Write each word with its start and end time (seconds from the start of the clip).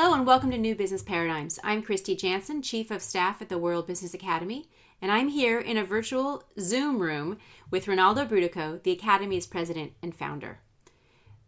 Hello 0.00 0.14
and 0.14 0.24
welcome 0.24 0.52
to 0.52 0.58
New 0.58 0.76
Business 0.76 1.02
Paradigms. 1.02 1.58
I'm 1.64 1.82
Kristy 1.82 2.16
Jansen, 2.16 2.62
Chief 2.62 2.92
of 2.92 3.02
Staff 3.02 3.42
at 3.42 3.48
the 3.48 3.58
World 3.58 3.88
Business 3.88 4.14
Academy, 4.14 4.68
and 5.02 5.10
I'm 5.10 5.26
here 5.26 5.58
in 5.58 5.76
a 5.76 5.82
virtual 5.82 6.44
Zoom 6.60 7.00
room 7.00 7.36
with 7.72 7.88
Rinaldo 7.88 8.24
Brutoco, 8.24 8.80
the 8.80 8.92
Academy's 8.92 9.48
president 9.48 9.94
and 10.00 10.14
founder. 10.14 10.60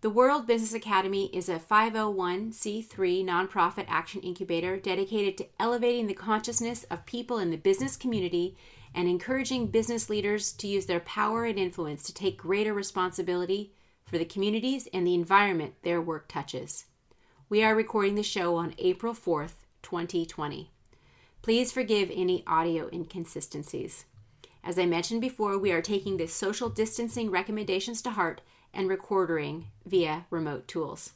The 0.00 0.10
World 0.10 0.48
Business 0.48 0.74
Academy 0.74 1.26
is 1.26 1.48
a 1.48 1.60
501c3 1.60 3.24
nonprofit 3.24 3.84
action 3.86 4.21
incubator 4.21 4.76
dedicated 4.76 5.38
to 5.38 5.46
elevating 5.60 6.08
the 6.08 6.14
consciousness 6.14 6.82
of 6.90 7.06
people 7.06 7.38
in 7.38 7.53
the 7.53 7.56
business 7.56 7.96
community 7.96 8.56
and 8.92 9.06
encouraging 9.06 9.69
business 9.69 10.10
leaders 10.10 10.51
to 10.54 10.67
use 10.67 10.87
their 10.87 10.98
power 10.98 11.44
and 11.44 11.56
influence 11.56 12.03
to 12.03 12.12
take 12.12 12.37
greater 12.37 12.74
responsibility 12.74 13.72
for 14.06 14.19
the 14.19 14.24
communities 14.24 14.88
and 14.92 15.06
the 15.06 15.14
environment 15.14 15.74
their 15.85 16.02
work 16.02 16.27
touches. 16.27 16.87
We 17.51 17.64
are 17.64 17.74
recording 17.74 18.14
the 18.14 18.23
show 18.23 18.55
on 18.55 18.77
April 18.78 19.12
4th, 19.12 19.55
2020. 19.83 20.70
Please 21.43 21.73
forgive 21.73 22.09
any 22.15 22.45
audio 22.47 22.88
inconsistencies. 22.92 24.05
As 24.62 24.79
I 24.79 24.87
mentioned 24.87 25.20
before, 25.20 25.59
we 25.59 25.73
are 25.73 25.83
taking 25.83 26.16
the 26.16 26.28
social 26.28 26.69
distancing 26.69 27.28
recommendations 27.28 28.02
to 28.02 28.11
heart 28.11 28.41
and 28.73 28.89
recording 28.89 29.66
via 29.84 30.27
remote 30.30 30.69
tools. 30.69 31.15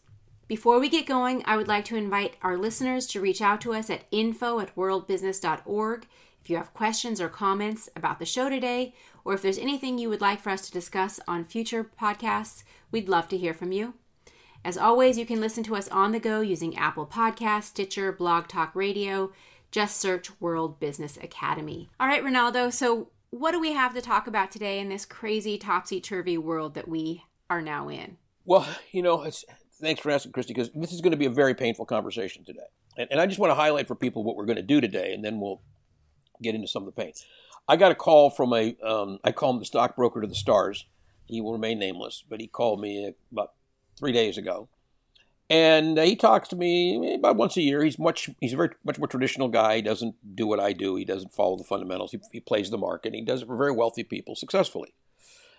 Before 0.48 0.80
we 0.80 0.88
get 0.88 1.06
going, 1.06 1.44
I 1.46 1.56
would 1.56 1.68
like 1.68 1.84
to 1.84 1.96
invite 1.96 2.34
our 2.42 2.58
listeners 2.58 3.06
to 3.06 3.20
reach 3.20 3.40
out 3.40 3.60
to 3.60 3.72
us 3.72 3.88
at 3.88 4.02
info 4.10 4.58
at 4.58 4.74
worldbusiness.org 4.74 6.06
if 6.42 6.50
you 6.50 6.56
have 6.56 6.74
questions 6.74 7.20
or 7.20 7.28
comments 7.28 7.88
about 7.94 8.18
the 8.18 8.26
show 8.26 8.50
today, 8.50 8.92
or 9.24 9.34
if 9.34 9.40
there's 9.40 9.56
anything 9.56 9.98
you 9.98 10.08
would 10.08 10.20
like 10.20 10.40
for 10.40 10.50
us 10.50 10.66
to 10.66 10.72
discuss 10.72 11.20
on 11.28 11.44
future 11.44 11.84
podcasts, 11.84 12.64
we'd 12.90 13.08
love 13.08 13.28
to 13.28 13.38
hear 13.38 13.54
from 13.54 13.70
you. 13.70 13.94
As 14.64 14.78
always, 14.78 15.18
you 15.18 15.26
can 15.26 15.42
listen 15.42 15.62
to 15.64 15.76
us 15.76 15.88
on 15.88 16.12
the 16.12 16.18
go 16.18 16.40
using 16.40 16.74
Apple 16.78 17.06
Podcasts, 17.06 17.64
Stitcher, 17.64 18.10
Blog 18.12 18.48
Talk 18.48 18.74
Radio. 18.74 19.30
Just 19.70 20.00
search 20.00 20.40
World 20.40 20.80
Business 20.80 21.18
Academy. 21.18 21.90
All 22.00 22.06
right, 22.06 22.24
Rinaldo, 22.24 22.70
so 22.70 23.10
what 23.28 23.50
do 23.50 23.60
we 23.60 23.74
have 23.74 23.92
to 23.92 24.00
talk 24.00 24.26
about 24.26 24.50
today 24.50 24.78
in 24.78 24.88
this 24.88 25.04
crazy 25.04 25.58
topsy 25.58 26.00
turvy 26.00 26.38
world 26.38 26.72
that 26.74 26.88
we 26.88 27.24
are 27.50 27.60
now 27.60 27.90
in? 27.90 28.16
Well, 28.46 28.66
you 28.90 29.02
know, 29.02 29.30
thanks 29.82 30.00
for 30.00 30.10
asking, 30.10 30.32
Kristy, 30.32 30.48
because 30.48 30.70
this 30.74 30.92
is 30.92 31.02
going 31.02 31.10
to 31.10 31.18
be 31.18 31.26
a 31.26 31.30
very 31.30 31.54
painful 31.54 31.84
conversation 31.84 32.42
today. 32.42 32.60
And, 32.96 33.08
and 33.10 33.20
I 33.20 33.26
just 33.26 33.38
want 33.38 33.50
to 33.50 33.56
highlight 33.56 33.86
for 33.86 33.94
people 33.94 34.24
what 34.24 34.34
we're 34.34 34.46
going 34.46 34.56
to 34.56 34.62
do 34.62 34.80
today, 34.80 35.12
and 35.12 35.22
then 35.22 35.40
we'll 35.40 35.60
get 36.40 36.54
into 36.54 36.68
some 36.68 36.86
of 36.86 36.94
the 36.94 37.02
pain. 37.02 37.12
I 37.68 37.76
got 37.76 37.92
a 37.92 37.94
call 37.94 38.30
from 38.30 38.54
a, 38.54 38.76
um, 38.82 39.18
I 39.24 39.32
call 39.32 39.50
him 39.50 39.58
the 39.58 39.66
stockbroker 39.66 40.22
to 40.22 40.26
the 40.26 40.34
stars. 40.34 40.86
He 41.26 41.42
will 41.42 41.52
remain 41.52 41.78
nameless, 41.78 42.24
but 42.26 42.40
he 42.40 42.46
called 42.46 42.80
me 42.80 43.12
about 43.30 43.52
three 43.96 44.12
days 44.12 44.38
ago, 44.38 44.68
and 45.50 45.98
he 45.98 46.16
talks 46.16 46.48
to 46.48 46.56
me 46.56 47.14
about 47.14 47.36
once 47.36 47.56
a 47.56 47.62
year. 47.62 47.84
He's 47.84 47.98
much 47.98 48.30
he's 48.40 48.52
a 48.52 48.56
very 48.56 48.70
much 48.84 48.98
more 48.98 49.08
traditional 49.08 49.48
guy. 49.48 49.76
He 49.76 49.82
doesn't 49.82 50.14
do 50.34 50.46
what 50.46 50.60
I 50.60 50.72
do. 50.72 50.96
He 50.96 51.04
doesn't 51.04 51.32
follow 51.32 51.56
the 51.56 51.64
fundamentals. 51.64 52.12
He, 52.12 52.20
he 52.32 52.40
plays 52.40 52.70
the 52.70 52.78
market. 52.78 53.14
He 53.14 53.22
does 53.22 53.42
it 53.42 53.46
for 53.46 53.56
very 53.56 53.72
wealthy 53.72 54.04
people 54.04 54.36
successfully. 54.36 54.94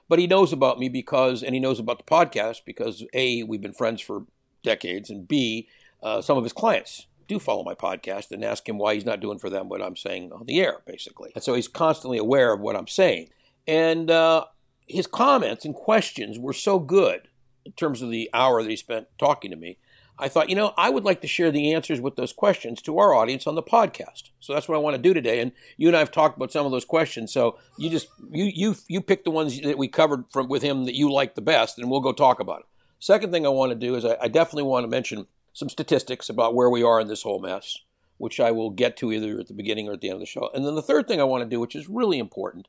But 0.07 0.19
he 0.19 0.27
knows 0.27 0.53
about 0.53 0.79
me 0.79 0.87
because, 0.89 1.41
and 1.41 1.53
he 1.55 1.59
knows 1.59 1.79
about 1.79 1.97
the 1.97 2.03
podcast 2.03 2.61
because 2.65 3.03
a 3.13 3.43
we've 3.43 3.61
been 3.61 3.73
friends 3.73 4.01
for 4.01 4.25
decades, 4.63 5.09
and 5.09 5.27
b 5.27 5.67
uh, 6.01 6.21
some 6.21 6.37
of 6.37 6.43
his 6.43 6.53
clients 6.53 7.07
do 7.27 7.39
follow 7.39 7.63
my 7.63 7.73
podcast 7.73 8.31
and 8.31 8.43
ask 8.43 8.67
him 8.67 8.77
why 8.77 8.93
he's 8.93 9.05
not 9.05 9.19
doing 9.19 9.39
for 9.39 9.49
them 9.49 9.69
what 9.69 9.81
I'm 9.81 9.95
saying 9.95 10.31
on 10.31 10.45
the 10.45 10.61
air, 10.61 10.81
basically. 10.85 11.31
And 11.33 11.43
so 11.43 11.55
he's 11.55 11.67
constantly 11.67 12.17
aware 12.17 12.53
of 12.53 12.59
what 12.59 12.75
I'm 12.75 12.87
saying. 12.87 13.29
And 13.67 14.11
uh, 14.11 14.45
his 14.87 15.07
comments 15.07 15.65
and 15.65 15.73
questions 15.73 16.37
were 16.37 16.53
so 16.53 16.77
good 16.77 17.27
in 17.65 17.71
terms 17.73 18.01
of 18.01 18.09
the 18.09 18.29
hour 18.33 18.61
that 18.61 18.69
he 18.69 18.75
spent 18.75 19.07
talking 19.17 19.51
to 19.51 19.57
me, 19.57 19.77
I 20.17 20.29
thought, 20.29 20.49
you 20.49 20.55
know, 20.55 20.73
I 20.77 20.89
would 20.89 21.03
like 21.03 21.21
to 21.21 21.27
share 21.27 21.51
the 21.51 21.73
answers 21.73 21.99
with 21.99 22.15
those 22.15 22.31
questions 22.31 22.81
to 22.83 22.97
our 22.99 23.13
audience 23.13 23.47
on 23.47 23.55
the 23.55 23.63
podcast. 23.63 24.29
So 24.39 24.53
that's 24.53 24.67
what 24.69 24.75
I 24.75 24.79
want 24.79 24.95
to 24.95 25.01
do 25.01 25.13
today. 25.13 25.41
And 25.41 25.51
you 25.75 25.87
and 25.87 25.95
I 25.95 25.99
have 25.99 26.11
talked 26.11 26.37
about 26.37 26.53
some 26.53 26.65
of 26.65 26.71
those 26.71 26.85
questions. 26.85 27.33
So 27.33 27.57
you 27.77 27.89
just 27.89 28.07
you 28.31 28.45
you 28.45 28.75
you 28.87 29.01
pick 29.01 29.25
the 29.25 29.31
ones 29.31 29.59
that 29.61 29.77
we 29.77 29.87
covered 29.89 30.25
from 30.31 30.47
with 30.47 30.61
him 30.61 30.85
that 30.85 30.95
you 30.95 31.11
like 31.11 31.35
the 31.35 31.41
best, 31.41 31.77
and 31.77 31.89
we'll 31.89 31.99
go 31.99 32.13
talk 32.13 32.39
about 32.39 32.61
it. 32.61 32.65
Second 32.99 33.31
thing 33.31 33.45
I 33.45 33.49
want 33.49 33.71
to 33.71 33.75
do 33.75 33.95
is 33.95 34.05
I, 34.05 34.15
I 34.21 34.27
definitely 34.29 34.63
want 34.63 34.85
to 34.85 34.89
mention 34.89 35.27
some 35.51 35.69
statistics 35.69 36.29
about 36.29 36.55
where 36.55 36.69
we 36.69 36.83
are 36.83 36.99
in 36.99 37.07
this 37.07 37.23
whole 37.23 37.39
mess, 37.39 37.77
which 38.17 38.39
I 38.39 38.51
will 38.51 38.69
get 38.69 38.95
to 38.97 39.11
either 39.11 39.39
at 39.39 39.47
the 39.47 39.53
beginning 39.53 39.89
or 39.89 39.93
at 39.93 40.01
the 40.01 40.09
end 40.09 40.15
of 40.15 40.19
the 40.21 40.25
show. 40.25 40.49
And 40.53 40.65
then 40.65 40.75
the 40.75 40.81
third 40.81 41.07
thing 41.07 41.19
I 41.19 41.25
want 41.25 41.43
to 41.43 41.49
do, 41.49 41.59
which 41.59 41.75
is 41.75 41.89
really 41.89 42.19
important, 42.19 42.67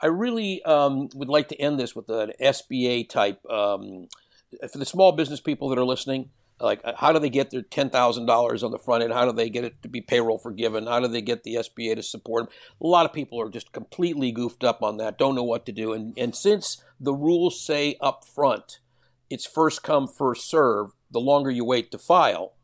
I 0.00 0.06
really 0.06 0.62
um, 0.64 1.08
would 1.14 1.28
like 1.28 1.48
to 1.48 1.60
end 1.60 1.78
this 1.78 1.96
with 1.96 2.08
an 2.10 2.32
SBA 2.40 3.08
type. 3.08 3.44
Um, 3.46 4.08
for 4.70 4.78
the 4.78 4.86
small 4.86 5.12
business 5.12 5.40
people 5.40 5.68
that 5.68 5.78
are 5.78 5.84
listening, 5.84 6.30
like 6.60 6.80
how 6.96 7.12
do 7.12 7.18
they 7.18 7.30
get 7.30 7.50
their 7.50 7.62
ten 7.62 7.90
thousand 7.90 8.26
dollars 8.26 8.62
on 8.62 8.70
the 8.70 8.78
front 8.78 9.02
end? 9.02 9.12
How 9.12 9.24
do 9.24 9.32
they 9.32 9.50
get 9.50 9.64
it 9.64 9.82
to 9.82 9.88
be 9.88 10.00
payroll 10.00 10.38
forgiven? 10.38 10.86
How 10.86 11.00
do 11.00 11.08
they 11.08 11.22
get 11.22 11.42
the 11.42 11.56
SBA 11.56 11.96
to 11.96 12.02
support 12.02 12.44
them? 12.44 12.54
A 12.80 12.86
lot 12.86 13.06
of 13.06 13.12
people 13.12 13.40
are 13.40 13.50
just 13.50 13.72
completely 13.72 14.32
goofed 14.32 14.64
up 14.64 14.82
on 14.82 14.96
that, 14.98 15.18
don't 15.18 15.34
know 15.34 15.42
what 15.42 15.66
to 15.66 15.72
do. 15.72 15.92
And 15.92 16.16
and 16.16 16.34
since 16.34 16.82
the 17.00 17.14
rules 17.14 17.60
say 17.60 17.96
up 18.00 18.24
front, 18.24 18.78
it's 19.28 19.46
first 19.46 19.82
come 19.82 20.06
first 20.06 20.48
serve. 20.48 20.90
The 21.10 21.20
longer 21.20 21.50
you 21.50 21.64
wait 21.64 21.90
to 21.90 21.98
file, 21.98 22.54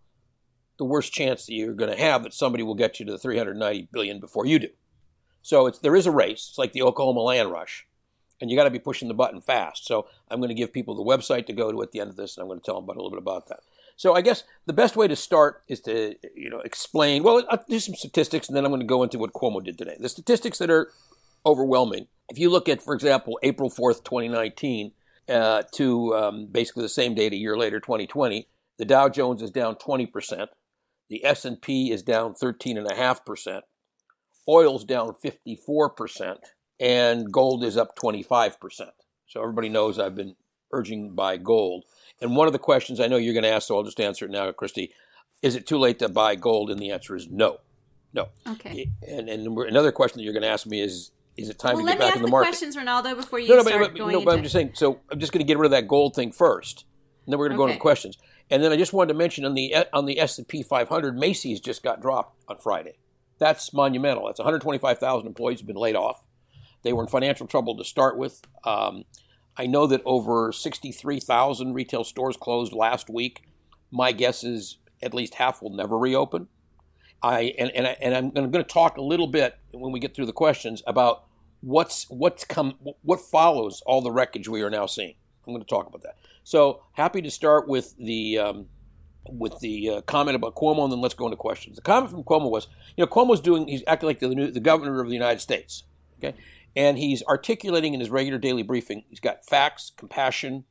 the 0.79 0.85
worse 0.85 1.11
chance 1.11 1.47
that 1.47 1.53
you're 1.55 1.75
going 1.75 1.91
to 1.91 2.03
have 2.03 2.23
that 2.23 2.33
somebody 2.33 2.63
will 2.63 2.75
get 2.75 2.99
you 2.99 3.07
to 3.07 3.13
the 3.13 3.19
390 3.19 3.89
billion 3.93 4.21
before 4.21 4.47
you 4.47 4.59
do. 4.59 4.69
So 5.43 5.67
it's 5.67 5.79
there 5.81 5.97
is 5.97 6.07
a 6.07 6.11
race. 6.11 6.47
It's 6.51 6.59
like 6.59 6.73
the 6.73 6.83
Oklahoma 6.83 7.21
land 7.21 7.51
rush 7.51 7.87
and 8.41 8.51
you 8.51 8.57
got 8.57 8.65
to 8.65 8.71
be 8.71 8.79
pushing 8.79 9.09
the 9.09 9.15
button 9.15 9.41
fast. 9.41 9.87
So 9.87 10.07
I'm 10.31 10.39
going 10.39 10.49
to 10.49 10.55
give 10.55 10.73
people 10.73 10.95
the 10.95 11.03
website 11.03 11.47
to 11.47 11.53
go 11.53 11.73
to 11.73 11.83
at 11.83 11.93
the 11.93 12.01
end 12.01 12.11
of 12.11 12.17
this, 12.17 12.37
and 12.37 12.43
I'm 12.43 12.49
going 12.49 12.61
to 12.61 12.65
tell 12.65 12.77
them 12.77 12.85
about 12.85 12.97
a 12.97 13.03
little 13.03 13.11
bit 13.11 13.19
about 13.19 13.49
that. 13.49 13.61
So 13.97 14.15
I 14.15 14.21
guess 14.21 14.45
the 14.67 14.73
best 14.73 14.97
way 14.97 15.09
to 15.09 15.17
start 15.17 15.65
is 15.67 15.81
to 15.83 16.15
you 16.35 16.49
know 16.49 16.61
explain. 16.61 17.23
Well, 17.23 17.45
I'll 17.51 17.65
do 17.69 17.81
some 17.81 17.95
statistics, 17.95 18.49
and 18.49 18.57
then 18.57 18.65
I'm 18.65 18.71
going 18.71 18.81
to 18.81 18.87
go 18.87 19.03
into 19.03 19.19
what 19.19 19.33
Cuomo 19.33 19.63
did 19.63 19.77
today. 19.77 19.97
The 19.99 20.09
statistics 20.09 20.59
that 20.59 20.71
are 20.71 20.93
overwhelming. 21.45 22.07
If 22.29 22.39
you 22.39 22.51
look 22.51 22.69
at, 22.69 22.83
for 22.83 22.95
example, 22.95 23.39
April 23.43 23.71
4th, 23.71 24.05
2019, 24.05 24.93
uh, 25.29 25.63
to 25.73 26.15
um, 26.15 26.47
basically 26.47 26.83
the 26.83 26.89
same 26.89 27.15
date 27.15 27.33
a 27.33 27.37
year 27.37 27.57
later, 27.57 27.81
2020, 27.81 28.49
the 28.79 28.85
Dow 28.85 29.09
Jones 29.09 29.43
is 29.43 29.51
down 29.51 29.77
20 29.77 30.07
percent. 30.07 30.51
The 31.11 31.25
S&P 31.25 31.91
is 31.91 32.03
down 32.03 32.35
13.5 32.35 33.25
percent. 33.25 33.65
Oil's 34.49 34.85
down 34.85 35.15
54 35.15 35.91
percent 35.91 36.39
and 36.81 37.33
gold 37.33 37.65
is 37.65 37.77
up 37.77 37.97
25%. 37.97 38.91
So 39.27 39.43
everybody 39.43 39.69
knows 39.69 39.99
I've 39.99 40.15
been 40.15 40.37
urging 40.73 41.15
buy 41.15 41.37
gold. 41.37 41.85
And 42.21 42.37
one 42.37 42.47
of 42.47 42.53
the 42.53 42.59
questions 42.59 43.01
I 43.01 43.07
know 43.07 43.17
you're 43.17 43.35
going 43.35 43.45
to 43.45 43.51
ask, 43.51 43.69
so 43.69 43.77
I'll 43.77 43.85
just 43.85 44.01
answer 44.01 44.25
it 44.25 44.31
now, 44.31 44.51
Kristy. 44.53 44.91
Is 45.43 45.55
it 45.55 45.67
too 45.67 45.79
late 45.79 45.99
to 46.01 46.09
buy 46.09 46.35
gold? 46.35 46.71
And 46.71 46.81
the 46.81 46.91
answer 46.91 47.15
is 47.15 47.29
no. 47.29 47.61
No. 48.13 48.29
Okay. 48.47 48.91
And, 49.07 49.29
and 49.29 49.47
another 49.47 49.93
question 49.93 50.19
that 50.19 50.25
you're 50.25 50.33
going 50.33 50.43
to 50.43 50.49
ask 50.49 50.67
me 50.67 50.81
is, 50.81 51.13
is 51.37 51.49
it 51.49 51.59
time 51.59 51.77
well, 51.77 51.87
to 51.87 51.93
get 51.93 52.01
back 52.01 52.17
in 52.17 52.23
the, 52.23 52.27
the 52.27 52.31
market? 52.31 52.47
Let 52.47 52.47
me 52.47 52.49
ask 52.49 52.61
the 52.61 52.67
questions, 52.67 52.77
Rinaldo, 52.77 53.15
before 53.15 53.39
you 53.39 53.49
no, 53.49 53.57
no, 53.57 53.63
start 53.63 53.81
but, 53.81 53.97
going 53.97 54.13
no, 54.13 54.19
into... 54.19 54.27
but 54.27 54.37
I'm 54.37 54.43
just 54.43 54.53
saying. 54.53 54.73
So 54.75 55.01
I'm 55.11 55.21
just 55.21 55.33
going 55.33 55.41
to 55.41 55.47
get 55.47 55.59
rid 55.59 55.67
of 55.67 55.71
that 55.71 55.87
gold 55.87 56.17
thing 56.17 56.33
first, 56.33 56.85
and 57.25 57.33
then 57.33 57.39
we're 57.39 57.49
going 57.49 57.59
to 57.59 57.63
okay. 57.63 57.69
go 57.69 57.73
into 57.75 57.81
questions. 57.81 58.19
And 58.51 58.65
then 58.65 58.73
I 58.73 58.77
just 58.77 58.93
wanted 58.93 59.13
to 59.13 59.19
mention 59.19 59.45
on 59.45 59.55
the 59.55 59.73
on 59.93 60.07
the 60.07 60.19
S&P 60.19 60.63
500, 60.63 61.17
Macy's 61.17 61.61
just 61.61 61.83
got 61.83 62.01
dropped 62.01 62.43
on 62.49 62.57
Friday. 62.57 62.97
That's 63.39 63.73
monumental. 63.73 64.27
That's 64.27 64.41
125,000 64.41 65.27
employees 65.27 65.61
have 65.61 65.67
been 65.67 65.77
laid 65.77 65.95
off. 65.95 66.25
They 66.83 66.93
were 66.93 67.03
in 67.03 67.09
financial 67.09 67.47
trouble 67.47 67.77
to 67.77 67.85
start 67.85 68.17
with. 68.17 68.43
Um, 68.65 69.05
I 69.57 69.67
know 69.67 69.87
that 69.87 70.03
over 70.05 70.53
63,000 70.53 71.75
retail 71.75 72.05
stores 72.05 72.37
closed 72.37 72.73
last 72.73 73.11
week. 73.11 73.49
My 73.91 74.13
guess 74.13 74.45
is 74.45 74.79
at 75.03 75.15
least 75.15 75.35
half 75.35 75.63
will 75.63 75.75
never 75.75 75.99
reopen. 75.99 76.49
I 77.23 77.55
and 77.59 77.71
and, 77.73 77.87
I, 77.87 77.97
and 78.01 78.15
I'm 78.15 78.31
going 78.31 78.53
to 78.53 78.63
talk 78.63 78.97
a 78.97 79.03
little 79.03 79.27
bit 79.27 79.59
when 79.73 79.91
we 79.93 79.99
get 79.99 80.15
through 80.15 80.27
the 80.27 80.33
questions 80.33 80.83
about 80.87 81.25
what's 81.61 82.09
what's 82.11 82.45
come 82.45 82.79
what 83.03 83.21
follows 83.21 83.83
all 83.87 84.01
the 84.01 84.13
wreckage 84.13 84.49
we 84.49 84.63
are 84.63 84.71
now 84.71 84.87
seeing. 84.87 85.15
I'm 85.47 85.53
going 85.53 85.65
to 85.65 85.69
talk 85.69 85.87
about 85.87 86.03
that. 86.03 86.17
So 86.45 86.83
happy 86.93 87.21
to 87.23 87.31
start 87.31 87.67
with 87.67 87.97
the 87.99 88.39
um, 88.39 88.67
with 89.29 89.59
the 89.61 89.91
uh, 89.91 90.01
comment 90.03 90.37
about 90.37 90.55
Cuomo, 90.55 90.85
and 90.85 90.93
then 90.93 91.01
let's 91.01 91.15
go 91.15 91.27
into 91.27 91.37
questions. 91.37 91.77
The 91.77 91.83
comment 91.83 92.11
from 92.11 92.25
Cuomo 92.25 92.51
was, 92.51 92.69
you 92.97 93.05
know, 93.05 93.09
Cuomo's 93.09 93.41
doing 93.41 93.67
he's 93.67 93.83
acting 93.87 94.07
like 94.07 94.21
the 94.21 94.29
new, 94.29 94.51
the 94.51 94.61
governor 94.61 95.01
of 95.01 95.09
the 95.09 95.15
United 95.15 95.41
States. 95.41 95.85
Okay, 96.19 96.37
and 96.79 96.97
he's 96.97 97.25
articulating 97.25 97.93
in 97.93 97.99
his 97.99 98.09
regular 98.09 98.39
daily 98.39 98.63
briefing. 98.63 99.03
He's 99.09 99.19
got 99.19 99.45
facts, 99.45 99.91
compassion, 99.97 100.65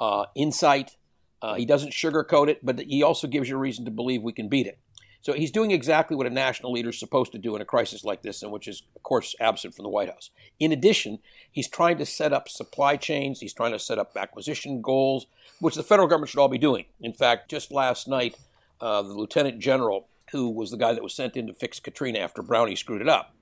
uh, 0.00 0.24
insight. 0.34 0.96
Uh, 1.40 1.54
he 1.54 1.64
doesn't 1.64 1.92
sugarcoat 1.92 2.48
it, 2.48 2.66
but 2.66 2.80
he 2.80 3.00
also 3.04 3.28
gives 3.28 3.48
you 3.48 3.54
a 3.54 3.60
reason 3.60 3.84
to 3.84 3.92
believe 3.92 4.24
we 4.24 4.32
can 4.32 4.48
beat 4.48 4.66
it. 4.66 4.80
So 5.22 5.34
he's 5.34 5.52
doing 5.52 5.70
exactly 5.70 6.16
what 6.16 6.26
a 6.26 6.30
national 6.30 6.72
leader 6.72 6.88
is 6.88 6.98
supposed 6.98 7.30
to 7.30 7.38
do 7.38 7.54
in 7.54 7.62
a 7.62 7.64
crisis 7.64 8.04
like 8.04 8.22
this, 8.22 8.42
and 8.42 8.50
which 8.50 8.66
is, 8.66 8.82
of 8.96 9.04
course, 9.04 9.36
absent 9.38 9.76
from 9.76 9.84
the 9.84 9.88
White 9.88 10.08
House. 10.08 10.30
In 10.58 10.72
addition, 10.72 11.20
he's 11.52 11.68
trying 11.68 11.98
to 11.98 12.06
set 12.06 12.32
up 12.32 12.48
supply 12.48 12.96
chains. 12.96 13.38
He's 13.38 13.54
trying 13.54 13.72
to 13.72 13.78
set 13.78 14.00
up 14.00 14.16
acquisition 14.16 14.82
goals, 14.82 15.26
which 15.60 15.76
the 15.76 15.84
federal 15.84 16.08
government 16.08 16.30
should 16.30 16.40
all 16.40 16.48
be 16.48 16.58
doing. 16.58 16.86
In 17.00 17.12
fact, 17.12 17.48
just 17.48 17.70
last 17.70 18.08
night, 18.08 18.36
uh, 18.80 19.02
the 19.02 19.14
lieutenant 19.14 19.60
general, 19.60 20.08
who 20.32 20.50
was 20.50 20.72
the 20.72 20.76
guy 20.76 20.92
that 20.92 21.04
was 21.04 21.14
sent 21.14 21.36
in 21.36 21.46
to 21.46 21.54
fix 21.54 21.78
Katrina 21.78 22.18
after 22.18 22.42
Brownie 22.42 22.74
screwed 22.74 23.00
it 23.00 23.08
up, 23.08 23.35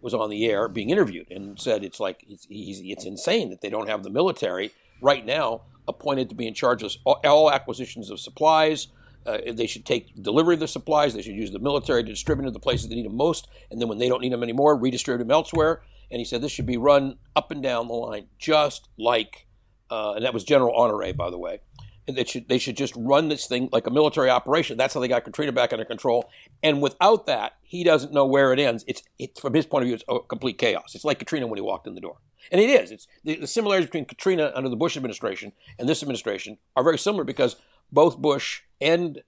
was 0.00 0.14
on 0.14 0.30
the 0.30 0.46
air 0.46 0.68
being 0.68 0.90
interviewed 0.90 1.30
and 1.30 1.58
said 1.60 1.84
it's 1.84 2.00
like 2.00 2.24
it's, 2.28 2.46
it's 2.50 3.04
insane 3.04 3.50
that 3.50 3.60
they 3.60 3.70
don't 3.70 3.88
have 3.88 4.02
the 4.02 4.10
military 4.10 4.72
right 5.00 5.24
now 5.24 5.62
appointed 5.88 6.28
to 6.28 6.34
be 6.34 6.46
in 6.46 6.54
charge 6.54 6.82
of 6.82 6.92
all 7.04 7.50
acquisitions 7.50 8.10
of 8.10 8.20
supplies, 8.20 8.88
uh, 9.26 9.38
they 9.52 9.66
should 9.66 9.84
take 9.84 10.14
delivery 10.22 10.54
of 10.54 10.60
the 10.60 10.68
supplies. 10.68 11.14
They 11.14 11.22
should 11.22 11.34
use 11.34 11.50
the 11.50 11.58
military 11.58 12.04
to 12.04 12.10
distribute 12.10 12.44
them 12.44 12.52
to 12.52 12.56
the 12.56 12.60
places 12.60 12.88
that 12.88 12.94
need 12.94 13.06
them 13.06 13.16
most, 13.16 13.48
and 13.70 13.80
then 13.80 13.88
when 13.88 13.98
they 13.98 14.08
don't 14.08 14.20
need 14.20 14.32
them 14.32 14.42
anymore, 14.42 14.76
redistribute 14.76 15.26
them 15.26 15.32
elsewhere. 15.32 15.82
And 16.10 16.20
he 16.20 16.24
said 16.24 16.40
this 16.40 16.52
should 16.52 16.66
be 16.66 16.76
run 16.76 17.18
up 17.34 17.50
and 17.50 17.62
down 17.62 17.88
the 17.88 17.94
line, 17.94 18.28
just 18.38 18.88
like, 18.96 19.46
uh, 19.90 20.12
and 20.12 20.24
that 20.24 20.32
was 20.32 20.44
General 20.44 20.74
Honore, 20.74 21.12
by 21.12 21.30
the 21.30 21.38
way. 21.38 21.60
They 22.08 22.24
should 22.24 22.48
they 22.48 22.58
should 22.58 22.76
just 22.76 22.94
run 22.96 23.28
this 23.28 23.46
thing 23.46 23.68
like 23.72 23.86
a 23.86 23.90
military 23.90 24.30
operation. 24.30 24.76
That's 24.76 24.94
how 24.94 25.00
they 25.00 25.08
got 25.08 25.24
Katrina 25.24 25.52
back 25.52 25.72
under 25.72 25.84
control. 25.84 26.30
And 26.62 26.80
without 26.80 27.26
that, 27.26 27.54
he 27.62 27.82
doesn't 27.82 28.12
know 28.12 28.24
where 28.24 28.52
it 28.52 28.58
ends. 28.58 28.84
It's 28.86 29.02
it's 29.18 29.40
from 29.40 29.54
his 29.54 29.66
point 29.66 29.82
of 29.82 29.86
view, 29.86 29.94
it's 29.94 30.04
a 30.08 30.20
complete 30.20 30.58
chaos. 30.58 30.94
It's 30.94 31.04
like 31.04 31.18
Katrina 31.18 31.46
when 31.46 31.56
he 31.56 31.62
walked 31.62 31.86
in 31.86 31.94
the 31.94 32.00
door. 32.00 32.18
And 32.52 32.60
it 32.60 32.70
is. 32.70 32.92
It's 32.92 33.08
the, 33.24 33.36
the 33.36 33.46
similarities 33.46 33.88
between 33.88 34.04
Katrina 34.04 34.52
under 34.54 34.68
the 34.68 34.76
Bush 34.76 34.96
administration 34.96 35.52
and 35.78 35.88
this 35.88 36.02
administration 36.02 36.58
are 36.76 36.84
very 36.84 36.98
similar 36.98 37.24
because 37.24 37.56
both 37.90 38.18
Bush 38.18 38.62
and 38.80 39.22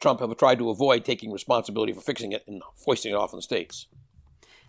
Trump 0.00 0.20
have 0.20 0.36
tried 0.36 0.58
to 0.58 0.70
avoid 0.70 1.04
taking 1.04 1.32
responsibility 1.32 1.92
for 1.92 2.00
fixing 2.00 2.32
it 2.32 2.44
and 2.46 2.62
foisting 2.76 3.12
it 3.12 3.16
off 3.16 3.32
on 3.32 3.38
the 3.38 3.42
states. 3.42 3.86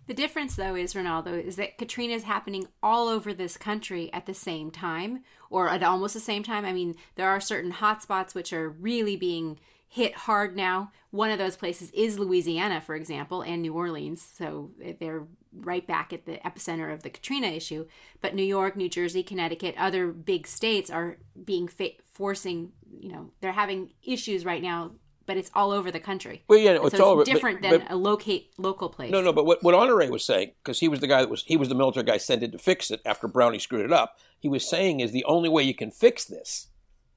The 0.08 0.14
difference, 0.14 0.56
though, 0.56 0.76
is 0.76 0.96
Rinaldo, 0.96 1.34
is 1.34 1.56
that 1.56 1.78
Katrina 1.78 2.14
is 2.14 2.24
happening 2.24 2.68
all 2.84 3.08
over 3.08 3.34
this 3.34 3.58
country 3.58 4.12
at 4.14 4.28
the 4.28 4.34
same 4.34 4.70
time, 4.70 5.24
or 5.50 5.70
at 5.70 5.82
almost 5.82 6.14
the 6.14 6.20
same 6.20 6.44
time. 6.44 6.64
I 6.64 6.74
mean, 6.74 6.96
there 7.16 7.30
are 7.30 7.40
certain 7.40 7.72
hotspots 7.72 8.36
which 8.36 8.54
are 8.54 8.70
really 8.70 9.16
being 9.16 9.60
hit 9.88 10.14
hard 10.16 10.56
now. 10.56 10.92
One 11.12 11.32
of 11.32 11.40
those 11.40 11.56
places 11.56 11.90
is 11.92 12.20
Louisiana, 12.20 12.82
for 12.82 12.96
example, 12.96 13.42
and 13.42 13.62
New 13.62 13.74
Orleans. 13.74 14.22
So 14.22 14.72
they're 15.00 15.26
right 15.54 15.88
back 15.88 16.12
at 16.12 16.26
the 16.26 16.38
epicenter 16.46 16.94
of 16.94 17.02
the 17.02 17.10
Katrina 17.10 17.48
issue. 17.48 17.88
But 18.22 18.36
New 18.36 18.44
York, 18.44 18.76
New 18.76 18.90
Jersey, 18.90 19.24
Connecticut, 19.24 19.74
other 19.78 20.08
big 20.12 20.48
states 20.48 20.90
are 20.92 21.18
being 21.46 21.68
fa- 21.68 21.92
forcing, 22.12 22.74
you 23.00 23.12
know, 23.12 23.32
they're 23.40 23.54
having 23.54 23.94
issues 24.04 24.44
right 24.44 24.62
now 24.62 24.92
but 25.26 25.38
it's 25.38 25.52
all 25.54 25.72
over 25.72 25.92
the 25.92 26.00
country. 26.00 26.44
Well, 26.48 26.60
yeah, 26.60 26.74
no, 26.74 26.86
it's, 26.86 26.98
so 26.98 27.04
all 27.04 27.22
it's 27.22 27.30
different 27.30 27.62
but, 27.62 27.70
than 27.70 27.80
but, 27.82 27.92
a 27.92 27.96
locate 27.96 28.52
local 28.58 28.90
place. 28.90 29.12
No, 29.12 29.22
no, 29.22 29.34
but 29.34 29.46
what, 29.46 29.64
what 29.64 29.74
Honore 29.74 30.10
was 30.10 30.26
saying, 30.26 30.52
because 30.64 30.80
he 30.80 30.88
was 30.88 31.00
the 31.00 31.08
guy 31.08 31.22
that 31.22 31.30
was 31.30 31.44
he 31.44 31.58
was 31.58 31.70
the 31.70 31.76
military 31.76 32.06
guy 32.06 32.18
sent 32.18 32.44
in 32.44 32.52
to 32.52 32.58
fix 32.58 32.92
it 32.92 33.02
after 33.06 33.28
Brownie 33.28 33.60
screwed 33.60 33.86
it 33.86 33.94
up. 33.94 34.18
He 34.40 34.50
was 34.50 34.70
saying 34.70 35.00
is 35.00 35.12
the 35.12 35.26
only 35.26 35.50
way 35.50 35.64
you 35.64 35.76
can 35.76 35.92
fix 35.92 36.26
this 36.26 36.68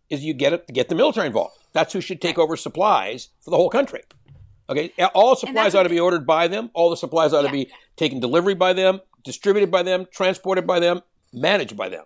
is 0.08 0.24
you 0.24 0.34
get 0.34 0.52
it 0.52 0.66
get 0.68 0.88
the 0.88 0.94
military 0.94 1.26
involved. 1.26 1.56
That's 1.72 1.92
who 1.92 2.00
should 2.00 2.20
take 2.20 2.38
over 2.38 2.56
supplies 2.56 3.28
for 3.40 3.50
the 3.50 3.56
whole 3.56 3.70
country. 3.70 4.02
Okay, 4.70 4.92
all 5.14 5.34
supplies 5.34 5.74
ought 5.74 5.84
to 5.84 5.88
be 5.88 6.00
ordered 6.00 6.26
by 6.26 6.46
them. 6.46 6.70
All 6.74 6.90
the 6.90 6.96
supplies 6.96 7.32
ought 7.32 7.44
yeah. 7.44 7.50
to 7.50 7.52
be 7.52 7.70
taken 7.96 8.20
delivery 8.20 8.54
by 8.54 8.74
them, 8.74 9.00
distributed 9.24 9.70
by 9.70 9.82
them, 9.82 10.06
transported 10.12 10.66
by 10.66 10.78
them, 10.78 11.00
managed 11.32 11.76
by 11.76 11.88
them. 11.88 12.04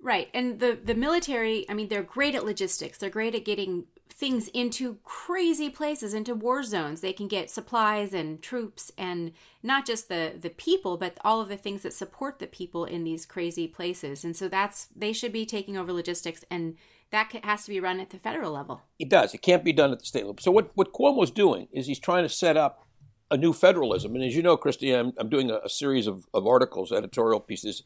Right. 0.00 0.28
And 0.32 0.60
the 0.60 0.78
the 0.82 0.94
military, 0.94 1.68
I 1.68 1.74
mean, 1.74 1.88
they're 1.88 2.02
great 2.02 2.34
at 2.34 2.44
logistics. 2.44 2.98
They're 2.98 3.10
great 3.10 3.34
at 3.34 3.44
getting 3.44 3.84
things 4.08 4.48
into 4.48 4.98
crazy 5.04 5.70
places, 5.70 6.14
into 6.14 6.34
war 6.34 6.62
zones. 6.62 7.00
They 7.00 7.12
can 7.12 7.28
get 7.28 7.50
supplies 7.50 8.12
and 8.12 8.42
troops 8.42 8.90
and 8.96 9.32
not 9.62 9.86
just 9.86 10.08
the 10.08 10.34
the 10.38 10.50
people, 10.50 10.96
but 10.96 11.18
all 11.24 11.40
of 11.40 11.48
the 11.48 11.56
things 11.56 11.82
that 11.82 11.92
support 11.92 12.38
the 12.38 12.46
people 12.46 12.84
in 12.84 13.04
these 13.04 13.26
crazy 13.26 13.66
places. 13.66 14.24
And 14.24 14.36
so 14.36 14.48
that's 14.48 14.88
they 14.94 15.12
should 15.12 15.32
be 15.32 15.44
taking 15.44 15.76
over 15.76 15.92
logistics 15.92 16.44
and 16.50 16.76
that 17.10 17.32
has 17.42 17.64
to 17.64 17.70
be 17.70 17.80
run 17.80 18.00
at 18.00 18.10
the 18.10 18.18
federal 18.18 18.52
level. 18.52 18.82
It 18.98 19.08
does. 19.08 19.32
It 19.34 19.40
can't 19.40 19.64
be 19.64 19.72
done 19.72 19.92
at 19.92 20.00
the 20.00 20.06
state 20.06 20.24
level. 20.24 20.36
So 20.40 20.52
what 20.52 20.70
what 20.74 20.92
Cuomo's 20.92 21.30
doing 21.30 21.68
is 21.72 21.86
he's 21.86 21.98
trying 21.98 22.22
to 22.22 22.28
set 22.28 22.56
up 22.56 22.86
a 23.30 23.36
new 23.36 23.52
federalism. 23.52 24.14
And 24.14 24.24
as 24.24 24.34
you 24.34 24.42
know, 24.42 24.56
Kristy, 24.56 24.98
I'm, 24.98 25.12
I'm 25.18 25.28
doing 25.28 25.50
a, 25.50 25.58
a 25.64 25.68
series 25.68 26.06
of, 26.06 26.26
of 26.32 26.46
articles, 26.46 26.92
editorial 26.92 27.40
pieces 27.40 27.82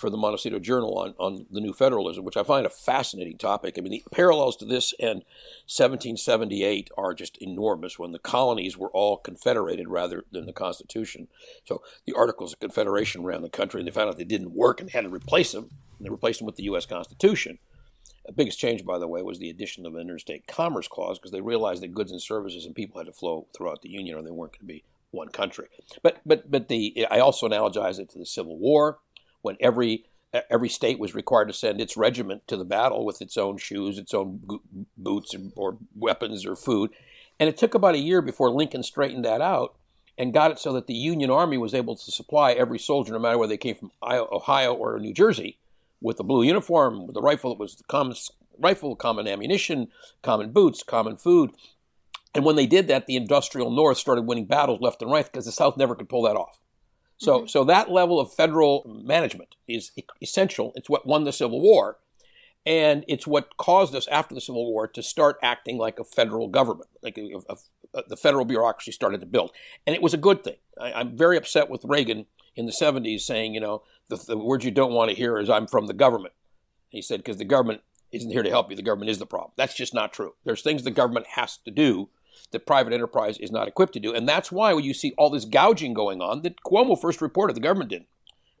for 0.00 0.10
the 0.10 0.16
Montecito 0.16 0.58
Journal 0.58 0.98
on, 0.98 1.14
on 1.18 1.46
the 1.50 1.60
new 1.60 1.72
federalism, 1.72 2.24
which 2.24 2.36
I 2.36 2.42
find 2.42 2.66
a 2.66 2.70
fascinating 2.70 3.38
topic. 3.38 3.76
I 3.76 3.82
mean, 3.82 3.92
the 3.92 4.10
parallels 4.10 4.56
to 4.56 4.64
this 4.64 4.94
and 4.98 5.24
1778 5.68 6.90
are 6.96 7.14
just 7.14 7.36
enormous 7.38 7.98
when 7.98 8.12
the 8.12 8.18
colonies 8.18 8.76
were 8.76 8.90
all 8.90 9.18
confederated 9.18 9.88
rather 9.88 10.24
than 10.32 10.46
the 10.46 10.52
Constitution. 10.52 11.28
So 11.64 11.82
the 12.06 12.14
Articles 12.14 12.52
of 12.52 12.60
Confederation 12.60 13.24
around 13.24 13.42
the 13.42 13.50
country, 13.50 13.80
and 13.80 13.86
they 13.86 13.92
found 13.92 14.08
out 14.08 14.16
they 14.16 14.24
didn't 14.24 14.54
work 14.54 14.80
and 14.80 14.90
had 14.90 15.04
to 15.04 15.10
replace 15.10 15.52
them, 15.52 15.70
and 15.98 16.06
they 16.06 16.10
replaced 16.10 16.40
them 16.40 16.46
with 16.46 16.56
the 16.56 16.64
U.S. 16.64 16.86
Constitution. 16.86 17.58
The 18.26 18.32
biggest 18.32 18.58
change, 18.58 18.84
by 18.84 18.98
the 18.98 19.08
way, 19.08 19.22
was 19.22 19.38
the 19.38 19.50
addition 19.50 19.86
of 19.86 19.94
an 19.94 20.00
interstate 20.00 20.46
commerce 20.46 20.88
clause 20.88 21.18
because 21.18 21.32
they 21.32 21.40
realized 21.40 21.82
that 21.82 21.94
goods 21.94 22.12
and 22.12 22.22
services 22.22 22.64
and 22.64 22.74
people 22.74 22.98
had 22.98 23.06
to 23.06 23.12
flow 23.12 23.46
throughout 23.56 23.82
the 23.82 23.90
Union 23.90 24.16
or 24.16 24.22
they 24.22 24.30
weren't 24.30 24.52
going 24.52 24.60
to 24.60 24.66
be 24.66 24.84
one 25.10 25.28
country. 25.28 25.66
But 26.02 26.20
but 26.24 26.50
but 26.50 26.68
the 26.68 27.06
I 27.10 27.18
also 27.18 27.48
analogize 27.48 27.98
it 27.98 28.10
to 28.10 28.18
the 28.18 28.26
Civil 28.26 28.58
War 28.58 28.98
when 29.42 29.56
every 29.60 30.04
every 30.48 30.68
state 30.68 30.98
was 30.98 31.14
required 31.14 31.48
to 31.48 31.52
send 31.52 31.80
its 31.80 31.96
regiment 31.96 32.46
to 32.46 32.56
the 32.56 32.64
battle 32.64 33.04
with 33.04 33.20
its 33.20 33.36
own 33.36 33.58
shoes, 33.58 33.98
its 33.98 34.14
own 34.14 34.40
boots, 34.96 35.34
or 35.56 35.76
weapons 35.96 36.46
or 36.46 36.54
food. 36.54 36.90
And 37.40 37.48
it 37.48 37.56
took 37.56 37.74
about 37.74 37.96
a 37.96 37.98
year 37.98 38.22
before 38.22 38.50
Lincoln 38.50 38.82
straightened 38.82 39.24
that 39.24 39.40
out 39.40 39.74
and 40.16 40.32
got 40.32 40.50
it 40.50 40.58
so 40.58 40.72
that 40.74 40.86
the 40.86 40.94
Union 40.94 41.30
Army 41.30 41.56
was 41.58 41.74
able 41.74 41.96
to 41.96 42.12
supply 42.12 42.52
every 42.52 42.78
soldier, 42.78 43.12
no 43.12 43.18
matter 43.18 43.38
whether 43.38 43.50
they 43.50 43.56
came 43.56 43.74
from 43.74 43.90
Ohio 44.02 44.74
or 44.74 44.98
New 44.98 45.14
Jersey, 45.14 45.58
with 46.00 46.20
a 46.20 46.24
blue 46.24 46.42
uniform, 46.42 47.06
with 47.06 47.16
a 47.16 47.22
rifle 47.22 47.50
that 47.50 47.58
was 47.58 47.76
the 47.76 47.84
common 47.84 48.14
rifle, 48.58 48.94
common 48.94 49.26
ammunition, 49.26 49.88
common 50.22 50.52
boots, 50.52 50.82
common 50.82 51.16
food. 51.16 51.50
And 52.34 52.44
when 52.44 52.56
they 52.56 52.66
did 52.66 52.86
that, 52.88 53.06
the 53.06 53.16
industrial 53.16 53.70
North 53.70 53.98
started 53.98 54.26
winning 54.26 54.44
battles 54.44 54.80
left 54.80 55.02
and 55.02 55.10
right 55.10 55.24
because 55.24 55.46
the 55.46 55.52
South 55.52 55.76
never 55.76 55.94
could 55.94 56.08
pull 56.08 56.22
that 56.22 56.36
off. 56.36 56.60
So, 57.20 57.40
mm-hmm. 57.40 57.46
so 57.48 57.64
that 57.64 57.90
level 57.90 58.18
of 58.18 58.32
federal 58.32 58.82
management 58.86 59.54
is 59.68 59.92
essential. 60.22 60.72
It's 60.74 60.88
what 60.88 61.06
won 61.06 61.24
the 61.24 61.32
Civil 61.32 61.60
War, 61.60 61.98
and 62.64 63.04
it's 63.08 63.26
what 63.26 63.58
caused 63.58 63.94
us 63.94 64.08
after 64.08 64.34
the 64.34 64.40
Civil 64.40 64.64
War 64.72 64.88
to 64.88 65.02
start 65.02 65.36
acting 65.42 65.76
like 65.76 65.98
a 65.98 66.04
federal 66.04 66.48
government, 66.48 66.88
like 67.02 67.18
a, 67.18 67.34
a, 67.48 67.56
a, 67.94 68.02
the 68.08 68.16
federal 68.16 68.46
bureaucracy 68.46 68.90
started 68.90 69.20
to 69.20 69.26
build, 69.26 69.52
and 69.86 69.94
it 69.94 70.00
was 70.00 70.14
a 70.14 70.18
good 70.18 70.42
thing. 70.42 70.56
I, 70.80 70.98
am 70.98 71.16
very 71.16 71.36
upset 71.36 71.68
with 71.68 71.84
Reagan 71.84 72.24
in 72.56 72.64
the 72.64 72.72
70s 72.72 73.20
saying, 73.20 73.52
you 73.52 73.60
know, 73.60 73.82
the, 74.08 74.16
the 74.16 74.38
word 74.38 74.64
you 74.64 74.70
don't 74.70 74.94
want 74.94 75.10
to 75.10 75.16
hear 75.16 75.38
is 75.38 75.50
"I'm 75.50 75.66
from 75.66 75.88
the 75.88 75.92
government." 75.92 76.32
He 76.88 77.02
said 77.02 77.20
because 77.20 77.36
the 77.36 77.44
government 77.44 77.82
isn't 78.12 78.30
here 78.30 78.42
to 78.42 78.50
help 78.50 78.70
you, 78.70 78.76
the 78.76 78.82
government 78.82 79.10
is 79.10 79.18
the 79.18 79.26
problem. 79.26 79.52
That's 79.56 79.74
just 79.74 79.92
not 79.92 80.14
true. 80.14 80.36
There's 80.44 80.62
things 80.62 80.84
the 80.84 80.90
government 80.90 81.26
has 81.34 81.58
to 81.58 81.70
do 81.70 82.08
that 82.50 82.66
private 82.66 82.92
enterprise 82.92 83.38
is 83.38 83.50
not 83.50 83.68
equipped 83.68 83.92
to 83.94 84.00
do. 84.00 84.14
And 84.14 84.28
that's 84.28 84.52
why 84.52 84.72
when 84.72 84.84
you 84.84 84.94
see 84.94 85.12
all 85.16 85.30
this 85.30 85.44
gouging 85.44 85.94
going 85.94 86.20
on 86.20 86.42
that 86.42 86.62
Cuomo 86.64 87.00
first 87.00 87.20
reported, 87.20 87.56
the 87.56 87.60
government 87.60 87.90
didn't. 87.90 88.08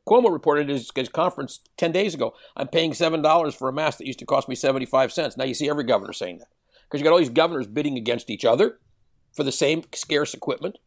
Cuomo 0.06 0.32
reported 0.32 0.68
at 0.68 0.76
his, 0.76 0.90
his 0.94 1.08
conference 1.08 1.60
10 1.76 1.92
days 1.92 2.14
ago, 2.14 2.34
I'm 2.56 2.68
paying 2.68 2.92
$7 2.92 3.54
for 3.54 3.68
a 3.68 3.72
mask 3.72 3.98
that 3.98 4.06
used 4.06 4.18
to 4.20 4.26
cost 4.26 4.48
me 4.48 4.54
75 4.54 5.12
cents. 5.12 5.36
Now 5.36 5.44
you 5.44 5.54
see 5.54 5.68
every 5.68 5.84
governor 5.84 6.12
saying 6.12 6.38
that. 6.38 6.48
Because 6.84 7.00
you 7.00 7.04
got 7.04 7.12
all 7.12 7.18
these 7.18 7.28
governors 7.28 7.66
bidding 7.66 7.96
against 7.96 8.30
each 8.30 8.44
other 8.44 8.80
for 9.32 9.44
the 9.44 9.52
same 9.52 9.84
scarce 9.94 10.34
equipment. 10.34 10.78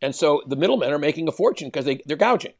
And 0.00 0.14
so 0.14 0.42
the 0.46 0.56
middlemen 0.56 0.92
are 0.92 0.98
making 0.98 1.28
a 1.28 1.32
fortune 1.32 1.68
because 1.68 1.84
they, 1.84 2.00
they're 2.06 2.16
gouging. 2.16 2.54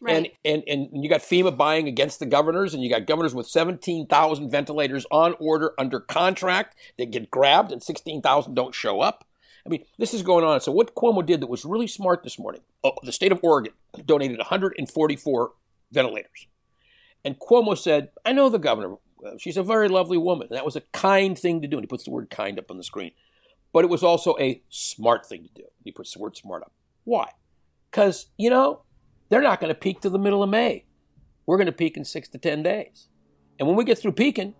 Right. 0.00 0.34
And, 0.44 0.62
and 0.68 0.92
and 0.92 1.02
you 1.04 1.10
got 1.10 1.20
FEMA 1.20 1.56
buying 1.56 1.88
against 1.88 2.20
the 2.20 2.26
governors, 2.26 2.74
and 2.74 2.82
you 2.82 2.88
got 2.88 3.06
governors 3.06 3.34
with 3.34 3.46
17,000 3.46 4.50
ventilators 4.50 5.04
on 5.10 5.34
order 5.38 5.72
under 5.78 6.00
contract 6.00 6.76
that 6.98 7.10
get 7.10 7.30
grabbed, 7.30 7.72
and 7.72 7.82
16,000 7.82 8.54
don't 8.54 8.74
show 8.74 9.00
up. 9.00 9.26
I 9.66 9.68
mean, 9.68 9.84
this 9.98 10.14
is 10.14 10.22
going 10.22 10.44
on. 10.44 10.60
So 10.60 10.72
what 10.72 10.94
Cuomo 10.94 11.24
did 11.24 11.40
that 11.40 11.48
was 11.48 11.64
really 11.64 11.86
smart 11.86 12.22
this 12.22 12.38
morning, 12.38 12.62
oh, 12.82 12.92
the 13.02 13.12
state 13.12 13.32
of 13.32 13.40
Oregon 13.42 13.72
donated 14.06 14.38
144 14.38 15.52
ventilators. 15.92 16.46
And 17.24 17.38
Cuomo 17.38 17.76
said, 17.76 18.10
I 18.24 18.32
know 18.32 18.48
the 18.48 18.58
governor. 18.58 18.96
She's 19.38 19.58
a 19.58 19.62
very 19.62 19.88
lovely 19.88 20.16
woman. 20.16 20.48
And 20.48 20.56
that 20.56 20.64
was 20.64 20.76
a 20.76 20.82
kind 20.92 21.38
thing 21.38 21.60
to 21.60 21.68
do. 21.68 21.76
And 21.76 21.84
he 21.84 21.88
puts 21.88 22.04
the 22.04 22.10
word 22.10 22.30
kind 22.30 22.58
up 22.58 22.70
on 22.70 22.78
the 22.78 22.84
screen. 22.84 23.12
But 23.72 23.84
it 23.84 23.90
was 23.90 24.02
also 24.02 24.34
a 24.40 24.62
smart 24.70 25.26
thing 25.26 25.42
to 25.42 25.62
do. 25.62 25.68
He 25.84 25.92
puts 25.92 26.14
the 26.14 26.20
word 26.20 26.36
smart 26.36 26.62
up. 26.62 26.72
Why? 27.04 27.30
Because, 27.90 28.26
you 28.38 28.50
know, 28.50 28.82
they're 29.30 29.40
not 29.40 29.60
going 29.60 29.72
to 29.72 29.80
peak 29.80 30.00
to 30.02 30.10
the 30.10 30.18
middle 30.18 30.42
of 30.42 30.50
May. 30.50 30.84
We're 31.46 31.56
going 31.56 31.66
to 31.66 31.72
peak 31.72 31.96
in 31.96 32.04
six 32.04 32.28
to 32.28 32.38
10 32.38 32.62
days. 32.62 33.08
And 33.58 33.66
when 33.66 33.76
we 33.76 33.84
get 33.84 33.98
through 33.98 34.12
peaking, 34.12 34.54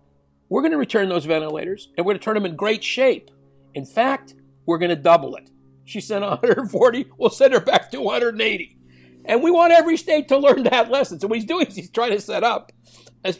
we're 0.49 0.61
going 0.61 0.71
to 0.71 0.77
return 0.77 1.09
those 1.09 1.25
ventilators 1.25 1.89
and 1.95 2.05
we're 2.05 2.13
going 2.13 2.19
to 2.19 2.25
turn 2.25 2.33
them 2.33 2.45
in 2.45 2.55
great 2.55 2.83
shape. 2.83 3.29
In 3.73 3.85
fact, 3.85 4.33
we're 4.65 4.79
going 4.79 4.89
to 4.89 4.95
double 4.95 5.35
it. 5.35 5.49
She 5.85 6.01
sent 6.01 6.23
140, 6.23 7.05
we'll 7.17 7.29
send 7.29 7.53
her 7.53 7.59
back 7.59 7.91
to 7.91 8.01
180. 8.01 8.77
And 9.25 9.43
we 9.43 9.51
want 9.51 9.73
every 9.73 9.97
state 9.97 10.27
to 10.29 10.37
learn 10.37 10.63
that 10.63 10.89
lesson. 10.89 11.19
So 11.19 11.27
what 11.27 11.37
he's 11.37 11.45
doing 11.45 11.67
is 11.67 11.75
he's 11.75 11.89
trying 11.89 12.11
to 12.11 12.21
set 12.21 12.43
up 12.43 12.71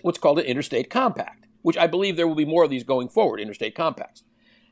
what's 0.02 0.20
called 0.20 0.40
an 0.40 0.46
interstate 0.46 0.90
compact, 0.90 1.48
which 1.64 1.78
I 1.78 1.88
believe 1.88 2.18
there 2.18 2.28
will 2.28 2.36
be 2.36 2.46
more 2.46 2.64
of 2.64 2.70
these 2.70 2.84
going 2.84 3.10
forward, 3.10 3.40
interstate 3.40 3.76
compacts. 3.76 4.24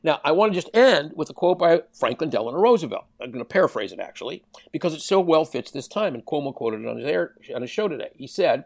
Now, 0.02 0.20
I 0.24 0.32
want 0.32 0.52
to 0.52 0.58
just 0.58 0.74
end 0.74 1.12
with 1.14 1.28
a 1.28 1.34
quote 1.34 1.58
by 1.58 1.82
Franklin 1.92 2.30
Delano 2.30 2.58
Roosevelt. 2.58 3.04
I'm 3.20 3.30
going 3.30 3.44
to 3.44 3.48
paraphrase 3.48 3.92
it 3.92 4.00
actually, 4.00 4.42
because 4.72 4.94
it 4.94 5.00
so 5.00 5.20
well 5.20 5.44
fits 5.44 5.70
this 5.70 5.88
time, 5.88 6.14
and 6.14 6.24
Cuomo 6.24 6.54
quoted 6.54 6.80
it 6.80 6.88
on 6.88 6.96
his, 6.96 7.06
air, 7.06 7.34
on 7.54 7.62
his 7.62 7.70
show 7.70 7.86
today. 7.86 8.10
He 8.14 8.26
said, 8.26 8.64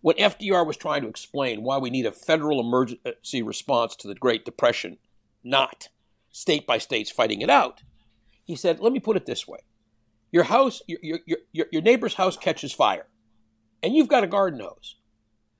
when 0.00 0.16
FDR 0.16 0.66
was 0.66 0.76
trying 0.76 1.02
to 1.02 1.08
explain 1.08 1.62
why 1.62 1.78
we 1.78 1.90
need 1.90 2.06
a 2.06 2.12
federal 2.12 2.60
emergency 2.60 3.42
response 3.42 3.96
to 3.96 4.08
the 4.08 4.14
Great 4.14 4.44
Depression, 4.44 4.98
not 5.44 5.88
state 6.30 6.66
by 6.66 6.78
states 6.78 7.10
fighting 7.10 7.40
it 7.40 7.50
out. 7.50 7.82
He 8.44 8.56
said, 8.56 8.80
let 8.80 8.92
me 8.92 9.00
put 9.00 9.16
it 9.16 9.26
this 9.26 9.48
way. 9.48 9.58
Your 10.30 10.44
house, 10.44 10.82
your, 10.86 10.98
your, 11.02 11.18
your, 11.52 11.66
your 11.72 11.82
neighbor's 11.82 12.14
house 12.14 12.36
catches 12.36 12.72
fire, 12.72 13.06
and 13.82 13.94
you've 13.94 14.08
got 14.08 14.24
a 14.24 14.28
garden 14.28 14.60
hose. 14.60 14.96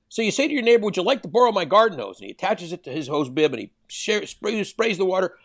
So 0.09 0.21
you 0.21 0.31
say 0.31 0.47
to 0.47 0.53
your 0.53 0.63
neighbor, 0.63 0.85
would 0.85 0.97
you 0.97 1.03
like 1.03 1.21
to 1.23 1.27
borrow 1.27 1.51
my 1.51 1.65
garden 1.65 1.99
hose? 1.99 2.19
And 2.19 2.25
he 2.25 2.31
attaches 2.31 2.71
it 2.71 2.83
to 2.85 2.91
his 2.91 3.07
hose 3.07 3.29
bib 3.29 3.53
and 3.53 3.61
he 3.61 3.71
sprays, 3.87 4.69
sprays 4.69 4.97
the 4.97 5.05
water 5.05 5.35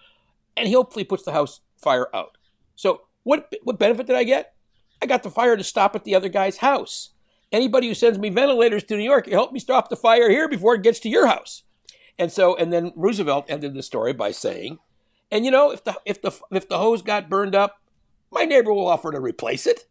and 0.57 0.69
he 0.69 0.75
hopefully 0.75 1.05
puts 1.05 1.25
the 1.25 1.33
house 1.33 1.61
fire 1.77 2.15
out. 2.15 2.39
So 2.77 3.03
what 3.25 3.53
what 3.65 3.79
benefit 3.79 4.07
did 4.07 4.17
I 4.17 4.25
get? 4.25 4.55
I 5.01 5.07
got 5.07 5.23
the 5.23 5.31
fire 5.31 5.57
to 5.57 5.65
stop 5.65 5.97
at 5.97 6.05
the 6.05 6.15
other 6.15 6.29
guy's 6.29 6.59
house. 6.59 7.11
Anybody 7.51 7.89
who 7.89 7.95
sends 7.95 8.19
me 8.19 8.31
ventilators 8.31 8.85
to 8.85 8.97
New 8.97 9.03
York, 9.03 9.29
help 9.29 9.53
me 9.53 9.59
stop 9.59 9.89
the 9.89 9.97
fire 9.97 10.31
here 10.31 10.49
before 10.49 10.75
it 10.75 10.83
gets 10.83 11.01
to 11.01 11.09
your 11.09 11.27
house. 11.27 11.65
And 12.19 12.33
so, 12.33 12.57
and 12.57 12.73
then 12.73 12.93
Roosevelt 12.97 13.47
ended 13.49 13.75
the 13.75 13.83
story 13.83 14.13
by 14.13 14.31
saying, 14.31 14.79
and 15.31 15.45
you 15.45 15.51
know, 15.51 15.71
if 15.71 15.85
the 15.85 15.99
if 16.05 16.23
the 16.23 16.33
if 16.51 16.69
the 16.69 16.79
hose 16.79 17.03
got 17.03 17.29
burned 17.29 17.55
up, 17.55 17.81
my 18.31 18.45
neighbor 18.45 18.73
will 18.73 18.89
offer 18.89 19.11
to 19.11 19.21
replace 19.21 19.67
it. 19.67 19.87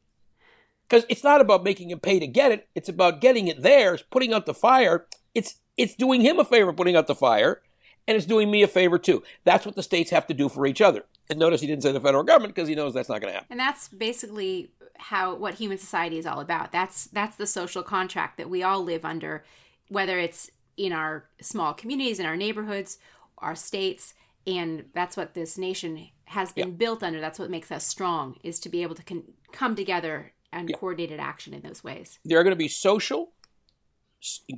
Because 0.91 1.05
it's 1.07 1.23
not 1.23 1.39
about 1.39 1.63
making 1.63 1.89
him 1.89 2.01
pay 2.01 2.19
to 2.19 2.27
get 2.27 2.51
it; 2.51 2.67
it's 2.75 2.89
about 2.89 3.21
getting 3.21 3.47
it 3.47 3.61
there, 3.61 3.93
It's 3.93 4.03
putting 4.03 4.33
out 4.33 4.45
the 4.45 4.53
fire. 4.53 5.05
It's 5.33 5.55
it's 5.77 5.95
doing 5.95 6.19
him 6.19 6.37
a 6.37 6.43
favor 6.43 6.73
putting 6.73 6.97
out 6.97 7.07
the 7.07 7.15
fire, 7.15 7.61
and 8.05 8.17
it's 8.17 8.25
doing 8.25 8.51
me 8.51 8.61
a 8.61 8.67
favor 8.67 8.99
too. 8.99 9.23
That's 9.45 9.65
what 9.65 9.75
the 9.75 9.83
states 9.83 10.11
have 10.11 10.27
to 10.27 10.33
do 10.33 10.49
for 10.49 10.65
each 10.65 10.81
other. 10.81 11.05
And 11.29 11.39
notice 11.39 11.61
he 11.61 11.67
didn't 11.67 11.83
say 11.83 11.93
the 11.93 12.01
federal 12.01 12.23
government 12.25 12.53
because 12.53 12.67
he 12.67 12.75
knows 12.75 12.93
that's 12.93 13.07
not 13.07 13.21
going 13.21 13.31
to 13.31 13.35
happen. 13.35 13.47
And 13.51 13.59
that's 13.59 13.87
basically 13.87 14.71
how 14.97 15.33
what 15.33 15.53
human 15.53 15.77
society 15.77 16.17
is 16.17 16.25
all 16.25 16.41
about. 16.41 16.73
That's 16.73 17.05
that's 17.05 17.37
the 17.37 17.47
social 17.47 17.83
contract 17.83 18.35
that 18.37 18.49
we 18.49 18.61
all 18.61 18.83
live 18.83 19.05
under, 19.05 19.45
whether 19.87 20.19
it's 20.19 20.51
in 20.75 20.91
our 20.91 21.23
small 21.41 21.73
communities, 21.73 22.19
in 22.19 22.25
our 22.25 22.35
neighborhoods, 22.35 22.97
our 23.37 23.55
states, 23.55 24.13
and 24.45 24.83
that's 24.93 25.15
what 25.15 25.35
this 25.35 25.57
nation 25.57 26.09
has 26.25 26.51
been 26.51 26.67
yeah. 26.67 26.75
built 26.75 27.01
under. 27.01 27.21
That's 27.21 27.39
what 27.39 27.49
makes 27.49 27.71
us 27.71 27.87
strong 27.87 28.35
is 28.43 28.59
to 28.59 28.67
be 28.67 28.83
able 28.83 28.95
to 28.95 29.03
con- 29.03 29.33
come 29.53 29.73
together 29.77 30.33
and 30.51 30.69
yeah. 30.69 30.75
coordinated 30.77 31.19
action 31.19 31.53
in 31.53 31.61
those 31.61 31.83
ways. 31.83 32.19
There 32.25 32.39
are 32.39 32.43
going 32.43 32.51
to 32.51 32.57
be 32.57 32.67
social, 32.67 33.31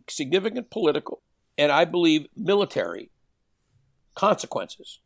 significant 0.09 0.69
political, 0.69 1.21
and 1.57 1.71
I 1.71 1.85
believe 1.85 2.27
military 2.35 3.09
consequences 4.15 4.99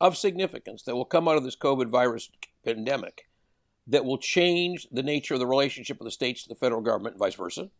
of 0.00 0.16
significance 0.16 0.82
that 0.82 0.96
will 0.96 1.04
come 1.04 1.28
out 1.28 1.36
of 1.36 1.44
this 1.44 1.56
COVID 1.56 1.88
virus 1.88 2.30
pandemic 2.64 3.28
that 3.86 4.04
will 4.04 4.18
change 4.18 4.88
the 4.90 5.02
nature 5.02 5.34
of 5.34 5.40
the 5.40 5.46
relationship 5.46 6.00
of 6.00 6.04
the 6.04 6.10
states 6.10 6.42
to 6.42 6.48
the 6.48 6.54
federal 6.54 6.80
government 6.80 7.14
and 7.14 7.20
vice 7.20 7.34
versa. 7.34 7.70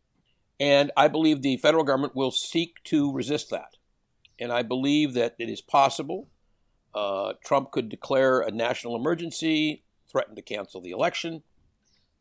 And 0.61 0.93
I 0.97 1.09
believe 1.09 1.43
the 1.43 1.57
federal 1.57 1.85
government 1.85 2.15
will 2.15 2.31
seek 2.31 2.83
to 2.85 3.13
resist 3.13 3.51
that. 3.51 3.77
And 4.39 4.53
I 4.53 4.63
believe 4.63 5.15
that 5.15 5.35
it 5.39 5.49
is 5.49 5.61
possible. 5.61 6.29
Uh, 6.95 7.33
Trump 7.45 7.71
could 7.73 7.89
declare 7.89 8.41
a 8.41 8.51
national 8.51 8.97
emergency, 8.97 9.83
threaten 10.11 10.37
to 10.37 10.43
cancel 10.43 10.81
the 10.81 10.91
election, 10.91 11.43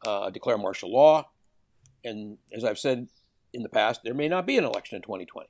uh, 0.05 0.29
declare 0.29 0.57
martial 0.57 0.91
law. 0.91 1.29
And 2.03 2.37
as 2.51 2.63
I've 2.63 2.79
said 2.79 3.07
in 3.53 3.63
the 3.63 3.69
past, 3.69 4.01
there 4.03 4.13
may 4.13 4.27
not 4.27 4.45
be 4.45 4.57
an 4.57 4.63
election 4.63 4.95
in 4.95 5.01
2020. 5.01 5.47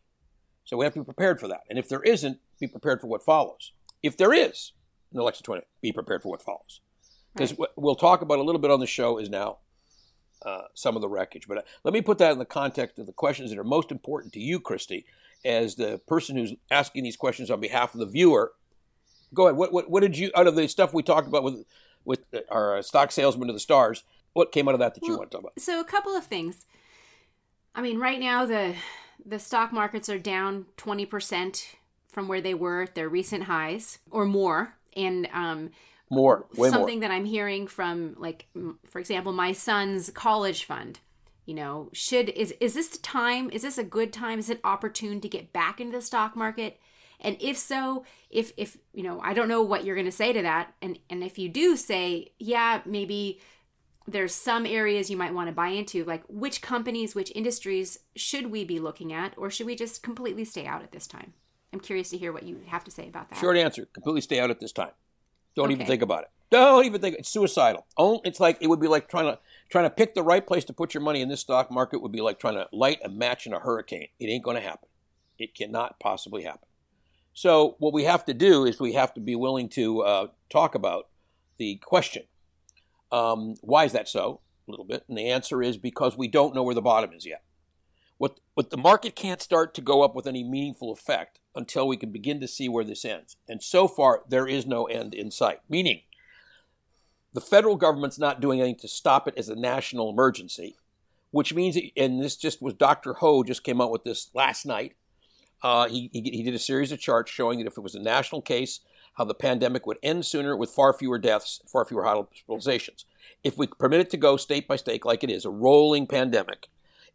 So 0.66 0.78
we 0.78 0.86
have 0.86 0.94
to 0.94 1.00
be 1.00 1.06
prepared 1.06 1.40
for 1.40 1.48
that. 1.48 1.62
And 1.70 1.78
if 1.78 1.90
there 1.90 2.02
isn't, 2.02 2.40
be 2.60 2.68
prepared 2.68 3.02
for 3.02 3.08
what 3.08 3.24
follows. 3.24 3.74
If 4.02 4.18
there 4.18 4.34
is 4.34 4.72
an 5.12 5.20
election 5.20 5.44
20, 5.44 5.64
be 5.82 5.92
prepared 5.92 6.22
for 6.22 6.30
what 6.30 6.42
follows. 6.42 6.82
Because 7.34 7.52
right. 7.52 7.60
what 7.60 7.74
we'll 7.76 7.96
talk 7.96 8.22
about 8.22 8.40
a 8.40 8.44
little 8.44 8.62
bit 8.62 8.72
on 8.72 8.80
the 8.80 8.88
show 8.88 9.18
is 9.18 9.30
now 9.30 9.58
uh, 10.46 10.64
some 10.74 10.96
of 10.96 11.02
the 11.02 11.10
wreckage. 11.10 11.48
But 11.48 11.60
uh, 11.60 11.62
let 11.84 11.94
me 11.94 12.02
put 12.02 12.18
that 12.20 12.32
in 12.32 12.40
the 12.40 12.46
context 12.46 13.00
of 13.00 13.06
the 13.06 13.14
questions 13.14 13.50
that 13.50 13.60
are 13.60 13.64
most 13.64 13.92
important 13.92 14.34
to 14.34 14.40
you, 14.40 14.60
Kristy, 14.60 15.06
as 15.44 15.76
the 15.76 16.00
person 16.08 16.38
who's 16.38 16.54
asking 16.70 17.04
these 17.04 17.18
questions 17.18 17.50
on 17.50 17.60
behalf 17.60 17.94
of 17.94 18.00
the 18.00 18.06
viewer. 18.06 18.54
Go 19.34 19.48
ahead. 19.48 19.58
What, 19.58 19.74
what, 19.74 19.90
what 19.90 20.02
did 20.02 20.18
you, 20.18 20.32
out 20.36 20.48
of 20.48 20.56
the 20.56 20.68
stuff 20.68 20.94
we 20.94 21.04
talked 21.04 21.28
about 21.28 21.44
with, 21.44 21.66
with 22.06 22.20
our 22.50 22.78
uh, 22.78 22.82
stock 22.82 23.12
salesman 23.12 23.48
to 23.48 23.54
the 23.54 23.60
stars, 23.60 24.04
what 24.34 24.52
came 24.52 24.68
out 24.68 24.74
of 24.74 24.80
that 24.80 24.96
that 24.96 25.02
well, 25.02 25.12
you 25.12 25.18
want 25.18 25.32
to 25.32 25.38
talk 25.38 25.42
about? 25.42 25.60
So, 25.60 25.80
a 25.80 25.86
couple 25.86 26.16
of 26.16 26.26
things. 26.26 26.66
I 27.76 27.82
mean, 27.82 28.00
right 28.00 28.20
now, 28.20 28.46
the 28.46 28.76
the 29.26 29.40
stock 29.40 29.72
markets 29.72 30.10
are 30.10 30.20
down 30.20 30.66
20% 30.78 31.66
from 32.12 32.28
where 32.28 32.42
they 32.42 32.54
were 32.54 32.84
at 32.84 32.96
their 32.96 33.10
recent 33.10 33.44
highs 33.44 34.00
or 34.12 34.26
more. 34.26 34.76
And 34.96 35.28
um, 35.34 35.72
more, 36.10 36.46
way 36.56 36.70
something 36.70 37.00
more. 37.00 37.10
that 37.10 37.14
I'm 37.14 37.26
hearing 37.26 37.68
from, 37.68 38.16
like, 38.18 38.46
for 38.86 39.00
example, 39.00 39.34
my 39.34 39.52
son's 39.52 40.10
college 40.12 40.66
fund. 40.66 41.00
You 41.46 41.56
know, 41.56 41.90
should 41.92 42.30
is 42.30 42.54
is 42.62 42.74
this 42.74 42.88
the 42.88 43.00
time? 43.00 43.50
Is 43.50 43.64
this 43.64 43.78
a 43.78 43.84
good 43.84 44.14
time? 44.14 44.40
Is 44.40 44.50
it 44.50 44.62
opportune 44.64 45.20
to 45.20 45.28
get 45.28 45.52
back 45.52 45.82
into 45.82 45.98
the 45.98 46.02
stock 46.02 46.38
market? 46.38 46.80
And 47.20 47.36
if 47.42 47.58
so, 47.58 48.06
if 48.30 48.54
if 48.56 48.78
you 48.94 49.04
know, 49.04 49.20
I 49.20 49.34
don't 49.34 49.50
know 49.50 49.62
what 49.62 49.84
you're 49.84 49.96
going 49.96 50.06
to 50.06 50.12
say 50.12 50.32
to 50.32 50.42
that. 50.42 50.74
And 50.82 51.00
and 51.10 51.22
if 51.22 51.38
you 51.38 51.50
do 51.50 51.76
say, 51.76 52.32
yeah, 52.40 52.82
maybe 52.86 53.42
there's 54.08 54.36
some 54.36 54.66
areas 54.66 55.10
you 55.10 55.18
might 55.18 55.34
want 55.34 55.48
to 55.48 55.54
buy 55.54 55.70
into, 55.70 56.04
like 56.04 56.24
which 56.28 56.62
companies, 56.62 57.16
which 57.16 57.32
industries 57.34 58.00
should 58.16 58.48
we 58.48 58.66
be 58.66 58.80
looking 58.80 59.14
at, 59.14 59.34
or 59.38 59.50
should 59.50 59.66
we 59.66 59.76
just 59.76 60.04
completely 60.04 60.46
stay 60.46 60.66
out 60.66 60.84
at 60.84 60.92
this 60.92 61.08
time? 61.08 61.34
I'm 61.72 61.80
curious 61.80 62.10
to 62.10 62.18
hear 62.18 62.32
what 62.32 62.44
you 62.44 62.62
have 62.68 62.84
to 62.84 62.92
say 62.92 63.08
about 63.08 63.30
that. 63.30 63.40
Short 63.40 63.58
answer: 63.58 63.86
completely 63.94 64.22
stay 64.22 64.40
out 64.40 64.50
at 64.50 64.60
this 64.60 64.72
time. 64.72 64.92
Don't 65.56 65.66
okay. 65.66 65.74
even 65.74 65.86
think 65.86 66.02
about 66.02 66.24
it. 66.24 66.30
Don't 66.50 66.86
even 66.86 67.02
think 67.02 67.16
it's 67.18 67.30
suicidal. 67.30 67.86
It's 68.24 68.40
like 68.40 68.58
it 68.62 68.68
would 68.68 68.80
be 68.80 68.88
like 68.88 69.10
trying 69.10 69.26
to 69.26 69.40
trying 69.70 69.86
to 69.86 69.90
pick 69.90 70.14
the 70.14 70.22
right 70.22 70.46
place 70.46 70.66
to 70.66 70.74
put 70.74 70.94
your 70.94 71.02
money 71.02 71.22
in 71.22 71.30
this 71.30 71.42
stock 71.42 71.72
market 71.72 72.02
would 72.02 72.12
be 72.12 72.22
like 72.22 72.40
trying 72.40 72.56
to 72.56 72.68
light 72.72 73.00
a 73.04 73.10
match 73.10 73.48
in 73.48 73.54
a 73.54 73.60
hurricane. 73.60 74.08
It 74.20 74.28
ain't 74.28 74.44
going 74.44 74.58
to 74.58 74.62
happen. 74.62 74.88
It 75.40 75.56
cannot 75.56 76.00
possibly 76.00 76.44
happen. 76.44 76.68
So 77.34 77.76
what 77.80 77.94
we 77.94 78.04
have 78.04 78.26
to 78.26 78.34
do 78.36 78.66
is 78.66 78.80
we 78.80 78.94
have 78.94 79.14
to 79.16 79.20
be 79.20 79.36
willing 79.36 79.68
to 79.70 80.02
uh, 80.02 80.28
talk 80.52 80.76
about 80.76 81.08
the 81.58 81.78
question. 81.78 82.24
Um, 83.14 83.56
why 83.62 83.86
is 83.86 83.92
that 83.92 84.10
so? 84.10 84.42
A 84.68 84.72
little 84.72 84.86
bit, 84.86 85.06
and 85.08 85.18
the 85.18 85.30
answer 85.30 85.62
is 85.62 85.78
because 85.78 86.18
we 86.18 86.28
don't 86.28 86.56
know 86.56 86.64
where 86.64 86.74
the 86.74 86.82
bottom 86.82 87.14
is 87.14 87.26
yet. 87.26 87.44
What 88.18 88.40
what 88.56 88.72
the 88.72 88.78
market 88.78 89.16
can't 89.16 89.42
start 89.42 89.74
to 89.76 89.82
go 89.82 90.02
up 90.02 90.16
with 90.16 90.26
any 90.26 90.44
meaningful 90.44 90.92
effect 90.92 91.40
until 91.56 91.88
we 91.88 91.98
can 91.98 92.12
begin 92.12 92.40
to 92.40 92.48
see 92.48 92.68
where 92.68 92.84
this 92.84 93.06
ends. 93.06 93.36
And 93.48 93.62
so 93.62 93.88
far, 93.88 94.24
there 94.28 94.48
is 94.48 94.66
no 94.66 94.86
end 94.86 95.14
in 95.14 95.30
sight. 95.30 95.60
Meaning, 95.70 96.02
the 97.34 97.42
federal 97.42 97.76
government's 97.76 98.18
not 98.18 98.42
doing 98.42 98.62
anything 98.62 98.80
to 98.80 98.88
stop 98.88 99.28
it 99.28 99.36
as 99.38 99.50
a 99.50 99.56
national 99.56 100.10
emergency, 100.10 100.78
which 101.32 101.54
means, 101.54 101.78
and 101.96 102.22
this 102.22 102.36
just 102.36 102.62
was 102.62 102.74
Dr. 102.74 103.14
Ho 103.16 103.44
just 103.44 103.64
came 103.64 103.82
out 103.82 103.92
with 103.92 104.04
this 104.04 104.30
last 104.34 104.66
night. 104.66 104.96
Uh, 105.62 105.88
he, 105.88 106.10
he, 106.14 106.22
he 106.22 106.44
did 106.44 106.54
a 106.54 106.60
series 106.60 106.92
of 106.92 107.00
charts 107.00 107.32
showing 107.32 107.60
that 107.60 107.68
if 107.68 107.78
it 107.78 107.82
was 107.82 107.96
a 107.96 108.02
national 108.02 108.42
case, 108.42 108.80
how 109.14 109.24
the 109.24 109.34
pandemic 109.34 109.86
would 109.86 110.00
end 110.02 110.26
sooner 110.26 110.56
with 110.56 110.70
far 110.70 110.94
fewer 110.94 111.20
deaths, 111.20 111.62
far 111.68 111.86
fewer 111.86 112.04
hospitalizations. 112.04 113.06
If 113.44 113.58
we 113.58 113.68
permit 113.68 114.00
it 114.02 114.10
to 114.12 114.18
go 114.18 114.38
state 114.38 114.68
by 114.68 114.76
state 114.76 115.06
like 115.06 115.24
it 115.24 115.30
is, 115.30 115.46
a 115.46 115.50
rolling 115.50 116.08
pandemic, 116.08 116.70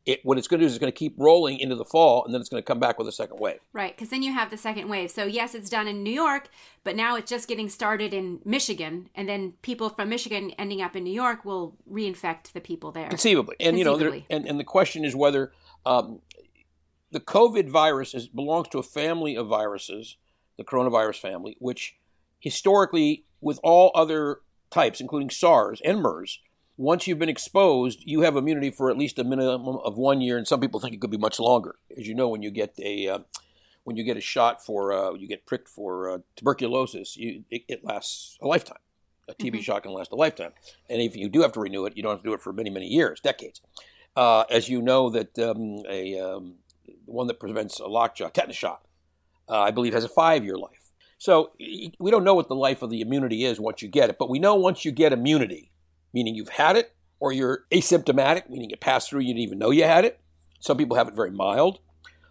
it, 0.06 0.24
what 0.24 0.38
it's 0.38 0.48
going 0.48 0.60
to 0.60 0.64
do 0.64 0.66
is 0.66 0.72
it's 0.72 0.80
going 0.80 0.92
to 0.92 0.96
keep 0.98 1.14
rolling 1.18 1.58
into 1.58 1.74
the 1.74 1.84
fall, 1.84 2.24
and 2.24 2.32
then 2.32 2.40
it's 2.40 2.48
going 2.48 2.62
to 2.62 2.66
come 2.66 2.80
back 2.80 2.98
with 2.98 3.06
a 3.08 3.12
second 3.12 3.40
wave. 3.40 3.58
Right, 3.74 3.94
because 3.94 4.08
then 4.08 4.22
you 4.22 4.32
have 4.32 4.50
the 4.50 4.56
second 4.56 4.88
wave. 4.88 5.10
So 5.10 5.24
yes, 5.24 5.54
it's 5.54 5.68
done 5.68 5.86
in 5.86 6.02
New 6.02 6.12
York, 6.12 6.48
but 6.82 6.96
now 6.96 7.16
it's 7.16 7.28
just 7.28 7.46
getting 7.46 7.68
started 7.68 8.14
in 8.14 8.40
Michigan, 8.42 9.10
and 9.14 9.28
then 9.28 9.52
people 9.60 9.90
from 9.90 10.08
Michigan 10.08 10.52
ending 10.58 10.80
up 10.80 10.96
in 10.96 11.04
New 11.04 11.12
York 11.12 11.44
will 11.44 11.76
reinfect 11.90 12.52
the 12.52 12.60
people 12.60 12.90
there. 12.90 13.08
Conceivably, 13.08 13.56
and 13.60 13.76
Conceivably. 13.76 14.06
you 14.06 14.12
know, 14.12 14.24
and, 14.30 14.46
and 14.46 14.58
the 14.58 14.64
question 14.64 15.04
is 15.04 15.14
whether 15.14 15.52
um, 15.84 16.20
the 17.10 17.20
COVID 17.20 17.68
virus 17.68 18.14
is, 18.14 18.28
belongs 18.28 18.68
to 18.68 18.78
a 18.78 18.82
family 18.82 19.34
of 19.36 19.46
viruses, 19.48 20.16
the 20.58 20.64
coronavirus 20.64 21.20
family, 21.20 21.56
which 21.60 21.96
historically, 22.38 23.24
with 23.40 23.58
all 23.62 23.90
other 23.94 24.40
types, 24.70 25.00
including 25.00 25.30
SARS 25.30 25.80
and 25.84 26.02
MERS, 26.02 26.40
once 26.76 27.06
you've 27.06 27.18
been 27.18 27.28
exposed, 27.28 28.02
you 28.04 28.20
have 28.20 28.36
immunity 28.36 28.70
for 28.70 28.90
at 28.90 28.96
least 28.96 29.18
a 29.18 29.24
minimum 29.24 29.78
of 29.84 29.96
one 29.96 30.20
year, 30.20 30.36
and 30.38 30.46
some 30.46 30.60
people 30.60 30.78
think 30.78 30.94
it 30.94 31.00
could 31.00 31.10
be 31.10 31.18
much 31.18 31.40
longer. 31.40 31.76
As 31.98 32.06
you 32.06 32.14
know, 32.14 32.28
when 32.28 32.42
you 32.42 32.50
get 32.50 32.74
a 32.78 33.08
uh, 33.08 33.18
when 33.82 33.96
you 33.96 34.04
get 34.04 34.16
a 34.16 34.20
shot 34.20 34.64
for 34.64 34.92
uh, 34.92 35.12
you 35.14 35.26
get 35.26 35.44
pricked 35.44 35.68
for 35.68 36.10
uh, 36.10 36.18
tuberculosis, 36.36 37.16
you, 37.16 37.44
it, 37.50 37.62
it, 37.68 37.84
lasts 37.84 38.38
a 38.40 38.46
lifetime. 38.46 38.78
A 39.28 39.34
TB 39.34 39.46
mm-hmm. 39.46 39.60
shot 39.60 39.82
can 39.82 39.92
last 39.92 40.12
a 40.12 40.14
lifetime, 40.14 40.52
and 40.88 41.02
if 41.02 41.16
you 41.16 41.28
do 41.28 41.42
have 41.42 41.52
to 41.52 41.60
renew 41.60 41.84
it, 41.84 41.96
you 41.96 42.02
don't 42.02 42.12
have 42.12 42.22
to 42.22 42.28
do 42.28 42.34
it 42.34 42.40
for 42.40 42.52
many 42.52 42.70
many 42.70 42.86
years, 42.86 43.20
decades. 43.20 43.60
Uh, 44.14 44.44
as 44.48 44.68
you 44.68 44.80
know, 44.80 45.10
that 45.10 45.36
um, 45.38 45.82
a 45.88 46.18
um, 46.18 46.54
one 47.06 47.26
that 47.26 47.40
prevents 47.40 47.80
a 47.80 47.86
lockjaw 47.86 48.28
tetanus 48.28 48.56
shot, 48.56 48.82
uh, 49.48 49.60
I 49.60 49.70
believe, 49.70 49.94
has 49.94 50.04
a 50.04 50.08
five 50.08 50.44
year 50.44 50.56
life. 50.56 50.90
So 51.18 51.50
we 51.58 52.10
don't 52.10 52.24
know 52.24 52.34
what 52.34 52.48
the 52.48 52.54
life 52.54 52.82
of 52.82 52.90
the 52.90 53.00
immunity 53.00 53.44
is 53.44 53.58
once 53.58 53.82
you 53.82 53.88
get 53.88 54.08
it, 54.08 54.16
but 54.18 54.30
we 54.30 54.38
know 54.38 54.54
once 54.54 54.84
you 54.84 54.92
get 54.92 55.12
immunity, 55.12 55.72
meaning 56.12 56.34
you've 56.34 56.50
had 56.50 56.76
it, 56.76 56.94
or 57.20 57.32
you're 57.32 57.64
asymptomatic, 57.72 58.48
meaning 58.48 58.70
it 58.70 58.80
passed 58.80 59.10
through, 59.10 59.20
you 59.20 59.34
didn't 59.34 59.42
even 59.42 59.58
know 59.58 59.70
you 59.70 59.84
had 59.84 60.04
it. 60.04 60.20
Some 60.60 60.76
people 60.76 60.96
have 60.96 61.08
it 61.08 61.14
very 61.14 61.30
mild. 61.30 61.80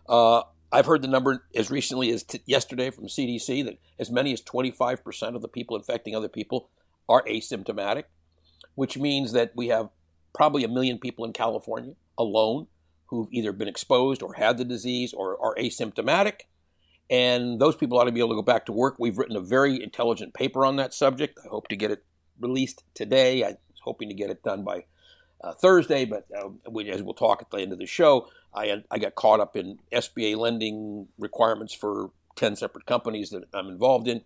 Uh, 0.07 0.43
I've 0.71 0.85
heard 0.85 1.01
the 1.01 1.07
number 1.07 1.45
as 1.55 1.71
recently 1.71 2.11
as 2.11 2.23
t- 2.23 2.41
yesterday 2.45 2.89
from 2.89 3.07
CDC 3.07 3.65
that 3.65 3.77
as 3.99 4.09
many 4.09 4.33
as 4.33 4.41
25% 4.41 5.35
of 5.35 5.41
the 5.41 5.47
people 5.47 5.75
infecting 5.77 6.15
other 6.15 6.29
people 6.29 6.69
are 7.07 7.23
asymptomatic, 7.23 8.03
which 8.75 8.97
means 8.97 9.31
that 9.31 9.51
we 9.55 9.67
have 9.67 9.89
probably 10.33 10.63
a 10.63 10.69
million 10.69 10.97
people 10.97 11.25
in 11.25 11.33
California 11.33 11.93
alone 12.17 12.67
who've 13.07 13.31
either 13.31 13.53
been 13.53 13.67
exposed 13.67 14.21
or 14.21 14.33
had 14.33 14.57
the 14.57 14.65
disease 14.65 15.13
or 15.13 15.41
are 15.41 15.55
asymptomatic. 15.55 16.41
And 17.09 17.59
those 17.59 17.75
people 17.75 17.97
ought 17.97 18.05
to 18.05 18.11
be 18.11 18.19
able 18.19 18.29
to 18.29 18.35
go 18.35 18.41
back 18.41 18.65
to 18.65 18.73
work. 18.73 18.95
We've 18.99 19.17
written 19.17 19.35
a 19.35 19.41
very 19.41 19.81
intelligent 19.81 20.33
paper 20.33 20.65
on 20.65 20.75
that 20.75 20.93
subject. 20.93 21.39
I 21.43 21.47
hope 21.49 21.67
to 21.69 21.75
get 21.75 21.91
it 21.91 22.03
released 22.39 22.83
today. 22.93 23.43
I 23.43 23.49
was 23.49 23.81
hoping 23.81 24.09
to 24.09 24.15
get 24.15 24.29
it 24.29 24.43
done 24.43 24.63
by 24.63 24.85
uh, 25.41 25.53
Thursday, 25.53 26.03
but 26.05 26.25
uh, 26.37 26.49
we, 26.69 26.89
as 26.89 27.01
we'll 27.01 27.13
talk 27.13 27.41
at 27.41 27.49
the 27.49 27.57
end 27.59 27.71
of 27.71 27.79
the 27.79 27.85
show, 27.85 28.27
I, 28.53 28.83
I 28.91 28.97
got 28.97 29.15
caught 29.15 29.39
up 29.39 29.55
in 29.55 29.79
SBA 29.91 30.35
lending 30.35 31.07
requirements 31.17 31.73
for 31.73 32.11
10 32.35 32.55
separate 32.55 32.85
companies 32.85 33.29
that 33.29 33.43
I'm 33.53 33.67
involved 33.67 34.07
in. 34.07 34.21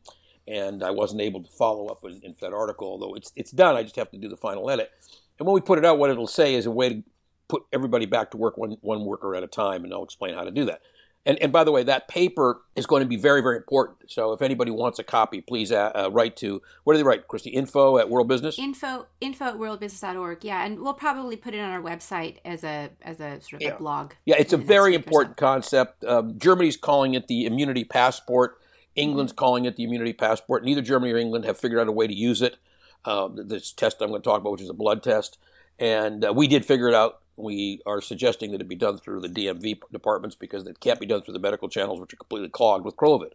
and 0.48 0.84
I 0.84 0.92
wasn't 0.92 1.22
able 1.22 1.44
to 1.44 1.50
follow 1.50 1.88
up 1.88 2.04
in, 2.04 2.20
in 2.24 2.36
that 2.42 2.54
article. 2.54 2.88
Although 2.88 3.14
it's 3.14 3.32
it's 3.36 3.52
done, 3.52 3.76
I 3.76 3.84
just 3.84 3.96
have 3.96 4.12
to 4.12 4.18
do 4.18 4.28
the 4.28 4.38
final 4.38 4.70
edit. 4.70 4.92
And 5.40 5.48
when 5.48 5.54
we 5.54 5.62
put 5.62 5.78
it 5.78 5.86
out, 5.86 5.98
what 5.98 6.10
it'll 6.10 6.28
say 6.28 6.56
is 6.56 6.66
a 6.66 6.72
way 6.72 6.90
to 6.90 7.04
put 7.48 7.64
everybody 7.74 8.06
back 8.06 8.32
to 8.32 8.38
work 8.38 8.58
one 8.58 8.78
one 8.82 9.06
worker 9.06 9.36
at 9.36 9.44
a 9.44 9.48
time, 9.48 9.84
and 9.84 9.94
I'll 9.94 10.04
explain 10.04 10.34
how 10.34 10.44
to 10.44 10.52
do 10.52 10.66
that. 10.66 10.82
And, 11.26 11.38
and 11.40 11.52
by 11.52 11.64
the 11.64 11.72
way, 11.72 11.84
that 11.84 12.08
paper 12.08 12.62
is 12.76 12.88
going 12.88 13.02
to 13.02 13.08
be 13.08 13.16
very, 13.16 13.42
very 13.42 13.58
important. 13.58 14.12
So 14.12 14.34
if 14.34 14.42
anybody 14.42 14.72
wants 14.72 14.98
a 14.98 15.04
copy, 15.04 15.40
please 15.42 15.72
uh, 15.72 15.92
uh, 15.94 16.10
write 16.12 16.36
to, 16.38 16.62
what 16.84 16.94
do 16.94 16.98
they 16.98 17.04
write, 17.04 17.28
Kristy? 17.28 17.54
Info 17.54 18.00
at 18.00 18.10
World 18.10 18.28
Business? 18.28 18.58
Info, 18.58 19.06
info 19.20 19.46
at 19.46 19.56
worldbusiness.org. 19.56 20.44
Yeah. 20.44 20.66
And 20.66 20.80
we'll 20.80 20.96
probably 20.96 21.36
put 21.36 21.54
it 21.54 21.60
on 21.60 21.70
our 21.70 21.82
website 21.82 22.38
as 22.44 22.64
a, 22.64 22.90
as 23.04 23.20
a 23.20 23.40
sort 23.42 23.54
of 23.54 23.62
yeah. 23.62 23.76
a 23.76 23.78
blog. 23.78 24.14
Yeah. 24.26 24.36
It's 24.40 24.54
a 24.54 24.58
very 24.58 24.96
important 24.96 25.38
concept. 25.38 26.04
Um, 26.04 26.40
Germany's 26.40 26.78
calling 26.78 27.14
it 27.14 27.28
the 27.28 27.46
immunity 27.46 27.84
passport. 27.84 28.58
England's 28.96 29.32
mm-hmm. 29.32 29.40
calling 29.40 29.66
it 29.66 29.76
the 29.76 29.84
immunity 29.84 30.14
passport. 30.14 30.64
Neither 30.64 30.82
Germany 30.82 31.14
or 31.14 31.18
England 31.18 31.46
have 31.46 31.60
figured 31.60 31.80
out 31.80 31.88
a 31.88 31.92
way 31.92 32.08
to 32.08 32.14
use 32.14 32.42
it. 32.42 32.58
Uh, 33.06 33.30
this 33.34 33.72
test 33.72 34.02
I'm 34.02 34.10
going 34.10 34.22
to 34.22 34.26
talk 34.28 34.42
about, 34.42 34.54
which 34.54 34.62
is 34.62 34.70
a 34.70 34.74
blood 34.74 35.04
test. 35.04 35.38
And 35.78 36.26
uh, 36.26 36.34
we 36.34 36.48
did 36.48 36.66
figure 36.66 36.88
it 36.88 36.96
out 36.96 37.21
we 37.38 37.82
are 37.86 38.02
suggesting 38.02 38.52
that 38.52 38.62
it 38.62 38.68
be 38.68 38.76
done 38.76 38.98
through 38.98 39.22
the 39.22 39.30
DMV 39.30 39.80
departments 39.92 40.36
because 40.36 40.66
it 40.66 40.80
can't 40.80 41.00
be 41.00 41.06
done 41.06 41.22
through 41.22 41.34
the 41.34 41.40
medical 41.40 41.70
channels, 41.70 42.00
which 42.00 42.14
are 42.14 42.18
completely 42.18 42.50
clogged 42.50 42.86
with 42.86 42.96
COVID, 42.96 43.32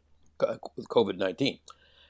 with 0.77 0.89
COVID 0.89 1.17
nineteen. 1.17 1.59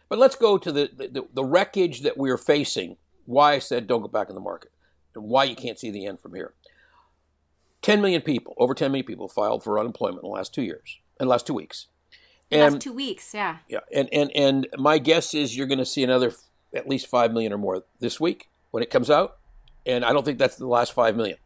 But 0.08 0.18
let's 0.18 0.36
go 0.36 0.56
to 0.58 0.70
the, 0.70 0.90
the, 0.96 1.26
the 1.32 1.44
wreckage 1.44 2.02
that 2.02 2.16
we 2.16 2.30
are 2.30 2.38
facing. 2.38 2.96
Why 3.24 3.54
I 3.54 3.58
said 3.58 3.86
don't 3.86 4.02
go 4.02 4.08
back 4.08 4.28
in 4.28 4.34
the 4.34 4.40
market, 4.40 4.70
and 5.14 5.24
why 5.24 5.44
you 5.44 5.56
can't 5.56 5.78
see 5.78 5.90
the 5.90 6.06
end 6.06 6.20
from 6.20 6.34
here. 6.34 6.54
10 7.82 8.00
million 8.00 8.22
people, 8.22 8.54
over 8.58 8.74
10 8.74 8.90
million 8.90 9.06
people, 9.06 9.28
filed 9.28 9.62
for 9.62 9.78
unemployment 9.78 10.22
in 10.22 10.28
the 10.28 10.34
last 10.34 10.52
two 10.52 10.62
years, 10.62 10.98
in 11.20 11.26
the 11.26 11.30
last 11.30 11.46
two 11.46 11.54
weeks. 11.54 11.86
And, 12.50 12.74
last 12.74 12.82
two 12.82 12.92
weeks, 12.92 13.34
yeah. 13.34 13.58
Yeah, 13.68 13.80
and, 13.92 14.08
and, 14.12 14.30
and 14.34 14.68
my 14.76 14.98
guess 14.98 15.34
is 15.34 15.56
you're 15.56 15.66
going 15.66 15.78
to 15.78 15.86
see 15.86 16.02
another 16.02 16.32
at 16.74 16.88
least 16.88 17.06
5 17.06 17.32
million 17.32 17.52
or 17.52 17.58
more 17.58 17.84
this 18.00 18.20
week 18.20 18.48
when 18.70 18.82
it 18.82 18.90
comes 18.90 19.10
out. 19.10 19.38
And 19.84 20.04
I 20.04 20.12
don't 20.12 20.24
think 20.24 20.38
that's 20.38 20.56
the 20.56 20.66
last 20.66 20.92
5 20.92 21.16
million 21.16 21.38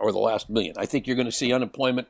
or 0.00 0.12
the 0.12 0.18
last 0.18 0.48
million. 0.48 0.74
I 0.78 0.86
think 0.86 1.06
you're 1.06 1.16
going 1.16 1.26
to 1.26 1.32
see 1.32 1.52
unemployment. 1.52 2.08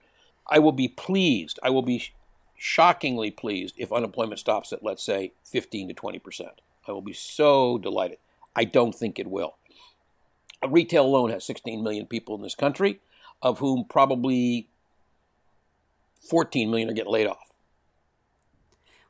I 0.48 0.58
will 0.58 0.72
be 0.72 0.88
pleased. 0.88 1.58
I 1.62 1.70
will 1.70 1.82
be 1.82 2.12
shockingly 2.56 3.30
pleased 3.30 3.74
if 3.76 3.92
unemployment 3.92 4.38
stops 4.38 4.72
at, 4.72 4.84
let's 4.84 5.04
say, 5.04 5.32
15 5.44 5.88
to 5.88 5.94
20 5.94 6.18
percent. 6.18 6.60
I 6.88 6.92
will 6.92 7.02
be 7.02 7.12
so 7.12 7.78
delighted. 7.78 8.18
I 8.54 8.64
don't 8.64 8.94
think 8.94 9.18
it 9.18 9.26
will. 9.26 9.56
A 10.62 10.68
retail 10.68 11.04
alone 11.04 11.30
has 11.30 11.44
16 11.44 11.82
million 11.82 12.06
people 12.06 12.34
in 12.34 12.42
this 12.42 12.54
country, 12.54 13.00
of 13.42 13.58
whom 13.58 13.84
probably 13.84 14.68
14 16.30 16.70
million 16.70 16.88
are 16.88 16.94
getting 16.94 17.12
laid 17.12 17.26
off. 17.26 17.45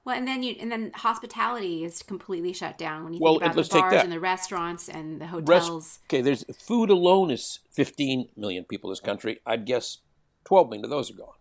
Well, 0.06 0.16
and 0.16 0.26
then 0.26 0.44
you 0.44 0.54
and 0.60 0.70
then 0.70 0.92
hospitality 0.94 1.82
is 1.82 2.00
completely 2.00 2.52
shut 2.52 2.78
down 2.78 3.02
when 3.02 3.12
you 3.12 3.18
well, 3.20 3.40
think 3.40 3.52
about 3.52 3.68
the 3.68 3.80
bars 3.80 4.02
and 4.04 4.12
the 4.12 4.20
restaurants 4.20 4.88
and 4.88 5.20
the 5.20 5.26
hotels. 5.26 5.48
Rest, 5.48 6.00
okay, 6.04 6.20
there's 6.20 6.44
food 6.56 6.90
alone 6.90 7.32
is 7.32 7.58
15 7.72 8.28
million 8.36 8.62
people 8.62 8.88
in 8.88 8.92
this 8.92 9.00
country. 9.00 9.40
I'd 9.44 9.66
guess 9.66 9.98
12 10.44 10.68
million 10.68 10.84
of 10.84 10.90
those 10.90 11.10
are 11.10 11.14
gone. 11.14 11.34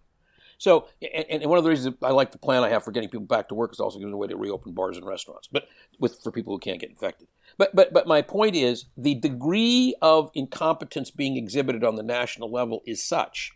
So, 0.57 0.88
and, 1.00 1.25
and 1.29 1.45
one 1.45 1.60
of 1.60 1.63
the 1.63 1.69
reasons 1.69 1.95
I 2.01 2.10
like 2.10 2.31
the 2.31 2.39
plan 2.39 2.63
I 2.63 2.69
have 2.69 2.84
for 2.84 2.89
getting 2.89 3.10
people 3.10 3.27
back 3.27 3.50
to 3.50 3.55
work 3.55 3.72
is 3.72 3.79
also 3.79 4.00
giving 4.00 4.13
a 4.13 4.17
way 4.17 4.27
to 4.27 4.36
reopen 4.36 4.72
bars 4.72 4.98
and 4.98 5.05
restaurants, 5.05 5.48
but 5.51 5.67
with 6.00 6.19
for 6.24 6.31
people 6.31 6.51
who 6.51 6.60
can't 6.60 6.79
get 6.79 6.89
infected. 6.89 7.27
But 7.60 7.75
but 7.75 7.93
but 7.93 8.07
my 8.07 8.24
point 8.24 8.55
is 8.55 8.86
the 8.98 9.13
degree 9.13 9.93
of 10.01 10.31
incompetence 10.34 11.12
being 11.12 11.38
exhibited 11.38 11.84
on 11.84 11.98
the 11.98 12.03
national 12.03 12.51
level 12.51 12.81
is 12.88 13.03
such 13.03 13.51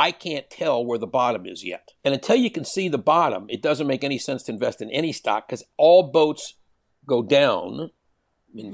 I 0.00 0.12
can't 0.12 0.48
tell 0.48 0.82
where 0.82 0.96
the 0.96 1.06
bottom 1.06 1.44
is 1.44 1.62
yet. 1.62 1.90
And 2.06 2.14
until 2.14 2.36
you 2.36 2.50
can 2.50 2.64
see 2.64 2.88
the 2.88 2.96
bottom, 2.96 3.44
it 3.50 3.60
doesn't 3.60 3.86
make 3.86 4.02
any 4.02 4.16
sense 4.16 4.42
to 4.44 4.52
invest 4.52 4.80
in 4.80 4.88
any 4.90 5.12
stock 5.12 5.46
because 5.46 5.62
all 5.76 6.04
boats 6.04 6.54
go 7.04 7.22
down, 7.22 7.90
I 8.50 8.54
mean, 8.54 8.72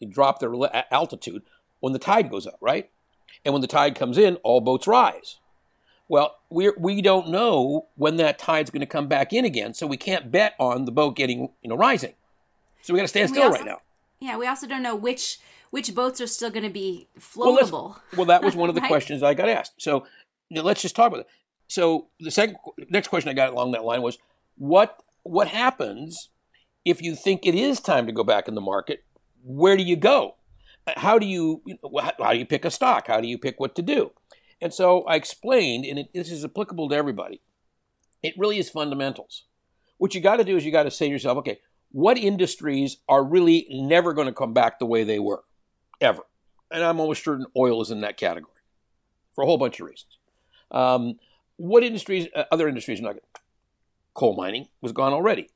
mm-hmm. 0.00 0.08
drop 0.08 0.38
their 0.38 0.50
altitude 0.90 1.42
when 1.80 1.92
the 1.92 1.98
tide 1.98 2.30
goes 2.30 2.46
up, 2.46 2.56
right? 2.62 2.88
And 3.44 3.52
when 3.52 3.60
the 3.60 3.66
tide 3.66 3.94
comes 3.94 4.16
in, 4.16 4.36
all 4.36 4.62
boats 4.62 4.86
rise. 4.86 5.40
Well, 6.08 6.36
we're, 6.48 6.74
we 6.78 7.02
don't 7.02 7.28
know 7.28 7.88
when 7.96 8.16
that 8.16 8.38
tide's 8.38 8.70
going 8.70 8.80
to 8.80 8.86
come 8.86 9.08
back 9.08 9.34
in 9.34 9.44
again, 9.44 9.74
so 9.74 9.86
we 9.86 9.98
can't 9.98 10.30
bet 10.30 10.54
on 10.58 10.86
the 10.86 10.92
boat 10.92 11.16
getting, 11.16 11.50
you 11.60 11.68
know, 11.68 11.76
rising. 11.76 12.14
So 12.80 12.94
we 12.94 12.98
got 12.98 13.04
to 13.04 13.08
stand 13.08 13.28
still 13.28 13.42
also, 13.42 13.56
right 13.56 13.66
now. 13.66 13.82
Yeah, 14.20 14.38
we 14.38 14.46
also 14.46 14.66
don't 14.66 14.82
know 14.82 14.96
which 14.96 15.38
which 15.72 15.94
boats 15.94 16.20
are 16.20 16.26
still 16.26 16.50
going 16.50 16.64
to 16.64 16.70
be 16.70 17.08
floatable. 17.18 17.72
Well, 17.72 18.02
well, 18.14 18.26
that 18.26 18.44
was 18.44 18.54
one 18.56 18.68
of 18.68 18.74
the 18.74 18.82
right? 18.82 18.88
questions 18.88 19.22
I 19.22 19.32
got 19.32 19.48
asked. 19.48 19.72
So 19.78 20.04
let's 20.60 20.82
just 20.82 20.96
talk 20.96 21.08
about 21.08 21.20
it. 21.20 21.26
So 21.68 22.08
the 22.20 22.30
second 22.30 22.56
next 22.90 23.08
question 23.08 23.30
I 23.30 23.34
got 23.34 23.50
along 23.50 23.72
that 23.72 23.84
line 23.84 24.02
was 24.02 24.18
what 24.56 25.02
what 25.22 25.48
happens 25.48 26.28
if 26.84 27.00
you 27.00 27.14
think 27.14 27.46
it 27.46 27.54
is 27.54 27.80
time 27.80 28.06
to 28.06 28.12
go 28.12 28.24
back 28.24 28.48
in 28.48 28.54
the 28.54 28.60
market? 28.60 29.04
Where 29.42 29.76
do 29.76 29.82
you 29.82 29.96
go? 29.96 30.36
How 30.96 31.18
do 31.18 31.26
you 31.26 31.62
how 32.18 32.32
do 32.32 32.38
you 32.38 32.46
pick 32.46 32.64
a 32.64 32.70
stock? 32.70 33.06
How 33.06 33.20
do 33.20 33.28
you 33.28 33.38
pick 33.38 33.60
what 33.60 33.74
to 33.76 33.82
do? 33.82 34.12
And 34.60 34.72
so 34.72 35.02
I 35.04 35.16
explained, 35.16 35.84
and 35.84 35.98
it, 35.98 36.12
this 36.14 36.30
is 36.30 36.44
applicable 36.44 36.88
to 36.88 36.94
everybody. 36.94 37.40
It 38.22 38.34
really 38.38 38.58
is 38.58 38.70
fundamentals. 38.70 39.44
What 39.98 40.14
you 40.14 40.20
got 40.20 40.36
to 40.36 40.44
do 40.44 40.56
is 40.56 40.64
you 40.64 40.70
got 40.70 40.84
to 40.84 40.90
say 40.90 41.06
to 41.06 41.12
yourself, 41.12 41.38
okay, 41.38 41.58
what 41.90 42.16
industries 42.16 42.98
are 43.08 43.24
really 43.24 43.66
never 43.70 44.12
going 44.12 44.28
to 44.28 44.32
come 44.32 44.52
back 44.52 44.78
the 44.78 44.86
way 44.86 45.02
they 45.02 45.18
were, 45.18 45.42
ever? 46.00 46.22
And 46.70 46.84
I'm 46.84 47.00
almost 47.00 47.24
certain 47.24 47.46
oil 47.56 47.82
is 47.82 47.90
in 47.90 48.00
that 48.02 48.16
category 48.16 48.54
for 49.34 49.42
a 49.42 49.46
whole 49.46 49.58
bunch 49.58 49.80
of 49.80 49.86
reasons. 49.86 50.18
Um, 50.72 51.18
what 51.56 51.84
industries, 51.84 52.28
uh, 52.34 52.44
other 52.50 52.66
industries 52.66 53.00
are 53.00 53.04
not? 53.04 53.16
Coal 54.14 54.34
mining 54.36 54.68
was 54.80 54.92
gone 54.92 55.12
already. 55.12 55.48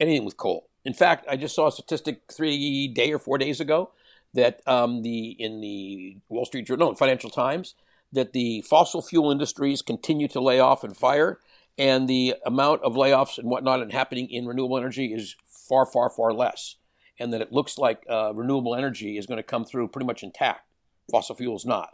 Anything 0.00 0.24
with 0.24 0.36
coal. 0.36 0.68
In 0.84 0.94
fact, 0.94 1.26
I 1.28 1.36
just 1.36 1.54
saw 1.54 1.66
a 1.66 1.72
statistic 1.72 2.22
three 2.32 2.88
day 2.88 3.12
or 3.12 3.18
four 3.18 3.36
days 3.36 3.60
ago 3.60 3.90
that 4.34 4.60
um, 4.66 5.02
the 5.02 5.30
in 5.38 5.60
the 5.60 6.18
Wall 6.28 6.44
Street 6.44 6.66
Journal, 6.66 6.90
no, 6.90 6.94
Financial 6.94 7.30
Times, 7.30 7.74
that 8.12 8.32
the 8.32 8.62
fossil 8.62 9.02
fuel 9.02 9.30
industries 9.30 9.82
continue 9.82 10.28
to 10.28 10.40
lay 10.40 10.60
off 10.60 10.84
and 10.84 10.96
fire, 10.96 11.40
and 11.76 12.08
the 12.08 12.36
amount 12.46 12.82
of 12.82 12.94
layoffs 12.94 13.38
and 13.38 13.48
whatnot 13.48 13.82
and 13.82 13.92
happening 13.92 14.30
in 14.30 14.46
renewable 14.46 14.78
energy 14.78 15.12
is 15.12 15.36
far, 15.68 15.84
far, 15.84 16.08
far 16.10 16.32
less, 16.32 16.76
and 17.18 17.32
that 17.32 17.40
it 17.40 17.52
looks 17.52 17.78
like 17.78 18.04
uh, 18.08 18.32
renewable 18.34 18.74
energy 18.74 19.18
is 19.18 19.26
going 19.26 19.36
to 19.36 19.42
come 19.42 19.64
through 19.64 19.88
pretty 19.88 20.06
much 20.06 20.22
intact. 20.22 20.62
Fossil 21.10 21.36
fuels 21.36 21.64
not. 21.64 21.90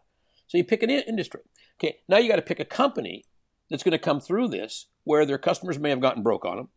So 0.47 0.59
you 0.59 0.65
pick 0.65 0.83
an 0.83 0.91
industry. 0.91 1.41
Okay, 1.79 1.99
now 2.09 2.19
you 2.19 2.29
got 2.29 2.37
to 2.37 2.43
pick 2.43 2.61
a 2.61 2.65
company 2.65 3.25
that's 3.71 3.83
going 3.83 3.93
to 3.93 3.99
come 3.99 4.21
through 4.21 4.49
this 4.49 4.87
where 5.05 5.27
their 5.27 5.39
customers 5.39 5.79
may 5.79 5.91
have 5.91 6.01
gotten 6.01 6.23
broke 6.23 6.45
on 6.45 6.57
them, 6.57 6.69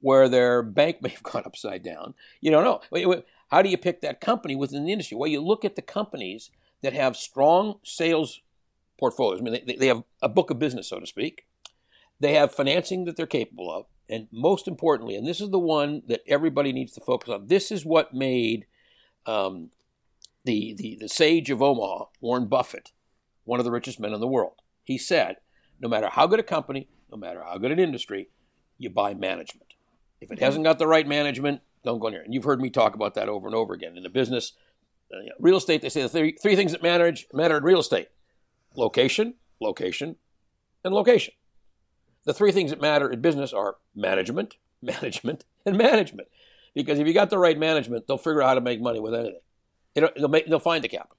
where 0.00 0.28
their 0.28 0.62
bank 0.62 0.98
may 1.02 1.10
have 1.10 1.22
gone 1.22 1.42
upside 1.44 1.82
down. 1.82 2.14
You 2.40 2.50
don't 2.50 2.64
know. 2.64 3.22
How 3.50 3.62
do 3.62 3.68
you 3.68 3.78
pick 3.78 4.00
that 4.00 4.20
company 4.20 4.56
within 4.56 4.84
the 4.84 4.92
industry? 4.92 5.16
Well, 5.16 5.28
you 5.28 5.40
look 5.40 5.64
at 5.64 5.76
the 5.76 5.82
companies 5.82 6.50
that 6.82 6.92
have 6.92 7.16
strong 7.16 7.78
sales 7.84 8.40
portfolios. 8.98 9.40
I 9.40 9.44
mean, 9.44 9.62
they, 9.66 9.76
they 9.76 9.86
have 9.88 10.02
a 10.20 10.28
book 10.28 10.50
of 10.50 10.58
business, 10.58 10.88
so 10.88 11.00
to 11.00 11.06
speak. 11.06 11.46
They 12.20 12.34
have 12.34 12.54
financing 12.54 13.04
that 13.04 13.16
they're 13.16 13.26
capable 13.26 13.70
of. 13.70 13.86
And 14.08 14.28
most 14.30 14.68
importantly, 14.68 15.16
and 15.16 15.26
this 15.26 15.40
is 15.40 15.50
the 15.50 15.58
one 15.58 16.02
that 16.06 16.20
everybody 16.26 16.72
needs 16.72 16.92
to 16.92 17.00
focus 17.00 17.30
on, 17.30 17.46
this 17.46 17.70
is 17.70 17.84
what 17.84 18.12
made 18.12 18.66
um, 19.26 19.70
the, 20.44 20.74
the, 20.74 20.98
the 21.00 21.08
sage 21.08 21.50
of 21.50 21.62
Omaha, 21.62 22.06
Warren 22.20 22.46
Buffett, 22.46 22.92
one 23.44 23.60
of 23.60 23.64
the 23.64 23.70
richest 23.70 24.00
men 24.00 24.12
in 24.12 24.20
the 24.20 24.26
world. 24.26 24.54
He 24.84 24.98
said, 24.98 25.36
no 25.80 25.88
matter 25.88 26.08
how 26.10 26.26
good 26.26 26.40
a 26.40 26.44
company, 26.44 26.88
no 27.10 27.16
matter 27.16 27.42
how 27.42 27.58
good 27.58 27.72
an 27.72 27.78
industry, 27.78 28.28
you 28.78 28.90
buy 28.90 29.14
management. 29.14 29.74
If 30.20 30.30
it 30.30 30.38
hasn't 30.38 30.64
got 30.64 30.78
the 30.78 30.86
right 30.86 31.06
management, 31.06 31.60
don't 31.84 31.98
go 31.98 32.08
near 32.08 32.20
it. 32.20 32.26
And 32.26 32.34
you've 32.34 32.44
heard 32.44 32.60
me 32.60 32.70
talk 32.70 32.94
about 32.94 33.14
that 33.14 33.28
over 33.28 33.46
and 33.46 33.54
over 33.54 33.74
again. 33.74 33.96
In 33.96 34.02
the 34.02 34.08
business, 34.08 34.52
uh, 35.12 35.18
real 35.38 35.56
estate, 35.56 35.82
they 35.82 35.88
say 35.88 36.02
the 36.02 36.08
three, 36.08 36.32
three 36.32 36.56
things 36.56 36.72
that 36.72 36.82
matter, 36.82 37.12
matter 37.32 37.56
in 37.56 37.64
real 37.64 37.80
estate 37.80 38.08
location, 38.76 39.34
location, 39.60 40.16
and 40.84 40.94
location. 40.94 41.34
The 42.24 42.32
three 42.32 42.52
things 42.52 42.70
that 42.70 42.80
matter 42.80 43.10
in 43.10 43.20
business 43.20 43.52
are 43.52 43.76
management, 43.94 44.56
management, 44.82 45.44
and 45.66 45.76
management. 45.76 46.28
Because 46.74 46.98
if 46.98 47.06
you 47.06 47.12
got 47.12 47.30
the 47.30 47.38
right 47.38 47.58
management, 47.58 48.06
they'll 48.06 48.16
figure 48.16 48.42
out 48.42 48.48
how 48.48 48.54
to 48.54 48.60
make 48.60 48.80
money 48.80 49.00
with 49.00 49.14
anything. 49.14 49.40
They'll, 49.94 50.28
make, 50.28 50.46
they'll 50.46 50.58
find 50.58 50.82
the 50.82 50.88
capital 50.88 51.16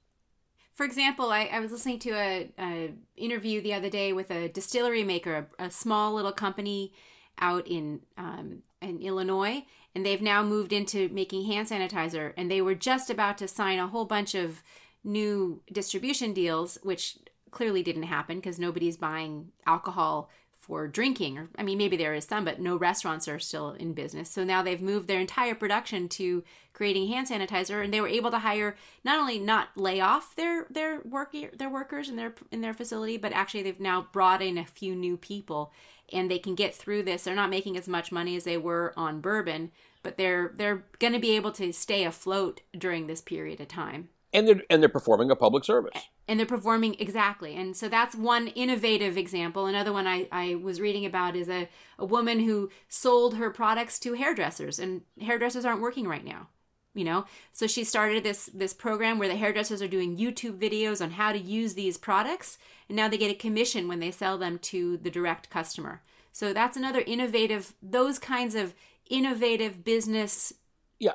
for 0.74 0.86
example, 0.86 1.32
I, 1.32 1.46
I 1.46 1.60
was 1.60 1.72
listening 1.72 2.00
to 2.00 2.12
a, 2.12 2.50
a, 2.60 2.94
interview 3.16 3.62
the 3.62 3.74
other 3.74 3.90
day 3.90 4.12
with 4.12 4.32
a 4.32 4.50
distillery 4.50 5.04
maker, 5.04 5.48
a, 5.60 5.66
a 5.66 5.72
small 5.72 6.14
little 6.14 6.32
company 6.32 6.94
out 7.40 7.68
in 7.68 8.02
um, 8.18 8.64
in 8.82 9.02
Illinois, 9.02 9.66
and 9.96 10.06
they've 10.06 10.22
now 10.22 10.44
moved 10.44 10.74
into 10.74 11.10
making 11.10 11.46
hand 11.46 11.68
sanitizer. 11.70 12.34
And 12.38 12.50
they 12.50 12.62
were 12.62 12.76
just 12.76 13.10
about 13.10 13.38
to 13.38 13.48
sign 13.48 13.80
a 13.80 13.88
whole 13.88 14.06
bunch 14.06 14.36
of 14.36 14.64
new 15.04 15.62
distribution 15.72 16.34
deals, 16.34 16.78
which 16.84 17.18
clearly 17.52 17.84
didn't 17.84 18.04
happen 18.04 18.38
because 18.38 18.60
nobody's 18.60 18.98
buying 18.98 19.52
alcohol 19.66 20.30
for 20.63 20.88
drinking 20.88 21.49
i 21.58 21.63
mean 21.63 21.78
maybe 21.78 21.97
there 21.97 22.13
is 22.13 22.26
some 22.26 22.45
but 22.45 22.60
no 22.60 22.78
restaurants 22.78 23.28
are 23.28 23.39
still 23.39 23.71
in 23.71 23.93
business 23.93 24.30
so 24.30 24.43
now 24.43 24.63
they've 24.63 24.82
moved 24.82 25.08
their 25.08 25.19
entire 25.19 25.54
production 25.54 26.08
to 26.08 26.43
creating 26.71 27.08
hand 27.08 27.28
sanitizer 27.28 27.84
and 27.84 27.93
they 27.93 27.99
were 27.99 28.08
able 28.08 28.32
to 28.32 28.39
hire 28.39 28.76
not 29.04 29.19
only 29.19 29.38
not 29.38 29.69
lay 29.76 29.99
off 29.99 30.36
their 30.36 30.65
their 30.69 31.02
work 31.02 31.36
their 31.54 31.69
workers 31.69 32.08
in 32.08 32.15
their 32.15 32.34
in 32.52 32.62
their 32.62 32.73
facility 32.73 33.17
but 33.17 33.34
actually 33.34 33.62
they've 33.62 33.80
now 33.80 34.08
brought 34.13 34.41
in 34.41 34.58
a 34.58 34.65
few 34.65 34.95
new 34.95 35.17
people 35.17 35.71
and 36.12 36.32
they 36.32 36.39
can 36.39 36.56
get 36.56 36.73
through 36.73 37.04
this 37.04 37.23
they're 37.23 37.36
not 37.36 37.49
making 37.49 37.76
as 37.76 37.88
much 37.88 38.12
money 38.12 38.36
as 38.36 38.45
they 38.45 38.58
were 38.58 38.93
on 38.95 39.19
bourbon 39.19 39.69
but 40.04 40.17
they're 40.17 40.52
they're 40.56 40.84
going 40.99 41.13
to 41.13 41.19
be 41.19 41.36
able 41.36 41.52
to 41.54 41.71
stay 41.73 42.04
afloat 42.04 42.62
during 42.78 43.08
this 43.08 43.21
period 43.21 43.60
of 43.60 43.69
time. 43.69 44.10
And 44.34 44.48
they're 44.48 44.62
and 44.69 44.82
they're 44.82 44.89
performing 44.89 45.30
a 45.30 45.36
public 45.36 45.63
service. 45.63 45.93
And 46.28 46.39
they're 46.39 46.48
performing 46.48 46.96
exactly. 47.00 47.56
And 47.56 47.76
so 47.76 47.88
that's 47.88 48.15
one 48.15 48.48
innovative 48.48 49.17
example. 49.17 49.67
Another 49.67 49.93
one 49.93 50.08
I, 50.08 50.28
I 50.32 50.56
was 50.56 50.82
reading 50.82 51.06
about 51.06 51.36
is 51.36 51.50
a, 51.50 51.69
a 52.00 52.06
woman 52.06 52.39
who 52.39 52.69
sold 52.88 53.36
her 53.36 53.52
products 53.52 54.00
to 54.00 54.13
hairdressers, 54.13 54.80
and 54.80 55.02
hairdressers 55.22 55.65
aren't 55.65 55.82
working 55.82 56.08
right 56.08 56.26
now 56.26 56.48
you 56.93 57.04
know 57.04 57.26
so 57.52 57.67
she 57.67 57.84
started 57.84 58.24
this 58.24 58.50
this 58.54 58.74
program 58.74 59.17
where 59.17 59.28
the 59.28 59.36
hairdressers 59.36 59.82
are 59.82 59.88
doing 59.88 60.17
youtube 60.17 60.60
videos 60.60 61.02
on 61.02 61.12
how 61.12 61.32
to 61.32 61.39
use 61.39 61.74
these 61.74 61.98
products 61.98 62.58
and 62.88 62.96
now 62.96 63.08
they 63.08 63.17
get 63.17 63.32
a 63.32 63.36
commission 63.36 63.88
when 63.88 64.00
they 64.00 64.12
sell 64.12 64.38
them 64.38 64.60
to 64.60 64.98
the 64.98 65.10
direct 65.10 65.50
customer 65.50 66.02
so 66.32 66.54
that's 66.54 66.78
another 66.78 67.04
innovative 67.06 67.74
those 67.82 68.19
kinds 68.19 68.56
of 68.56 68.74
innovative 69.10 69.84
business 69.84 70.54
yeah 71.00 71.13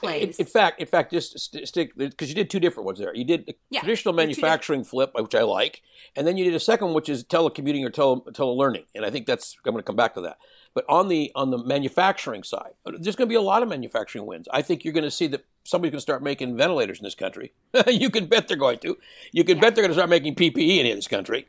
plays 0.00 0.38
in, 0.38 0.46
in 0.46 0.50
fact 0.50 0.80
in 0.80 0.86
fact 0.86 1.12
just 1.12 1.38
st- 1.38 1.68
stick 1.68 1.96
because 1.96 2.28
you 2.28 2.34
did 2.34 2.50
two 2.50 2.58
different 2.60 2.86
ones 2.86 2.98
there. 2.98 3.14
You 3.14 3.24
did 3.24 3.46
the 3.46 3.56
Yeah, 3.70 3.80
traditional 3.80 4.14
manufacturing 4.14 4.82
flip 4.84 5.12
which 5.14 5.34
i 5.34 5.42
like 5.42 5.82
and 6.16 6.26
then 6.26 6.36
you 6.36 6.44
did 6.44 6.54
a 6.54 6.60
second 6.60 6.88
one 6.88 6.94
which 6.94 7.08
is 7.08 7.22
telecommuting 7.24 7.84
or 7.86 7.90
tele, 7.90 8.20
telelearning 8.32 8.84
and 8.94 9.04
i 9.04 9.10
think 9.10 9.26
that's 9.26 9.56
i'm 9.64 9.72
going 9.72 9.82
to 9.82 9.86
come 9.86 9.96
back 9.96 10.14
to 10.14 10.20
that. 10.22 10.38
But 10.74 10.84
on 10.88 11.08
the 11.08 11.32
on 11.34 11.50
the 11.50 11.58
manufacturing 11.58 12.42
side 12.42 12.72
there's 12.84 13.16
going 13.16 13.28
to 13.28 13.32
be 13.32 13.34
a 13.34 13.40
lot 13.42 13.62
of 13.62 13.68
manufacturing 13.68 14.26
wins. 14.26 14.48
I 14.52 14.62
think 14.62 14.84
you're 14.84 14.94
going 14.94 15.04
to 15.04 15.10
see 15.10 15.26
that 15.28 15.44
somebody's 15.64 15.90
going 15.92 15.98
to 15.98 16.02
start 16.02 16.22
making 16.22 16.56
ventilators 16.56 16.98
in 16.98 17.04
this 17.04 17.14
country. 17.14 17.52
You 17.86 18.08
can 18.10 18.26
bet 18.26 18.48
they're 18.48 18.56
going 18.56 18.78
to. 18.80 18.96
You 19.32 19.44
can 19.44 19.58
bet 19.60 19.74
they're 19.74 19.82
going 19.82 19.90
to 19.90 19.94
start 19.94 20.10
making 20.10 20.34
ppe 20.36 20.78
in 20.78 20.96
this 20.96 21.08
country 21.08 21.46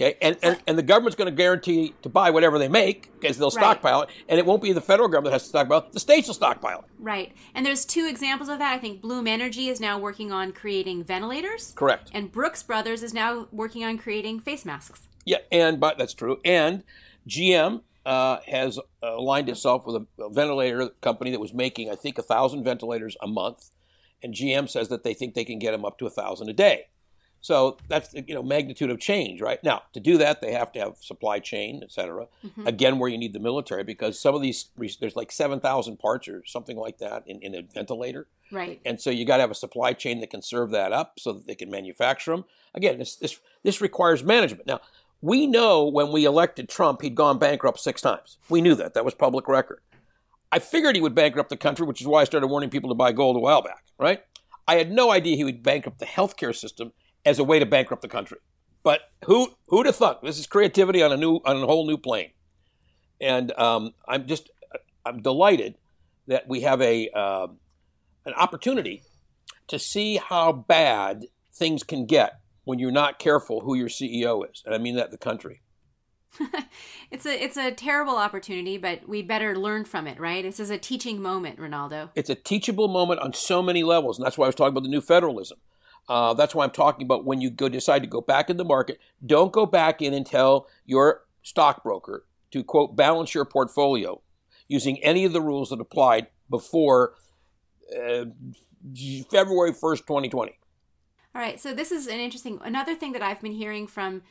Okay, 0.00 0.16
and, 0.22 0.36
and, 0.44 0.58
and 0.68 0.78
the 0.78 0.82
government's 0.84 1.16
going 1.16 1.26
to 1.28 1.34
guarantee 1.34 1.92
to 2.02 2.08
buy 2.08 2.30
whatever 2.30 2.56
they 2.56 2.68
make 2.68 3.10
because 3.18 3.36
they'll 3.36 3.48
Right. 3.48 3.64
stockpile 3.64 4.02
it, 4.02 4.10
and 4.28 4.38
it 4.38 4.46
won't 4.46 4.62
be 4.62 4.72
the 4.72 4.80
federal 4.80 5.08
government 5.08 5.32
that 5.32 5.32
has 5.32 5.42
to 5.42 5.48
stockpile 5.48 5.78
it. 5.78 5.92
The 5.92 5.98
states 5.98 6.28
will 6.28 6.34
stockpile 6.34 6.80
it. 6.80 6.84
right 7.00 7.32
and 7.54 7.66
there's 7.66 7.84
two 7.84 8.06
examples 8.06 8.48
of 8.48 8.58
that 8.60 8.72
i 8.74 8.78
think 8.78 9.00
bloom 9.00 9.26
energy 9.26 9.68
is 9.68 9.80
now 9.80 9.98
working 9.98 10.30
on 10.30 10.52
creating 10.52 11.02
ventilators 11.02 11.72
Correct. 11.74 12.10
and 12.14 12.30
brooks 12.30 12.62
brothers 12.62 13.02
is 13.02 13.12
now 13.12 13.48
working 13.50 13.84
on 13.84 13.98
creating 13.98 14.38
face 14.38 14.64
masks 14.64 15.08
Yeah, 15.24 15.38
and 15.50 15.80
but 15.80 15.98
that's 15.98 16.14
true. 16.14 16.38
And 16.44 16.84
GM 17.28 17.82
uh, 18.06 18.38
has 18.46 18.78
aligned 19.02 19.48
itself 19.48 19.86
with 19.86 19.96
a, 19.96 20.22
a 20.22 20.30
ventilator 20.30 20.90
company 21.00 21.30
that 21.32 21.40
was 21.40 21.52
making, 21.52 21.90
I 21.90 21.94
think, 21.96 22.16
a 22.18 22.22
thousand 22.22 22.64
ventilators 22.64 23.16
a 23.20 23.26
month, 23.26 23.70
and 24.22 24.32
GM 24.32 24.68
says 24.70 24.88
that 24.88 25.02
they 25.04 25.12
think 25.12 25.34
they 25.34 25.44
can 25.44 25.58
get 25.58 25.72
them 25.72 25.84
up 25.84 25.98
to 25.98 26.06
a 26.06 26.10
thousand 26.10 26.48
a 26.48 26.54
day. 26.54 26.86
So 27.48 27.78
that's 27.88 28.08
the 28.10 28.22
you 28.28 28.34
know 28.34 28.42
magnitude 28.42 28.90
of 28.90 29.00
change, 29.00 29.40
right? 29.40 29.58
Now 29.64 29.84
to 29.94 30.00
do 30.00 30.18
that, 30.18 30.42
they 30.42 30.52
have 30.52 30.70
to 30.72 30.80
have 30.80 30.98
supply 31.00 31.38
chain, 31.38 31.80
et 31.82 31.90
cetera. 31.90 32.26
Mm-hmm. 32.44 32.66
Again, 32.66 32.98
where 32.98 33.08
you 33.08 33.16
need 33.16 33.32
the 33.32 33.40
military 33.40 33.84
because 33.84 34.20
some 34.20 34.34
of 34.34 34.42
these 34.42 34.68
there's 35.00 35.16
like 35.16 35.32
seven 35.32 35.58
thousand 35.58 35.98
parts 35.98 36.28
or 36.28 36.44
something 36.44 36.76
like 36.76 36.98
that 36.98 37.22
in, 37.26 37.40
in 37.40 37.54
a 37.54 37.62
ventilator. 37.62 38.26
right 38.52 38.82
And 38.84 39.00
so 39.00 39.08
you 39.08 39.24
got 39.24 39.38
to 39.38 39.44
have 39.44 39.50
a 39.50 39.54
supply 39.54 39.94
chain 39.94 40.20
that 40.20 40.28
can 40.28 40.42
serve 40.42 40.72
that 40.72 40.92
up 40.92 41.18
so 41.18 41.32
that 41.32 41.46
they 41.46 41.54
can 41.54 41.70
manufacture 41.70 42.32
them. 42.32 42.44
Again, 42.74 42.98
this 42.98 43.16
this 43.16 43.40
this 43.62 43.80
requires 43.80 44.22
management. 44.22 44.66
Now, 44.66 44.80
we 45.22 45.46
know 45.46 45.86
when 45.88 46.12
we 46.12 46.26
elected 46.26 46.68
Trump, 46.68 47.00
he'd 47.00 47.14
gone 47.14 47.38
bankrupt 47.38 47.80
six 47.80 48.02
times. 48.02 48.36
We 48.50 48.60
knew 48.60 48.74
that. 48.74 48.92
That 48.92 49.06
was 49.06 49.14
public 49.14 49.48
record. 49.48 49.80
I 50.52 50.58
figured 50.58 50.96
he 50.96 51.00
would 51.00 51.14
bankrupt 51.14 51.48
the 51.48 51.56
country, 51.56 51.86
which 51.86 52.02
is 52.02 52.06
why 52.06 52.20
I 52.20 52.24
started 52.24 52.48
warning 52.48 52.68
people 52.68 52.90
to 52.90 52.94
buy 52.94 53.12
gold 53.12 53.36
a 53.36 53.40
while 53.40 53.62
back, 53.62 53.84
right? 53.98 54.22
I 54.66 54.74
had 54.74 54.92
no 54.92 55.10
idea 55.10 55.34
he 55.34 55.44
would 55.44 55.62
bankrupt 55.62 55.98
the 55.98 56.04
healthcare 56.04 56.54
system 56.54 56.92
as 57.24 57.38
a 57.38 57.44
way 57.44 57.58
to 57.58 57.66
bankrupt 57.66 58.02
the 58.02 58.08
country. 58.08 58.38
But 58.82 59.00
who 59.24 59.48
who'd 59.68 59.86
have 59.86 59.96
thought? 59.96 60.22
This 60.22 60.38
is 60.38 60.46
creativity 60.46 61.02
on 61.02 61.12
a 61.12 61.16
new 61.16 61.40
on 61.44 61.56
a 61.56 61.66
whole 61.66 61.86
new 61.86 61.98
plane. 61.98 62.30
And 63.20 63.52
um, 63.58 63.94
I'm 64.06 64.26
just 64.26 64.50
I'm 65.04 65.20
delighted 65.22 65.76
that 66.26 66.48
we 66.48 66.60
have 66.60 66.80
a 66.80 67.08
uh, 67.10 67.48
an 68.24 68.34
opportunity 68.34 69.02
to 69.68 69.78
see 69.78 70.16
how 70.16 70.52
bad 70.52 71.26
things 71.52 71.82
can 71.82 72.06
get 72.06 72.40
when 72.64 72.78
you're 72.78 72.92
not 72.92 73.18
careful 73.18 73.60
who 73.60 73.74
your 73.74 73.88
CEO 73.88 74.48
is. 74.50 74.62
And 74.64 74.74
I 74.74 74.78
mean 74.78 74.96
that 74.96 75.10
the 75.10 75.18
country. 75.18 75.62
it's 77.10 77.26
a 77.26 77.42
it's 77.42 77.56
a 77.56 77.72
terrible 77.72 78.16
opportunity 78.16 78.76
but 78.76 79.08
we 79.08 79.22
better 79.22 79.56
learn 79.56 79.84
from 79.84 80.06
it 80.06 80.20
right 80.20 80.44
this 80.44 80.60
is 80.60 80.68
a 80.68 80.76
teaching 80.76 81.22
moment 81.22 81.58
rinaldo 81.58 82.10
It's 82.14 82.28
a 82.28 82.34
teachable 82.34 82.86
moment 82.86 83.20
on 83.20 83.32
so 83.32 83.62
many 83.62 83.82
levels. 83.82 84.18
And 84.18 84.26
that's 84.26 84.36
why 84.36 84.44
I 84.44 84.48
was 84.48 84.54
talking 84.54 84.68
about 84.68 84.82
the 84.82 84.90
new 84.90 85.00
federalism. 85.00 85.58
Uh, 86.08 86.34
that's 86.34 86.54
why 86.54 86.64
I'm 86.64 86.70
talking 86.70 87.04
about 87.04 87.24
when 87.24 87.40
you 87.40 87.50
go 87.50 87.68
decide 87.68 88.02
to 88.02 88.08
go 88.08 88.20
back 88.20 88.48
in 88.48 88.56
the 88.56 88.64
market, 88.64 88.98
don't 89.24 89.52
go 89.52 89.66
back 89.66 90.00
in 90.00 90.14
and 90.14 90.24
tell 90.24 90.66
your 90.86 91.24
stockbroker 91.42 92.24
to 92.50 92.64
quote 92.64 92.96
balance 92.96 93.34
your 93.34 93.44
portfolio 93.44 94.20
using 94.68 95.02
any 95.02 95.24
of 95.24 95.32
the 95.32 95.40
rules 95.40 95.70
that 95.70 95.80
applied 95.80 96.28
before 96.48 97.14
uh, 97.94 98.24
February 99.30 99.72
1st, 99.72 100.06
2020. 100.06 100.58
All 101.34 101.42
right, 101.42 101.60
so 101.60 101.74
this 101.74 101.92
is 101.92 102.06
an 102.06 102.18
interesting 102.18 102.58
another 102.62 102.94
thing 102.94 103.12
that 103.12 103.22
I've 103.22 103.40
been 103.40 103.52
hearing 103.52 103.86
from 103.86 104.22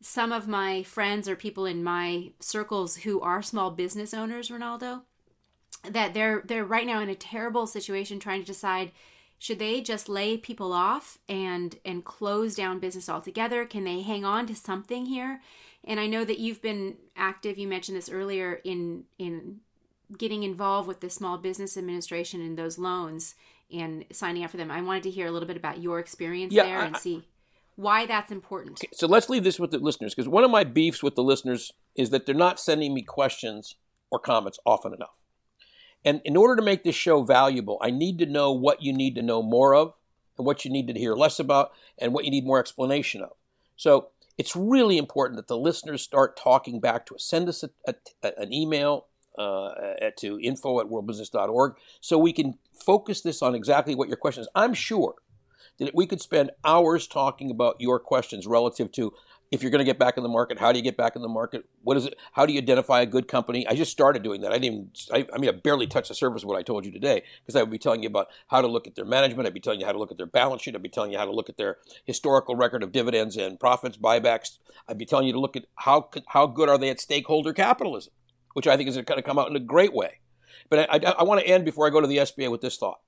some 0.00 0.32
of 0.32 0.46
my 0.46 0.82
friends 0.82 1.28
or 1.28 1.36
people 1.36 1.66
in 1.66 1.82
my 1.82 2.30
circles 2.40 2.96
who 2.96 3.20
are 3.20 3.42
small 3.42 3.70
business 3.70 4.14
owners, 4.14 4.50
Rinaldo, 4.50 5.02
that 5.88 6.14
they're 6.14 6.42
they're 6.44 6.64
right 6.64 6.86
now 6.86 7.00
in 7.00 7.08
a 7.08 7.14
terrible 7.14 7.66
situation 7.66 8.18
trying 8.18 8.40
to 8.40 8.46
decide 8.46 8.92
should 9.38 9.58
they 9.58 9.80
just 9.80 10.08
lay 10.08 10.36
people 10.36 10.72
off 10.72 11.18
and 11.28 11.78
and 11.84 12.04
close 12.04 12.54
down 12.54 12.78
business 12.80 13.08
altogether? 13.08 13.64
Can 13.64 13.84
they 13.84 14.02
hang 14.02 14.24
on 14.24 14.46
to 14.46 14.54
something 14.54 15.06
here? 15.06 15.40
And 15.84 16.00
I 16.00 16.06
know 16.06 16.24
that 16.24 16.38
you've 16.38 16.60
been 16.60 16.96
active, 17.16 17.56
you 17.56 17.68
mentioned 17.68 17.96
this 17.96 18.08
earlier 18.08 18.60
in 18.64 19.04
in 19.18 19.60
getting 20.16 20.42
involved 20.42 20.88
with 20.88 21.00
the 21.00 21.10
Small 21.10 21.38
Business 21.38 21.76
Administration 21.76 22.40
and 22.40 22.58
those 22.58 22.78
loans 22.78 23.34
and 23.70 24.04
signing 24.10 24.42
up 24.42 24.50
for 24.50 24.56
them. 24.56 24.70
I 24.70 24.80
wanted 24.80 25.02
to 25.04 25.10
hear 25.10 25.26
a 25.26 25.30
little 25.30 25.46
bit 25.46 25.56
about 25.56 25.82
your 25.82 25.98
experience 25.98 26.52
Yeah, 26.54 26.64
there 26.64 26.78
I- 26.78 26.86
and 26.86 26.96
see 26.96 27.24
why 27.76 28.06
that's 28.06 28.32
important. 28.32 28.82
So 28.92 29.06
let's 29.06 29.28
leave 29.28 29.44
this 29.44 29.60
with 29.60 29.70
the 29.70 29.78
listeners 29.78 30.14
because 30.14 30.28
one 30.28 30.42
of 30.42 30.50
my 30.50 30.64
beefs 30.64 31.00
with 31.02 31.14
the 31.14 31.22
listeners 31.22 31.72
is 31.94 32.10
that 32.10 32.26
they're 32.26 32.34
not 32.34 32.58
sending 32.58 32.92
me 32.92 33.02
questions 33.02 33.76
or 34.10 34.18
comments 34.18 34.58
often 34.66 34.92
enough. 34.92 35.14
And 36.04 36.20
in 36.24 36.36
order 36.36 36.56
to 36.56 36.62
make 36.62 36.84
this 36.84 36.94
show 36.94 37.22
valuable, 37.22 37.78
I 37.82 37.90
need 37.90 38.18
to 38.18 38.26
know 38.26 38.52
what 38.52 38.82
you 38.82 38.92
need 38.92 39.14
to 39.16 39.22
know 39.22 39.42
more 39.42 39.74
of 39.74 39.94
and 40.36 40.46
what 40.46 40.64
you 40.64 40.70
need 40.70 40.86
to 40.88 40.94
hear 40.94 41.14
less 41.14 41.38
about 41.38 41.72
and 41.98 42.12
what 42.14 42.24
you 42.24 42.30
need 42.30 42.46
more 42.46 42.60
explanation 42.60 43.22
of. 43.22 43.32
So 43.76 44.08
it's 44.36 44.54
really 44.54 44.98
important 44.98 45.36
that 45.36 45.48
the 45.48 45.58
listeners 45.58 46.02
start 46.02 46.36
talking 46.36 46.80
back 46.80 47.04
to 47.06 47.16
us. 47.16 47.24
Send 47.24 47.48
us 47.48 47.64
a, 47.64 47.70
a- 48.22 48.40
an 48.40 48.52
email 48.52 49.06
uh, 49.36 49.94
at, 50.00 50.16
to 50.18 50.38
info 50.40 50.80
at 50.80 50.86
worldbusiness.org 50.86 51.74
so 52.00 52.18
we 52.18 52.32
can 52.32 52.58
focus 52.72 53.20
this 53.20 53.42
on 53.42 53.54
exactly 53.54 53.94
what 53.94 54.08
your 54.08 54.16
question 54.16 54.42
is. 54.42 54.48
I'm 54.54 54.74
sure 54.74 55.16
that 55.78 55.94
we 55.94 56.06
could 56.06 56.20
spend 56.20 56.50
hours 56.64 57.06
talking 57.06 57.50
about 57.50 57.76
your 57.78 57.98
questions 58.00 58.46
relative 58.46 58.90
to 58.92 59.12
if 59.50 59.62
you're 59.62 59.70
going 59.70 59.80
to 59.80 59.84
get 59.84 59.98
back 59.98 60.16
in 60.16 60.22
the 60.22 60.28
market, 60.28 60.58
how 60.58 60.72
do 60.72 60.78
you 60.78 60.82
get 60.82 60.96
back 60.96 61.16
in 61.16 61.22
the 61.22 61.28
market? 61.28 61.64
What 61.82 61.96
is 61.96 62.06
it? 62.06 62.16
How 62.32 62.44
do 62.44 62.52
you 62.52 62.58
identify 62.58 63.00
a 63.00 63.06
good 63.06 63.28
company? 63.28 63.66
I 63.66 63.74
just 63.74 63.90
started 63.90 64.22
doing 64.22 64.42
that. 64.42 64.52
I 64.52 64.58
didn't 64.58 65.08
I, 65.12 65.26
I 65.32 65.38
mean, 65.38 65.48
I 65.48 65.52
barely 65.52 65.86
touched 65.86 66.08
the 66.08 66.14
surface 66.14 66.42
of 66.42 66.48
what 66.48 66.58
I 66.58 66.62
told 66.62 66.84
you 66.84 66.92
today 66.92 67.22
because 67.40 67.56
I 67.56 67.62
would 67.62 67.70
be 67.70 67.78
telling 67.78 68.02
you 68.02 68.08
about 68.08 68.28
how 68.48 68.60
to 68.60 68.66
look 68.66 68.86
at 68.86 68.94
their 68.94 69.06
management. 69.06 69.46
I'd 69.46 69.54
be 69.54 69.60
telling 69.60 69.80
you 69.80 69.86
how 69.86 69.92
to 69.92 69.98
look 69.98 70.10
at 70.10 70.18
their 70.18 70.26
balance 70.26 70.62
sheet. 70.62 70.74
I'd 70.74 70.82
be 70.82 70.88
telling 70.88 71.12
you 71.12 71.18
how 71.18 71.24
to 71.24 71.32
look 71.32 71.48
at 71.48 71.56
their 71.56 71.78
historical 72.04 72.56
record 72.56 72.82
of 72.82 72.92
dividends 72.92 73.36
and 73.36 73.58
profits, 73.58 73.96
buybacks. 73.96 74.58
I'd 74.86 74.98
be 74.98 75.06
telling 75.06 75.26
you 75.26 75.32
to 75.32 75.40
look 75.40 75.56
at 75.56 75.64
how, 75.76 76.10
how 76.28 76.46
good 76.46 76.68
are 76.68 76.78
they 76.78 76.90
at 76.90 77.00
stakeholder 77.00 77.52
capitalism, 77.52 78.12
which 78.52 78.66
I 78.66 78.76
think 78.76 78.88
is 78.88 78.96
going 78.96 79.18
to 79.18 79.22
come 79.22 79.38
out 79.38 79.48
in 79.48 79.56
a 79.56 79.60
great 79.60 79.94
way. 79.94 80.20
But 80.68 80.90
I, 80.90 80.96
I, 80.96 81.12
I 81.20 81.22
want 81.22 81.40
to 81.40 81.46
end 81.46 81.64
before 81.64 81.86
I 81.86 81.90
go 81.90 82.00
to 82.00 82.06
the 82.06 82.18
SBA 82.18 82.50
with 82.50 82.60
this 82.60 82.76
thought. 82.76 83.00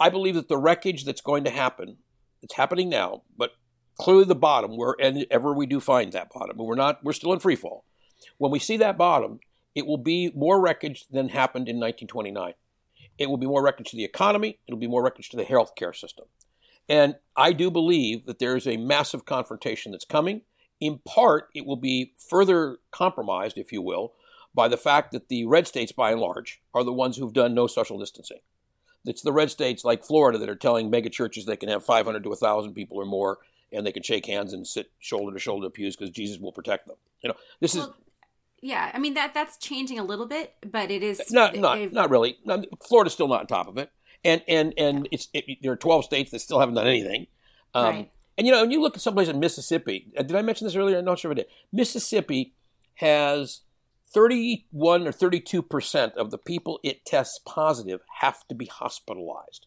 I 0.00 0.08
believe 0.08 0.34
that 0.34 0.48
the 0.48 0.56
wreckage 0.56 1.04
that's 1.04 1.20
going 1.20 1.44
to 1.44 1.50
happen, 1.50 1.98
it's 2.42 2.54
happening 2.54 2.88
now, 2.88 3.22
but 3.36 3.52
clearly 3.98 4.24
the 4.24 4.34
bottom, 4.34 4.76
wherever 4.76 5.52
we 5.52 5.66
do 5.66 5.80
find 5.80 6.12
that 6.12 6.30
bottom, 6.32 6.56
we're 6.58 6.74
not, 6.74 7.02
we're 7.04 7.12
still 7.12 7.32
in 7.32 7.38
free 7.38 7.56
fall. 7.56 7.84
When 8.38 8.50
we 8.50 8.58
see 8.58 8.76
that 8.78 8.98
bottom, 8.98 9.40
it 9.74 9.86
will 9.86 9.98
be 9.98 10.30
more 10.34 10.60
wreckage 10.60 11.06
than 11.10 11.28
happened 11.30 11.68
in 11.68 11.76
1929. 11.76 12.54
It 13.18 13.28
will 13.28 13.36
be 13.36 13.46
more 13.46 13.62
wreckage 13.62 13.90
to 13.90 13.96
the 13.96 14.04
economy. 14.04 14.58
It'll 14.66 14.78
be 14.78 14.86
more 14.86 15.02
wreckage 15.02 15.28
to 15.30 15.36
the 15.36 15.44
healthcare 15.44 15.94
system. 15.94 16.26
And 16.88 17.16
I 17.36 17.52
do 17.52 17.70
believe 17.70 18.26
that 18.26 18.38
there 18.38 18.56
is 18.56 18.66
a 18.66 18.76
massive 18.76 19.24
confrontation 19.24 19.92
that's 19.92 20.04
coming. 20.04 20.42
In 20.80 21.00
part, 21.04 21.48
it 21.54 21.64
will 21.66 21.76
be 21.76 22.12
further 22.18 22.78
compromised, 22.90 23.56
if 23.56 23.72
you 23.72 23.80
will, 23.80 24.12
by 24.54 24.68
the 24.68 24.76
fact 24.76 25.12
that 25.12 25.28
the 25.28 25.46
red 25.46 25.66
states, 25.66 25.92
by 25.92 26.12
and 26.12 26.20
large, 26.20 26.60
are 26.74 26.84
the 26.84 26.92
ones 26.92 27.16
who've 27.16 27.32
done 27.32 27.54
no 27.54 27.66
social 27.66 27.98
distancing. 27.98 28.40
It's 29.04 29.22
the 29.22 29.32
red 29.32 29.50
states 29.50 29.84
like 29.84 30.04
Florida 30.04 30.38
that 30.38 30.48
are 30.48 30.56
telling 30.56 30.90
mega 30.90 31.10
churches 31.10 31.44
they 31.44 31.56
can 31.56 31.68
have 31.68 31.84
500 31.84 32.22
to 32.22 32.28
1,000 32.28 32.74
people 32.74 32.96
or 32.96 33.04
more, 33.04 33.38
and 33.74 33.86
they 33.86 33.92
can 33.92 34.02
shake 34.02 34.26
hands 34.26 34.52
and 34.52 34.66
sit 34.66 34.90
shoulder 34.98 35.32
to 35.32 35.38
shoulder 35.38 35.70
pews 35.70 35.96
because 35.96 36.10
Jesus 36.10 36.38
will 36.38 36.52
protect 36.52 36.86
them. 36.86 36.96
You 37.22 37.30
know, 37.30 37.36
this 37.60 37.74
is 37.74 37.88
yeah, 38.64 38.90
I 38.94 38.98
mean 38.98 39.12
that 39.12 39.34
that's 39.34 39.58
changing 39.58 39.98
a 39.98 40.02
little 40.02 40.24
bit, 40.24 40.54
but 40.64 40.90
it 40.90 41.02
is 41.02 41.30
not 41.30 41.54
not 41.54 41.92
not 41.92 42.08
really. 42.08 42.38
Not, 42.46 42.64
Florida's 42.82 43.12
still 43.12 43.28
not 43.28 43.40
on 43.40 43.46
top 43.46 43.68
of 43.68 43.76
it, 43.76 43.90
and 44.24 44.42
and 44.48 44.72
and 44.78 45.06
it's 45.12 45.28
it, 45.34 45.58
there 45.62 45.72
are 45.72 45.76
12 45.76 46.06
states 46.06 46.30
that 46.30 46.38
still 46.38 46.60
haven't 46.60 46.74
done 46.74 46.86
anything. 46.86 47.26
Um, 47.74 47.84
Right. 47.84 48.10
And 48.38 48.46
you 48.46 48.52
know, 48.52 48.62
when 48.62 48.70
you 48.70 48.80
look 48.80 48.96
at 48.96 49.02
someplace 49.02 49.28
in 49.28 49.38
Mississippi, 49.38 50.12
uh, 50.18 50.22
did 50.22 50.34
I 50.34 50.40
mention 50.40 50.66
this 50.66 50.74
earlier? 50.74 50.98
I'm 50.98 51.04
not 51.04 51.18
sure 51.18 51.30
if 51.30 51.36
I 51.36 51.40
did. 51.42 51.46
Mississippi 51.72 52.54
has 52.94 53.60
31 54.12 55.06
or 55.06 55.12
32 55.12 55.60
percent 55.60 56.14
of 56.14 56.30
the 56.30 56.38
people 56.38 56.80
it 56.82 57.04
tests 57.04 57.38
positive 57.44 58.00
have 58.20 58.48
to 58.48 58.54
be 58.54 58.64
hospitalized. 58.64 59.66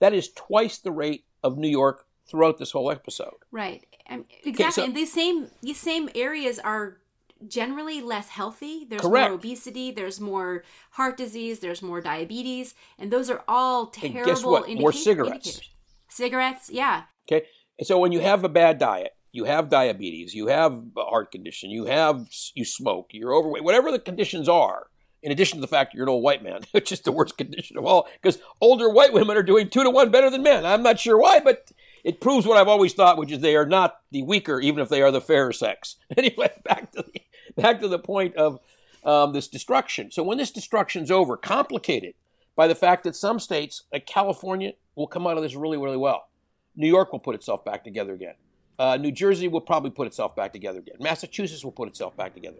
That 0.00 0.12
is 0.12 0.30
twice 0.30 0.76
the 0.76 0.92
rate 0.92 1.24
of 1.42 1.56
New 1.56 1.68
York 1.68 2.06
throughout 2.26 2.58
this 2.58 2.72
whole 2.72 2.90
episode. 2.90 3.34
Right. 3.50 3.84
Um, 4.08 4.24
exactly. 4.44 4.72
so- 4.72 4.84
and 4.84 4.94
these 4.96 5.12
same 5.12 5.48
these 5.62 5.80
same 5.80 6.08
areas 6.14 6.58
are 6.58 6.98
generally 7.46 8.00
less 8.00 8.28
healthy. 8.30 8.86
There's 8.88 9.02
Correct. 9.02 9.28
more 9.30 9.34
obesity. 9.38 9.90
There's 9.90 10.20
more 10.20 10.64
heart 10.92 11.16
disease. 11.16 11.58
There's 11.60 11.82
more 11.82 12.00
diabetes, 12.00 12.74
and 12.98 13.10
those 13.10 13.28
are 13.30 13.44
all 13.48 13.86
terrible. 13.86 14.18
And 14.18 14.26
guess 14.26 14.44
what? 14.44 14.68
More 14.70 14.92
cigarettes. 14.92 15.32
indicators. 15.46 15.70
Cigarettes. 16.08 16.70
Yeah. 16.70 17.02
Okay. 17.28 17.46
And 17.78 17.86
so 17.86 17.98
when 17.98 18.12
you 18.12 18.20
have 18.20 18.44
a 18.44 18.48
bad 18.48 18.78
diet, 18.78 19.12
you 19.32 19.44
have 19.44 19.68
diabetes, 19.68 20.32
you 20.34 20.46
have 20.46 20.80
a 20.96 21.04
heart 21.04 21.32
condition, 21.32 21.70
you 21.70 21.86
have 21.86 22.28
you 22.54 22.64
smoke, 22.64 23.08
you're 23.12 23.34
overweight, 23.34 23.64
whatever 23.64 23.90
the 23.90 23.98
conditions 23.98 24.48
are. 24.48 24.86
In 25.24 25.32
addition 25.32 25.56
to 25.56 25.60
the 25.62 25.66
fact 25.66 25.94
you're 25.94 26.02
an 26.04 26.10
old 26.10 26.22
white 26.22 26.42
man, 26.44 26.60
which 26.72 26.92
is 26.92 27.00
the 27.00 27.10
worst 27.10 27.36
condition 27.36 27.76
of 27.78 27.84
all, 27.84 28.06
because 28.22 28.38
older 28.60 28.88
white 28.88 29.12
women 29.12 29.36
are 29.36 29.42
doing 29.42 29.68
two 29.68 29.82
to 29.82 29.90
one 29.90 30.10
better 30.10 30.30
than 30.30 30.42
men. 30.42 30.64
I'm 30.64 30.82
not 30.82 31.00
sure 31.00 31.18
why, 31.18 31.40
but 31.40 31.72
it 32.04 32.20
proves 32.20 32.46
what 32.46 32.58
I've 32.58 32.68
always 32.68 32.92
thought, 32.92 33.16
which 33.16 33.32
is 33.32 33.40
they 33.40 33.56
are 33.56 33.66
not 33.66 33.96
the 34.12 34.22
weaker, 34.22 34.60
even 34.60 34.80
if 34.80 34.90
they 34.90 35.02
are 35.02 35.10
the 35.10 35.20
fairer 35.20 35.52
sex. 35.52 35.96
Anyway, 36.16 36.50
back 36.64 36.92
to 36.92 37.02
the 37.02 37.20
back 37.60 37.80
to 37.80 37.88
the 37.88 37.98
point 37.98 38.36
of 38.36 38.60
um, 39.04 39.32
this 39.32 39.48
destruction. 39.48 40.10
So 40.10 40.22
when 40.22 40.38
this 40.38 40.50
destruction's 40.50 41.10
over, 41.10 41.36
complicated 41.36 42.14
by 42.56 42.68
the 42.68 42.74
fact 42.74 43.04
that 43.04 43.16
some 43.16 43.40
states, 43.40 43.82
like 43.92 44.06
California, 44.06 44.72
will 44.94 45.06
come 45.06 45.26
out 45.26 45.36
of 45.36 45.42
this 45.42 45.54
really, 45.54 45.76
really 45.76 45.96
well. 45.96 46.28
New 46.76 46.86
York 46.86 47.12
will 47.12 47.20
put 47.20 47.34
itself 47.34 47.64
back 47.64 47.84
together 47.84 48.14
again. 48.14 48.34
Uh, 48.78 48.96
New 48.96 49.12
Jersey 49.12 49.48
will 49.48 49.60
probably 49.60 49.90
put 49.90 50.06
itself 50.06 50.34
back 50.34 50.52
together 50.52 50.80
again. 50.80 50.96
Massachusetts 51.00 51.64
will 51.64 51.72
put 51.72 51.88
itself 51.88 52.16
back 52.16 52.34
together. 52.34 52.58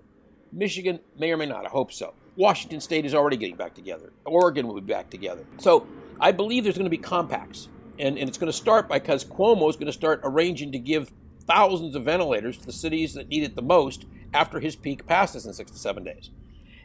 Michigan 0.52 1.00
may 1.18 1.32
or 1.32 1.36
may 1.36 1.46
not. 1.46 1.66
I 1.66 1.68
hope 1.68 1.92
so. 1.92 2.14
Washington 2.36 2.80
State 2.80 3.04
is 3.04 3.14
already 3.14 3.36
getting 3.36 3.56
back 3.56 3.74
together. 3.74 4.12
Oregon 4.24 4.66
will 4.66 4.80
be 4.80 4.92
back 4.92 5.10
together. 5.10 5.44
So 5.58 5.86
I 6.20 6.32
believe 6.32 6.64
there's 6.64 6.76
going 6.76 6.84
to 6.84 6.90
be 6.90 6.98
compacts. 6.98 7.68
And, 7.98 8.18
and 8.18 8.28
it's 8.28 8.38
going 8.38 8.50
to 8.50 8.56
start 8.56 8.88
because 8.88 9.24
Cuomo 9.24 9.68
is 9.70 9.76
going 9.76 9.86
to 9.86 9.92
start 9.92 10.20
arranging 10.24 10.72
to 10.72 10.78
give 10.78 11.12
thousands 11.46 11.94
of 11.94 12.04
ventilators 12.04 12.58
to 12.58 12.66
the 12.66 12.72
cities 12.72 13.14
that 13.14 13.28
need 13.28 13.42
it 13.42 13.54
the 13.54 13.62
most 13.62 14.06
after 14.32 14.60
his 14.60 14.76
peak 14.76 15.06
passes 15.06 15.46
in 15.46 15.52
six 15.52 15.70
to 15.70 15.78
seven 15.78 16.04
days. 16.04 16.30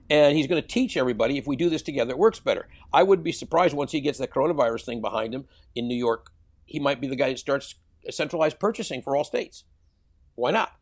And 0.09 0.35
he's 0.35 0.47
going 0.47 0.61
to 0.61 0.67
teach 0.67 0.97
everybody 0.97 1.37
if 1.37 1.47
we 1.47 1.55
do 1.55 1.69
this 1.69 1.81
together, 1.81 2.11
it 2.11 2.17
works 2.17 2.39
better. 2.39 2.67
I 2.91 3.03
wouldn't 3.03 3.23
be 3.23 3.31
surprised 3.31 3.75
once 3.75 3.91
he 3.91 4.01
gets 4.01 4.17
that 4.19 4.31
coronavirus 4.31 4.85
thing 4.85 5.01
behind 5.01 5.33
him 5.33 5.45
in 5.75 5.87
New 5.87 5.95
York. 5.95 6.31
He 6.65 6.79
might 6.79 6.99
be 6.99 7.07
the 7.07 7.15
guy 7.15 7.29
that 7.29 7.39
starts 7.39 7.75
centralized 8.09 8.59
purchasing 8.59 9.01
for 9.01 9.15
all 9.15 9.23
states. 9.23 9.65
Why 10.35 10.51
not? 10.51 10.73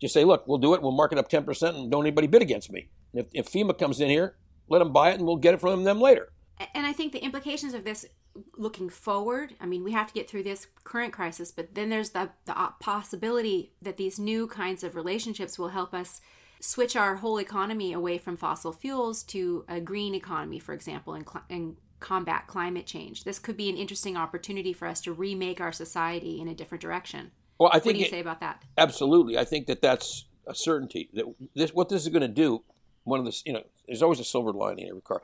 Just 0.00 0.14
say, 0.14 0.24
look, 0.24 0.46
we'll 0.46 0.58
do 0.58 0.74
it. 0.74 0.82
We'll 0.82 0.92
mark 0.92 1.12
it 1.12 1.18
up 1.18 1.30
10% 1.30 1.74
and 1.74 1.90
don't 1.90 2.04
anybody 2.04 2.26
bid 2.26 2.42
against 2.42 2.72
me. 2.72 2.88
And 3.12 3.26
if, 3.26 3.46
if 3.46 3.52
FEMA 3.52 3.78
comes 3.78 4.00
in 4.00 4.08
here, 4.08 4.36
let 4.68 4.78
them 4.78 4.92
buy 4.92 5.10
it 5.10 5.14
and 5.16 5.26
we'll 5.26 5.36
get 5.36 5.54
it 5.54 5.60
from 5.60 5.84
them 5.84 6.00
later. 6.00 6.32
And 6.74 6.86
I 6.86 6.92
think 6.92 7.12
the 7.12 7.22
implications 7.24 7.74
of 7.74 7.84
this 7.84 8.06
looking 8.56 8.88
forward, 8.88 9.54
I 9.60 9.66
mean, 9.66 9.82
we 9.84 9.92
have 9.92 10.06
to 10.08 10.14
get 10.14 10.28
through 10.28 10.44
this 10.44 10.66
current 10.84 11.12
crisis, 11.12 11.50
but 11.50 11.74
then 11.74 11.88
there's 11.90 12.10
the, 12.10 12.30
the 12.46 12.54
possibility 12.80 13.72
that 13.82 13.96
these 13.96 14.18
new 14.18 14.46
kinds 14.46 14.84
of 14.84 14.94
relationships 14.94 15.58
will 15.58 15.68
help 15.68 15.92
us 15.94 16.20
switch 16.60 16.94
our 16.94 17.16
whole 17.16 17.38
economy 17.38 17.92
away 17.92 18.18
from 18.18 18.36
fossil 18.36 18.72
fuels 18.72 19.22
to 19.24 19.64
a 19.68 19.80
green 19.80 20.14
economy, 20.14 20.58
for 20.58 20.74
example, 20.74 21.14
and, 21.14 21.26
cl- 21.28 21.44
and 21.48 21.76
combat 22.00 22.46
climate 22.46 22.86
change. 22.86 23.24
This 23.24 23.38
could 23.38 23.56
be 23.56 23.68
an 23.70 23.76
interesting 23.76 24.16
opportunity 24.16 24.72
for 24.72 24.86
us 24.86 25.00
to 25.02 25.12
remake 25.12 25.60
our 25.60 25.72
society 25.72 26.40
in 26.40 26.48
a 26.48 26.54
different 26.54 26.82
direction. 26.82 27.30
Well, 27.58 27.70
I 27.72 27.78
think 27.78 27.86
What 27.86 27.92
do 27.94 27.98
you 28.00 28.04
it- 28.06 28.10
say 28.10 28.20
about 28.20 28.40
that? 28.40 28.62
Absolutely, 28.78 29.38
I 29.38 29.44
think 29.44 29.66
that 29.66 29.82
that's 29.82 30.26
a 30.46 30.54
certainty. 30.54 31.10
That 31.14 31.26
this, 31.54 31.72
what 31.74 31.88
this 31.88 32.02
is 32.02 32.08
going 32.08 32.22
to 32.22 32.28
do, 32.28 32.62
one 33.04 33.18
of 33.20 33.26
the, 33.26 33.42
you 33.44 33.52
know, 33.52 33.62
there's 33.86 34.02
always 34.02 34.20
a 34.20 34.24
silver 34.24 34.52
lining 34.52 34.84
in 34.84 34.90
every 34.90 35.02
car. 35.02 35.22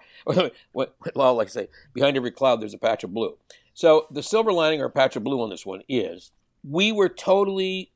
what 0.72 0.96
Lyle 1.14 1.34
likes 1.34 1.52
to 1.52 1.60
say, 1.60 1.68
behind 1.92 2.16
every 2.16 2.30
cloud, 2.30 2.60
there's 2.60 2.74
a 2.74 2.78
patch 2.78 3.04
of 3.04 3.14
blue. 3.14 3.36
So 3.74 4.06
the 4.10 4.22
silver 4.22 4.52
lining 4.52 4.80
or 4.80 4.88
patch 4.88 5.16
of 5.16 5.24
blue 5.24 5.40
on 5.42 5.50
this 5.50 5.66
one 5.66 5.82
is 5.88 6.32
we 6.68 6.92
were 6.92 7.08
totally 7.08 7.92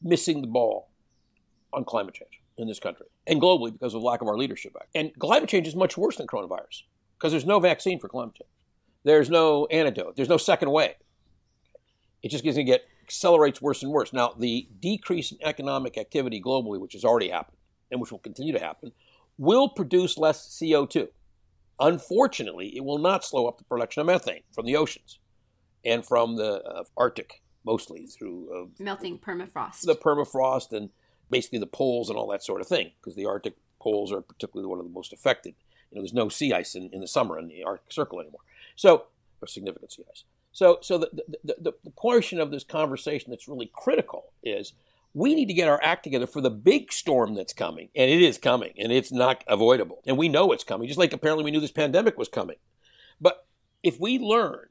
missing 0.00 0.40
the 0.40 0.46
ball 0.46 0.88
on 1.72 1.84
climate 1.84 2.14
change 2.14 2.40
in 2.56 2.66
this 2.66 2.78
country 2.78 3.06
and 3.26 3.42
globally 3.42 3.72
because 3.72 3.94
of 3.94 4.02
lack 4.02 4.22
of 4.22 4.28
our 4.28 4.36
leadership. 4.36 4.74
And 4.94 5.12
climate 5.18 5.48
change 5.48 5.66
is 5.66 5.76
much 5.76 5.98
worse 5.98 6.16
than 6.16 6.26
coronavirus 6.26 6.84
because 7.18 7.32
there's 7.32 7.44
no 7.44 7.60
vaccine 7.60 7.98
for 7.98 8.08
climate 8.08 8.36
change. 8.36 8.50
There's 9.04 9.28
no 9.28 9.66
antidote. 9.66 10.16
There's 10.16 10.28
no 10.28 10.36
second 10.38 10.70
wave. 10.70 10.94
It 12.22 12.30
just 12.30 12.42
going 12.42 12.56
to 12.56 12.64
get 12.64 12.84
accelerates 13.02 13.60
worse 13.62 13.82
and 13.82 13.92
worse. 13.92 14.12
Now, 14.12 14.34
the 14.38 14.68
decrease 14.80 15.30
in 15.32 15.38
economic 15.42 15.96
activity 15.96 16.42
globally, 16.42 16.80
which 16.80 16.92
has 16.94 17.04
already 17.04 17.28
happened 17.28 17.57
and 17.90 18.00
which 18.00 18.12
will 18.12 18.18
continue 18.18 18.52
to 18.52 18.58
happen, 18.58 18.92
will 19.36 19.68
produce 19.68 20.18
less 20.18 20.46
CO2. 20.48 21.08
Unfortunately, 21.80 22.76
it 22.76 22.84
will 22.84 22.98
not 22.98 23.24
slow 23.24 23.46
up 23.46 23.58
the 23.58 23.64
production 23.64 24.00
of 24.00 24.06
methane 24.06 24.42
from 24.52 24.66
the 24.66 24.76
oceans 24.76 25.18
and 25.84 26.04
from 26.04 26.36
the 26.36 26.62
uh, 26.64 26.84
Arctic, 26.96 27.42
mostly 27.64 28.06
through 28.06 28.48
uh, 28.52 28.82
Melting 28.82 29.18
permafrost. 29.18 29.82
the 29.82 29.94
permafrost 29.94 30.72
and 30.72 30.90
basically 31.30 31.58
the 31.58 31.66
poles 31.66 32.08
and 32.08 32.18
all 32.18 32.28
that 32.28 32.42
sort 32.42 32.60
of 32.60 32.66
thing, 32.66 32.90
because 33.00 33.14
the 33.14 33.26
Arctic 33.26 33.54
poles 33.80 34.12
are 34.12 34.20
particularly 34.20 34.68
one 34.68 34.80
of 34.80 34.84
the 34.84 34.92
most 34.92 35.12
affected. 35.12 35.54
You 35.90 35.96
know, 35.96 36.02
there's 36.02 36.12
no 36.12 36.28
sea 36.28 36.52
ice 36.52 36.74
in, 36.74 36.90
in 36.92 37.00
the 37.00 37.08
summer 37.08 37.38
in 37.38 37.48
the 37.48 37.62
Arctic 37.62 37.92
Circle 37.92 38.20
anymore. 38.20 38.40
So, 38.74 39.04
or 39.40 39.46
significant 39.46 39.92
sea 39.92 40.04
ice. 40.10 40.24
So, 40.52 40.78
so 40.80 40.98
the, 40.98 41.10
the, 41.12 41.54
the, 41.60 41.72
the 41.84 41.90
portion 41.90 42.40
of 42.40 42.50
this 42.50 42.64
conversation 42.64 43.30
that's 43.30 43.46
really 43.46 43.70
critical 43.72 44.32
is 44.42 44.72
we 45.14 45.34
need 45.34 45.46
to 45.46 45.54
get 45.54 45.68
our 45.68 45.82
act 45.82 46.04
together 46.04 46.26
for 46.26 46.40
the 46.40 46.50
big 46.50 46.92
storm 46.92 47.34
that's 47.34 47.52
coming. 47.52 47.88
And 47.96 48.10
it 48.10 48.22
is 48.22 48.38
coming, 48.38 48.74
and 48.78 48.92
it's 48.92 49.12
not 49.12 49.42
avoidable. 49.46 50.02
And 50.06 50.18
we 50.18 50.28
know 50.28 50.52
it's 50.52 50.64
coming, 50.64 50.86
just 50.88 50.98
like 50.98 51.12
apparently 51.12 51.44
we 51.44 51.50
knew 51.50 51.60
this 51.60 51.70
pandemic 51.70 52.18
was 52.18 52.28
coming. 52.28 52.56
But 53.20 53.46
if 53.82 53.98
we 53.98 54.18
learn 54.18 54.68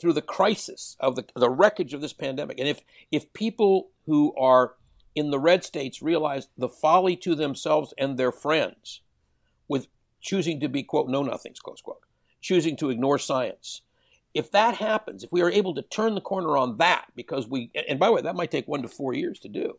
through 0.00 0.12
the 0.12 0.22
crisis 0.22 0.96
of 1.00 1.16
the, 1.16 1.24
the 1.34 1.50
wreckage 1.50 1.94
of 1.94 2.00
this 2.00 2.12
pandemic, 2.12 2.58
and 2.58 2.68
if, 2.68 2.80
if 3.10 3.32
people 3.32 3.90
who 4.06 4.34
are 4.36 4.74
in 5.14 5.30
the 5.30 5.38
red 5.38 5.64
states 5.64 6.02
realize 6.02 6.48
the 6.56 6.68
folly 6.68 7.16
to 7.16 7.34
themselves 7.34 7.94
and 7.98 8.16
their 8.16 8.32
friends 8.32 9.00
with 9.66 9.88
choosing 10.20 10.60
to 10.60 10.68
be, 10.68 10.82
quote, 10.82 11.08
know 11.08 11.22
nothings, 11.22 11.60
close 11.60 11.80
quote, 11.80 12.00
choosing 12.40 12.76
to 12.76 12.90
ignore 12.90 13.18
science, 13.18 13.82
if 14.34 14.50
that 14.52 14.76
happens, 14.76 15.24
if 15.24 15.32
we 15.32 15.42
are 15.42 15.50
able 15.50 15.74
to 15.74 15.82
turn 15.82 16.14
the 16.14 16.20
corner 16.20 16.56
on 16.56 16.76
that, 16.78 17.06
because 17.16 17.48
we, 17.48 17.70
and 17.88 17.98
by 17.98 18.06
the 18.06 18.12
way, 18.12 18.22
that 18.22 18.36
might 18.36 18.50
take 18.50 18.68
one 18.68 18.82
to 18.82 18.88
four 18.88 19.14
years 19.14 19.38
to 19.40 19.48
do. 19.48 19.78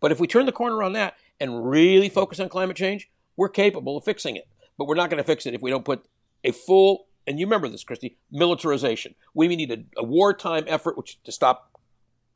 But 0.00 0.12
if 0.12 0.20
we 0.20 0.26
turn 0.26 0.46
the 0.46 0.52
corner 0.52 0.82
on 0.82 0.92
that 0.92 1.14
and 1.40 1.68
really 1.68 2.08
focus 2.08 2.38
on 2.40 2.48
climate 2.48 2.76
change, 2.76 3.10
we're 3.36 3.48
capable 3.48 3.96
of 3.96 4.04
fixing 4.04 4.36
it. 4.36 4.46
But 4.76 4.86
we're 4.86 4.96
not 4.96 5.08
going 5.08 5.22
to 5.22 5.26
fix 5.26 5.46
it 5.46 5.54
if 5.54 5.62
we 5.62 5.70
don't 5.70 5.84
put 5.84 6.04
a 6.42 6.52
full, 6.52 7.06
and 7.26 7.40
you 7.40 7.46
remember 7.46 7.68
this, 7.68 7.84
Kristy, 7.84 8.16
militarization. 8.30 9.14
We 9.32 9.48
need 9.48 9.70
a, 9.70 10.00
a 10.00 10.04
wartime 10.04 10.64
effort 10.66 10.96
which 10.96 11.22
to 11.22 11.32
stop 11.32 11.70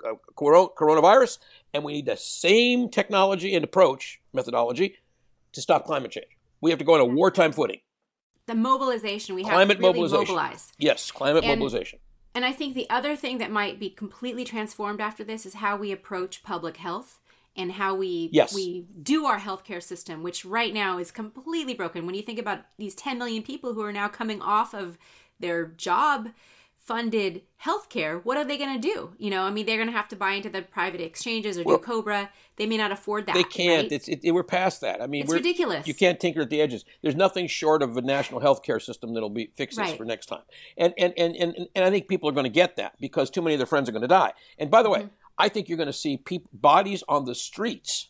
uh, 0.04 0.14
coronavirus, 0.36 1.38
and 1.74 1.84
we 1.84 1.92
need 1.92 2.06
the 2.06 2.16
same 2.16 2.88
technology 2.88 3.54
and 3.54 3.64
approach, 3.64 4.20
methodology, 4.32 4.96
to 5.52 5.60
stop 5.60 5.84
climate 5.84 6.12
change. 6.12 6.38
We 6.60 6.70
have 6.70 6.78
to 6.78 6.84
go 6.84 6.94
on 6.94 7.00
a 7.00 7.04
wartime 7.04 7.52
footing. 7.52 7.80
The 8.48 8.54
mobilization 8.56 9.37
we 9.37 9.42
Climate 9.44 9.76
have 9.76 9.76
to 9.76 9.82
really 9.87 10.00
mobilization. 10.00 10.34
mobilize. 10.34 10.72
Yes, 10.78 11.11
climate 11.12 11.44
And- 11.44 11.61
mobilization. 11.61 12.00
And 12.34 12.44
I 12.44 12.52
think 12.52 12.74
the 12.74 12.88
other 12.90 13.14
thing 13.16 13.38
that 13.38 13.50
might 13.50 13.78
be 13.78 13.90
completely 13.90 14.44
transformed 14.44 15.00
after 15.00 15.22
this 15.24 15.46
is 15.46 15.54
how 15.54 15.76
we 15.76 15.92
approach 15.92 16.42
public 16.42 16.76
health 16.78 17.20
and 17.56 17.72
how 17.72 17.94
we 17.94 18.28
Yes. 18.32 18.54
we 18.54 18.87
do 19.02 19.26
our 19.26 19.38
healthcare 19.40 19.82
system, 19.82 20.22
which 20.22 20.44
right 20.44 20.72
now 20.72 20.98
is 20.98 21.11
completely 21.11 21.74
broken. 21.74 22.06
When 22.06 22.14
you 22.14 22.22
think 22.22 22.38
about 22.38 22.61
these 22.78 22.94
10 22.94 23.18
million 23.18 23.42
people 23.42 23.74
who 23.74 23.82
are 23.82 23.92
now 23.92 24.08
coming 24.08 24.40
off 24.40 24.72
of 24.74 24.98
their 25.40 25.66
job 25.66 26.30
funded 26.88 27.42
healthcare, 27.62 28.24
what 28.24 28.38
are 28.38 28.44
they 28.44 28.57
going 28.57 28.81
to 28.81 28.88
do? 28.94 29.11
You 29.18 29.29
know, 29.31 29.42
I 29.42 29.51
mean, 29.51 29.66
they're 29.66 29.77
going 29.77 29.88
to 29.88 29.96
have 29.96 30.09
to 30.09 30.16
buy 30.16 30.33
into 30.33 30.48
the 30.48 30.62
private 30.62 31.03
exchanges 31.03 31.59
or 31.59 31.64
Well, 31.64 31.77
do 31.77 31.83
Cobra. 31.85 32.31
They 32.57 32.64
may 32.66 32.79
not 32.79 32.90
afford 32.90 33.27
that. 33.27 33.35
They 33.35 33.44
can't. 33.44 33.85
right? 33.85 33.92
It's 33.92 34.09
it, 34.09 34.33
we're 34.33 34.42
past 34.42 34.81
that. 34.81 35.03
I 35.03 35.07
mean, 35.07 35.24
It's 35.24 35.33
ridiculous. 35.33 35.87
You 35.87 35.94
can't 35.94 36.18
tinker 36.18 36.40
at 36.40 36.51
the 36.51 36.61
edges. 36.62 36.85
There's 37.03 37.14
nothing 37.14 37.46
short 37.46 37.83
of 37.83 37.96
a 37.96 38.01
national 38.01 38.40
health 38.40 38.62
care 38.62 38.81
system 38.81 39.12
that'll 39.12 39.29
be 39.29 39.51
fix 39.55 39.77
this 39.77 39.88
Right. 39.90 39.98
for 39.98 40.05
next 40.07 40.27
time. 40.27 40.42
And 40.79 40.94
and, 40.96 41.12
and 41.18 41.37
and 41.37 41.68
and 41.74 41.85
I 41.85 41.90
think 41.90 42.09
people 42.09 42.29
are 42.29 42.33
going 42.33 42.44
to 42.44 42.51
get 42.51 42.77
that 42.77 42.94
because 42.98 43.29
too 43.31 43.42
many 43.42 43.55
of 43.55 43.59
their 43.59 43.66
friends 43.66 43.88
are 43.88 43.92
going 43.92 44.03
to 44.03 44.09
die. 44.09 44.33
And 44.59 44.70
by 44.70 44.83
the 44.83 44.90
way, 44.90 45.01
Mm-hmm. 45.01 45.14
I 45.40 45.48
think 45.48 45.68
you're 45.68 45.79
going 45.79 45.87
to 45.87 45.92
see 45.92 46.20
bodies 46.53 47.05
on 47.09 47.24
the 47.24 47.35
streets 47.35 48.09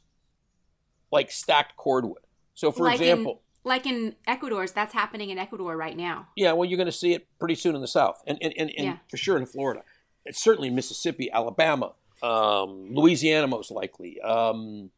like 1.11 1.31
stacked 1.31 1.77
cordwood. 1.77 2.23
So, 2.55 2.73
for 2.73 2.85
like 2.85 3.01
example, 3.01 3.43
like 3.65 3.87
in 3.87 4.15
Ecuador's, 4.27 4.73
that's 4.73 4.95
happening 4.95 5.31
in 5.31 5.39
Ecuador 5.39 5.77
right 5.77 5.97
now. 5.97 6.29
yeah, 6.37 6.53
well, 6.53 6.69
you're 6.69 6.77
going 6.77 6.87
to 6.87 6.93
see 6.93 7.13
it 7.13 7.27
pretty 7.39 7.55
soon 7.55 7.75
in 7.75 7.81
the 7.81 7.89
South, 7.89 8.23
and 8.27 8.39
and 8.41 8.53
and, 8.57 8.71
and 8.77 8.87
Yeah. 8.87 8.97
for 9.11 9.17
sure 9.17 9.37
in 9.37 9.47
Florida. 9.47 9.83
It's 10.25 10.43
certainly 10.43 10.71
Mississippi, 10.71 11.31
Alabama, 11.33 11.93
um, 12.23 12.89
Louisiana, 12.95 13.47
most 13.47 13.71
likely. 13.71 14.21
Um, 14.21 14.91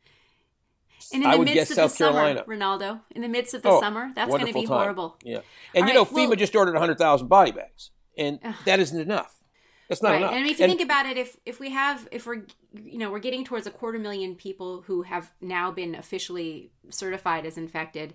And 1.13 1.23
in 1.23 1.27
I 1.31 1.37
the 1.37 1.45
midst 1.45 1.71
of 1.73 1.77
South 1.77 1.93
the 1.93 1.97
summer, 1.97 2.45
Rinaldo, 2.47 3.01
in 3.11 3.23
the 3.23 3.29
midst 3.29 3.55
of 3.55 3.63
the 3.63 3.71
Oh, 3.71 3.81
summer, 3.81 4.13
that's 4.15 4.29
going 4.31 4.47
to 4.47 4.53
be 4.53 4.67
time. 4.67 4.77
horrible. 4.79 5.17
Yeah, 5.25 5.41
and 5.75 5.85
All 5.85 5.89
you 5.89 5.95
know 5.95 6.05
right, 6.05 6.13
FEMA 6.13 6.29
well- 6.29 6.37
just 6.37 6.55
ordered 6.55 6.75
100,000 6.75 7.29
body 7.29 7.53
bags, 7.53 7.91
and 8.19 8.39
that 8.65 8.81
isn't 8.81 9.01
enough. 9.01 9.37
That's 9.89 10.03
not 10.03 10.11
right. 10.11 10.17
enough. 10.19 10.31
And 10.33 10.39
I 10.41 10.43
mean, 10.43 10.53
if 10.53 10.59
you 10.61 10.65
And- 10.67 10.71
think 10.73 10.83
about 10.83 11.07
it, 11.07 11.17
if 11.17 11.37
if 11.47 11.59
we 11.59 11.71
have, 11.71 12.07
if 12.13 12.27
we're, 12.27 12.45
you 12.75 12.99
know, 12.99 13.11
we're 13.11 13.19
getting 13.19 13.45
towards 13.45 13.67
a 13.67 13.71
quarter 13.73 13.99
million 13.99 14.37
people 14.37 14.83
who 14.83 15.03
have 15.03 15.33
now 15.41 15.73
been 15.73 15.95
officially 15.97 16.71
certified 16.91 17.45
as 17.47 17.57
infected, 17.59 18.15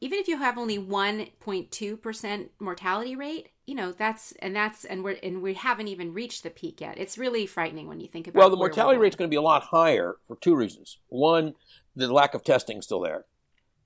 even 0.00 0.18
if 0.18 0.28
you 0.28 0.38
have 0.38 0.58
only 0.58 0.78
1.2 0.78 2.02
percent 2.02 2.50
mortality 2.58 3.16
rate, 3.16 3.50
you 3.66 3.74
know, 3.74 3.92
that's 3.92 4.32
and 4.40 4.54
that's 4.54 4.84
and 4.84 5.02
we're 5.02 5.18
and 5.22 5.42
we 5.42 5.54
haven't 5.54 5.88
even 5.88 6.12
reached 6.12 6.42
the 6.42 6.50
peak 6.50 6.80
yet. 6.80 6.98
It's 6.98 7.18
really 7.18 7.46
frightening 7.46 7.88
when 7.88 8.00
you 8.00 8.08
think 8.08 8.28
about. 8.28 8.38
It. 8.38 8.40
Well, 8.40 8.50
the 8.50 8.56
mortality 8.56 8.98
rate's 8.98 9.16
going 9.16 9.28
to 9.28 9.34
be 9.34 9.38
a 9.38 9.42
lot 9.42 9.64
higher 9.64 10.16
for 10.26 10.36
two 10.36 10.54
reasons. 10.54 10.98
One, 11.08 11.54
the 11.94 12.12
lack 12.12 12.34
of 12.34 12.44
testing 12.44 12.78
is 12.78 12.84
still 12.84 13.00
there. 13.00 13.24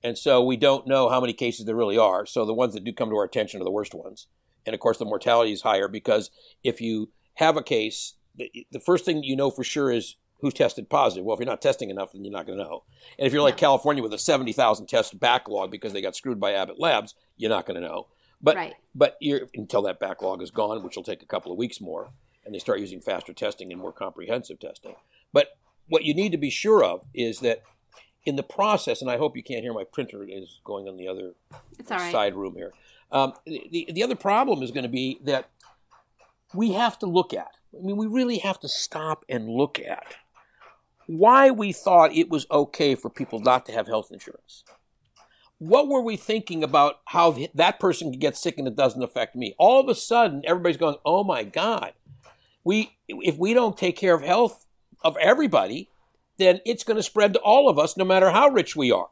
And 0.03 0.17
so 0.17 0.43
we 0.43 0.57
don't 0.57 0.87
know 0.87 1.09
how 1.09 1.21
many 1.21 1.33
cases 1.33 1.65
there 1.65 1.75
really 1.75 1.97
are. 1.97 2.25
So 2.25 2.45
the 2.45 2.53
ones 2.53 2.73
that 2.73 2.83
do 2.83 2.91
come 2.91 3.09
to 3.09 3.15
our 3.15 3.23
attention 3.23 3.61
are 3.61 3.63
the 3.63 3.71
worst 3.71 3.93
ones. 3.93 4.27
And 4.65 4.73
of 4.73 4.79
course, 4.79 4.97
the 4.97 5.05
mortality 5.05 5.51
is 5.51 5.61
higher 5.61 5.87
because 5.87 6.31
if 6.63 6.81
you 6.81 7.11
have 7.35 7.57
a 7.57 7.63
case, 7.63 8.15
the, 8.35 8.65
the 8.71 8.79
first 8.79 9.05
thing 9.05 9.23
you 9.23 9.35
know 9.35 9.51
for 9.51 9.63
sure 9.63 9.91
is 9.91 10.15
who's 10.41 10.53
tested 10.53 10.89
positive. 10.89 11.23
Well, 11.23 11.35
if 11.35 11.39
you're 11.39 11.49
not 11.49 11.61
testing 11.61 11.89
enough, 11.89 12.11
then 12.11 12.25
you're 12.25 12.33
not 12.33 12.45
going 12.45 12.57
to 12.57 12.63
know. 12.63 12.83
And 13.17 13.27
if 13.27 13.33
you're 13.33 13.41
like 13.41 13.55
No. 13.55 13.59
California 13.59 14.03
with 14.03 14.13
a 14.13 14.17
70,000 14.17 14.87
test 14.87 15.19
backlog 15.19 15.71
because 15.71 15.93
they 15.93 16.01
got 16.01 16.15
screwed 16.15 16.39
by 16.39 16.53
Abbott 16.53 16.79
Labs, 16.79 17.15
you're 17.37 17.49
not 17.49 17.65
going 17.65 17.79
to 17.79 17.87
know. 17.87 18.07
But 18.41 18.55
Right. 18.55 18.73
but 18.95 19.17
you're, 19.21 19.41
until 19.53 19.83
that 19.83 19.99
backlog 19.99 20.41
is 20.41 20.49
gone, 20.51 20.83
which 20.83 20.95
will 20.95 21.03
take 21.03 21.21
a 21.21 21.27
couple 21.27 21.51
of 21.51 21.57
weeks 21.57 21.79
more, 21.79 22.09
and 22.43 22.53
they 22.55 22.59
start 22.59 22.79
using 22.79 22.99
faster 22.99 23.33
testing 23.33 23.71
and 23.71 23.79
more 23.79 23.91
comprehensive 23.91 24.59
testing. 24.59 24.95
But 25.31 25.57
what 25.87 26.03
you 26.03 26.13
need 26.15 26.31
to 26.31 26.37
be 26.37 26.49
sure 26.49 26.83
of 26.83 27.01
is 27.13 27.39
that 27.41 27.61
in 28.25 28.35
the 28.35 28.43
process, 28.43 29.01
and 29.01 29.11
I 29.11 29.17
hope 29.17 29.37
you 29.37 29.43
can't 29.43 29.61
hear 29.61 29.73
my 29.73 29.83
printer 29.83 30.23
is 30.23 30.59
going 30.63 30.87
on 30.87 30.97
the 30.97 31.07
other 31.07 31.33
right. 31.89 32.11
side 32.11 32.35
room 32.35 32.55
here. 32.55 32.73
Um, 33.11 33.33
the 33.45 33.89
the 33.91 34.03
other 34.03 34.15
problem 34.15 34.63
is 34.63 34.71
going 34.71 34.83
to 34.83 34.89
be 34.89 35.19
that 35.23 35.49
we 36.53 36.71
have 36.73 36.97
to 36.99 37.05
look 37.05 37.33
at. 37.33 37.51
I 37.77 37.81
mean, 37.81 37.97
we 37.97 38.07
really 38.07 38.39
have 38.39 38.59
to 38.61 38.67
stop 38.67 39.23
and 39.29 39.49
look 39.49 39.79
at 39.79 40.15
why 41.17 41.51
we 41.51 41.73
thought 41.73 42.15
it 42.15 42.29
was 42.29 42.45
okay 42.49 42.95
for 42.95 43.09
people 43.09 43.39
not 43.39 43.65
to 43.65 43.73
have 43.73 43.87
health 43.87 44.11
insurance. 44.11 44.63
What 45.57 45.89
were 45.89 46.01
we 46.01 46.15
thinking 46.15 46.63
about 46.63 47.01
how 47.05 47.37
that 47.53 47.79
person 47.79 48.11
can 48.11 48.19
get 48.19 48.37
sick 48.37 48.57
and 48.57 48.67
it 48.67 48.77
doesn't 48.77 49.03
affect 49.03 49.35
me? 49.35 49.53
All 49.59 49.81
of 49.81 49.89
a 49.89 49.95
sudden, 49.95 50.41
everybody's 50.45 50.77
going, 50.77 50.95
"Oh 51.05 51.23
my 51.23 51.43
God, 51.43 51.93
we 52.63 52.97
if 53.09 53.37
we 53.37 53.53
don't 53.53 53.77
take 53.77 53.97
care 53.97 54.15
of 54.15 54.23
health 54.23 54.65
of 55.03 55.17
everybody, 55.17 55.89
then 56.37 56.61
it's 56.65 56.85
going 56.85 56.97
to 56.97 57.03
spread 57.03 57.33
to 57.33 57.39
all 57.41 57.67
of 57.67 57.77
us, 57.77 57.97
no 57.97 58.05
matter 58.05 58.31
how 58.31 58.47
rich 58.47 58.75
we 58.75 58.89
are." 58.89 59.09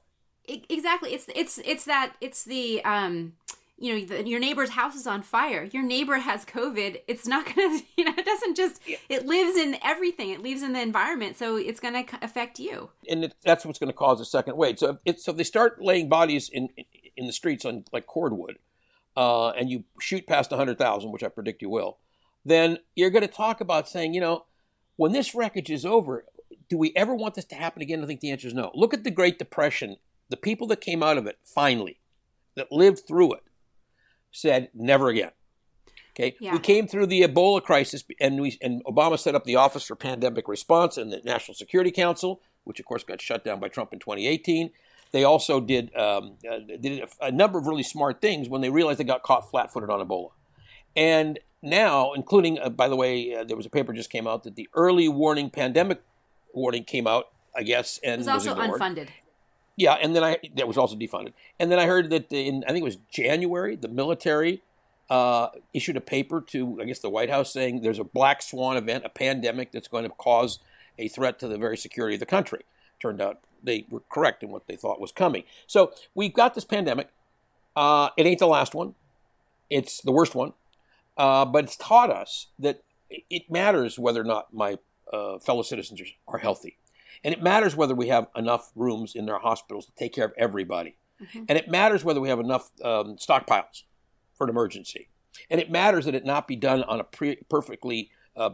Exactly 0.47 1.13
it's 1.13 1.25
it's 1.35 1.59
it's 1.59 1.83
that 1.83 2.13
it's 2.21 2.43
the 2.45 2.83
um 2.85 3.33
you 3.79 3.93
know 3.93 4.05
the, 4.05 4.27
your 4.27 4.39
neighbor's 4.39 4.71
house 4.71 4.95
is 4.95 5.07
on 5.07 5.21
fire 5.21 5.67
your 5.71 5.83
neighbor 5.83 6.17
has 6.17 6.45
covid 6.45 7.01
it's 7.07 7.27
not 7.27 7.45
gonna 7.55 7.79
you 7.97 8.03
know 8.03 8.13
it 8.17 8.25
doesn't 8.25 8.55
just 8.55 8.81
it 9.09 9.25
lives 9.25 9.57
in 9.57 9.77
everything 9.83 10.29
it 10.29 10.41
lives 10.41 10.61
in 10.61 10.73
the 10.73 10.81
environment 10.81 11.37
so 11.37 11.55
it's 11.55 11.79
gonna 11.79 12.03
affect 12.21 12.59
you 12.59 12.89
and 13.09 13.25
it, 13.25 13.35
that's 13.43 13.65
what's 13.65 13.79
going 13.79 13.91
to 13.91 13.97
cause 13.97 14.21
a 14.21 14.25
second 14.25 14.55
wave. 14.55 14.79
So 14.79 14.99
if, 15.05 15.19
so 15.19 15.31
if 15.31 15.37
they 15.37 15.43
start 15.43 15.81
laying 15.81 16.09
bodies 16.09 16.49
in 16.49 16.69
in 17.17 17.27
the 17.27 17.33
streets 17.33 17.65
on 17.65 17.85
like 17.91 18.07
cordwood, 18.07 18.59
uh, 19.17 19.49
and 19.49 19.69
you 19.69 19.83
shoot 19.99 20.27
past 20.27 20.51
hundred 20.51 20.77
thousand, 20.77 21.11
which 21.11 21.23
I 21.23 21.29
predict 21.29 21.61
you 21.61 21.69
will, 21.69 21.97
then 22.45 22.79
you're 22.95 23.09
going 23.09 23.27
to 23.27 23.27
talk 23.27 23.61
about 23.61 23.89
saying, 23.89 24.13
you 24.13 24.21
know, 24.21 24.45
when 24.95 25.11
this 25.11 25.35
wreckage 25.35 25.69
is 25.69 25.85
over, 25.85 26.25
do 26.69 26.77
we 26.77 26.93
ever 26.95 27.13
want 27.15 27.35
this 27.35 27.45
to 27.45 27.55
happen 27.55 27.81
again? 27.81 28.03
I 28.03 28.07
think 28.07 28.21
the 28.21 28.31
answer 28.31 28.47
is 28.47 28.53
no. 28.53 28.71
Look 28.73 28.93
at 28.93 29.03
the 29.03 29.11
Great 29.11 29.39
Depression. 29.39 29.97
The 30.29 30.37
people 30.37 30.67
that 30.67 30.81
came 30.81 31.01
out 31.01 31.17
of 31.17 31.25
it 31.25 31.39
finally, 31.43 31.99
that 32.55 32.71
lived 32.71 33.07
through 33.07 33.33
it, 33.33 33.43
said 34.31 34.69
never 34.73 35.09
again. 35.09 35.31
Okay, 36.11 36.35
Yeah. 36.39 36.51
we 36.51 36.59
came 36.59 36.85
through 36.87 37.05
the 37.07 37.21
Ebola 37.21 37.63
crisis, 37.63 38.03
and 38.19 38.41
we 38.41 38.57
and 38.61 38.83
Obama 38.85 39.17
set 39.17 39.35
up 39.35 39.45
the 39.45 39.55
Office 39.55 39.85
for 39.85 39.95
Pandemic 39.95 40.47
Response 40.47 40.97
and 40.97 41.11
the 41.11 41.21
National 41.23 41.55
Security 41.55 41.91
Council, 41.91 42.41
which 42.65 42.79
of 42.79 42.85
course 42.85 43.03
got 43.03 43.21
shut 43.21 43.45
down 43.45 43.59
by 43.59 43.69
Trump 43.69 43.93
in 43.93 43.99
2018. 43.99 44.71
They 45.11 45.23
also 45.23 45.61
did 45.61 45.95
um, 45.95 46.35
uh, 46.49 46.59
did 46.79 46.99
a, 47.21 47.27
a 47.27 47.31
number 47.31 47.57
of 47.57 47.67
really 47.67 47.83
smart 47.83 48.21
things 48.21 48.49
when 48.49 48.61
they 48.61 48.69
realized 48.69 48.99
they 48.99 49.05
got 49.05 49.23
caught 49.23 49.49
flat-footed 49.49 49.89
on 49.89 50.05
Ebola, 50.05 50.31
and 50.95 51.39
now, 51.61 52.13
including 52.13 52.59
uh, 52.59 52.69
by 52.69 52.87
the 52.89 52.95
way, 52.95 53.33
uh, 53.35 53.43
there 53.43 53.55
was 53.57 53.65
a 53.65 53.69
paper 53.69 53.93
just 53.93 54.09
came 54.09 54.27
out 54.27 54.43
that 54.43 54.55
the 54.55 54.67
early 54.73 55.07
warning 55.07 55.49
pandemic 55.49 56.01
warning 56.53 56.83
came 56.83 57.07
out, 57.07 57.29
I 57.55 57.63
guess, 57.63 57.99
and 58.03 58.15
it 58.15 58.17
was 58.19 58.27
also 58.27 58.51
ignored. 58.59 58.81
unfunded 58.81 59.07
Yeah, 59.79 59.93
and 59.93 60.13
then 60.13 60.25
I 60.25 60.37
that 60.55 60.67
was 60.67 60.77
also 60.77 60.97
defunded. 60.97 61.31
And 61.57 61.71
then 61.71 61.79
I 61.79 61.85
heard 61.85 62.09
that 62.09 62.33
in 62.33 62.65
I 62.65 62.73
think 62.73 62.81
it 62.81 62.83
was 62.83 62.97
January, 63.09 63.77
the 63.77 63.87
military 63.87 64.61
uh, 65.09 65.47
issued 65.73 65.95
a 65.95 66.01
paper 66.01 66.41
to 66.47 66.79
I 66.81 66.83
guess 66.83 66.99
the 66.99 67.09
White 67.09 67.29
House 67.29 67.53
saying 67.53 67.81
there's 67.81 67.97
a 67.97 68.03
black 68.03 68.41
swan 68.41 68.75
event, 68.75 69.05
a 69.05 69.09
pandemic 69.09 69.71
that's 69.71 69.87
going 69.87 70.03
to 70.03 70.09
cause 70.09 70.59
a 70.97 71.07
threat 71.07 71.39
to 71.39 71.47
the 71.47 71.57
very 71.57 71.77
security 71.77 72.17
of 72.17 72.19
the 72.19 72.25
country. 72.25 72.63
Turned 73.01 73.21
out 73.21 73.39
they 73.63 73.85
were 73.89 74.01
correct 74.09 74.43
in 74.43 74.49
what 74.49 74.67
they 74.67 74.75
thought 74.75 74.99
was 74.99 75.13
coming. 75.13 75.43
So 75.65 75.93
we've 76.13 76.33
got 76.33 76.55
this 76.55 76.65
pandemic. 76.65 77.07
Uh, 77.73 78.09
it 78.17 78.25
ain't 78.25 78.39
the 78.39 78.47
last 78.47 78.75
one. 78.75 78.95
It's 79.69 80.01
the 80.01 80.11
worst 80.11 80.35
one. 80.35 80.51
Uh, 81.17 81.45
but 81.45 81.63
it's 81.63 81.77
taught 81.77 82.09
us 82.09 82.47
that 82.59 82.83
it 83.09 83.49
matters 83.49 83.97
whether 83.97 84.19
or 84.19 84.25
not 84.25 84.53
my 84.53 84.77
uh, 85.13 85.39
fellow 85.39 85.61
citizens 85.61 86.01
are 86.27 86.39
healthy. 86.39 86.75
And 87.23 87.33
it 87.33 87.41
matters 87.41 87.75
whether 87.75 87.95
we 87.95 88.07
have 88.07 88.27
enough 88.35 88.71
rooms 88.75 89.15
in 89.15 89.29
our 89.29 89.39
hospitals 89.39 89.85
to 89.87 89.91
take 89.95 90.13
care 90.13 90.25
of 90.25 90.33
everybody. 90.37 90.95
Mhm. 91.21 91.45
And 91.49 91.57
it 91.57 91.67
matters 91.69 92.03
whether 92.03 92.21
we 92.21 92.29
have 92.29 92.39
enough 92.39 92.71
um, 92.83 93.17
stockpiles 93.17 93.83
for 94.35 94.45
an 94.45 94.49
emergency. 94.49 95.09
And 95.49 95.59
it 95.59 95.69
matters 95.69 96.05
that 96.05 96.15
it 96.15 96.25
not 96.25 96.47
be 96.47 96.55
done 96.55 96.83
on 96.83 96.99
a 96.99 97.03
pre- 97.03 97.37
perfectly 97.49 98.09
uh, 98.35 98.51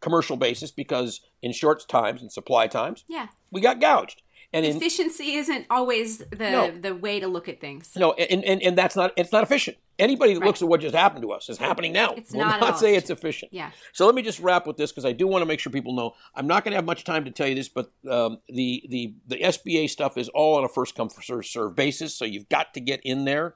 commercial 0.00 0.36
basis 0.36 0.70
because 0.72 1.20
in 1.42 1.52
short 1.52 1.86
times 1.88 2.20
and 2.20 2.32
supply 2.32 2.66
times, 2.66 3.04
yeah 3.08 3.28
we 3.52 3.60
got 3.60 3.80
gouged. 3.80 4.22
And 4.52 4.66
in, 4.66 4.76
efficiency 4.76 5.34
isn't 5.34 5.66
always 5.70 6.18
the 6.18 6.50
No. 6.50 6.70
the 6.72 6.92
way 6.94 7.20
to 7.20 7.28
look 7.28 7.48
at 7.48 7.60
things 7.60 7.92
no, 7.96 8.12
and, 8.14 8.44
and, 8.44 8.60
and 8.62 8.76
that's 8.76 8.96
not 8.96 9.12
it's 9.16 9.30
not 9.32 9.44
efficient. 9.44 9.76
Anybody 9.98 10.34
that 10.34 10.40
Right. 10.40 10.46
looks 10.46 10.60
at 10.62 10.68
what 10.68 10.80
just 10.80 10.94
happened 10.94 11.22
to 11.22 11.30
us 11.30 11.48
is 11.48 11.58
happening 11.58 11.92
now. 11.92 12.14
It's 12.14 12.32
will 12.32 12.40
not 12.40 12.60
not 12.60 12.78
say 12.78 12.96
it's 12.96 13.10
efficient. 13.10 13.52
yeah 13.52 13.70
So 13.92 14.06
let 14.06 14.14
me 14.14 14.22
just 14.22 14.40
wrap 14.40 14.66
with 14.66 14.76
this 14.76 14.90
because 14.90 15.04
I 15.04 15.12
do 15.12 15.28
want 15.28 15.42
to 15.42 15.46
make 15.46 15.60
sure 15.60 15.70
people 15.70 15.92
know 15.94 16.14
I'm 16.34 16.48
not 16.48 16.64
going 16.64 16.72
to 16.72 16.76
have 16.76 16.84
much 16.84 17.04
time 17.04 17.24
to 17.26 17.30
tell 17.30 17.46
you 17.46 17.54
this, 17.54 17.68
but 17.68 17.92
um, 18.10 18.38
the 18.48 18.82
the 18.88 19.14
the 19.28 19.36
SBA 19.36 19.88
stuff 19.88 20.18
is 20.18 20.28
all 20.30 20.56
on 20.58 20.64
a 20.64 20.68
first 20.68 20.96
come 20.96 21.08
first 21.10 21.52
serve 21.52 21.76
basis. 21.76 22.16
So 22.16 22.24
you've 22.24 22.48
got 22.48 22.74
to 22.74 22.80
get 22.80 23.00
in 23.04 23.24
there, 23.26 23.54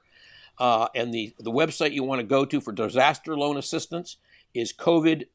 uh, 0.59 0.87
and 0.95 1.13
the 1.13 1.33
the 1.39 1.51
website 1.51 1.91
you 1.91 2.03
want 2.03 2.21
to 2.21 2.25
go 2.27 2.45
to 2.45 2.61
for 2.61 2.71
disaster 2.71 3.35
loan 3.37 3.57
assistance 3.57 4.15
is 4.53 4.71
COVID. 4.71 5.25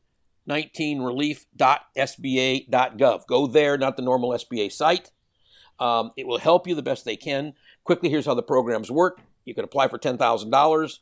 19relief.sba.gov. 0.49 3.27
Go 3.27 3.46
there, 3.46 3.77
not 3.79 3.96
the 3.96 4.03
normal 4.03 4.31
SBA 4.31 4.73
site. 4.73 5.11
Um, 5.81 6.12
it 6.16 6.27
will 6.27 6.38
help 6.38 6.66
you 6.66 6.75
the 6.75 6.83
best 6.83 7.05
they 7.05 7.16
can. 7.16 7.55
Quickly, 7.85 8.11
here's 8.11 8.27
how 8.27 8.35
the 8.35 8.43
programs 8.43 8.90
work. 8.90 9.21
You 9.45 9.55
can 9.55 9.64
apply 9.64 9.88
for 9.88 9.99
$10,000 9.99 10.99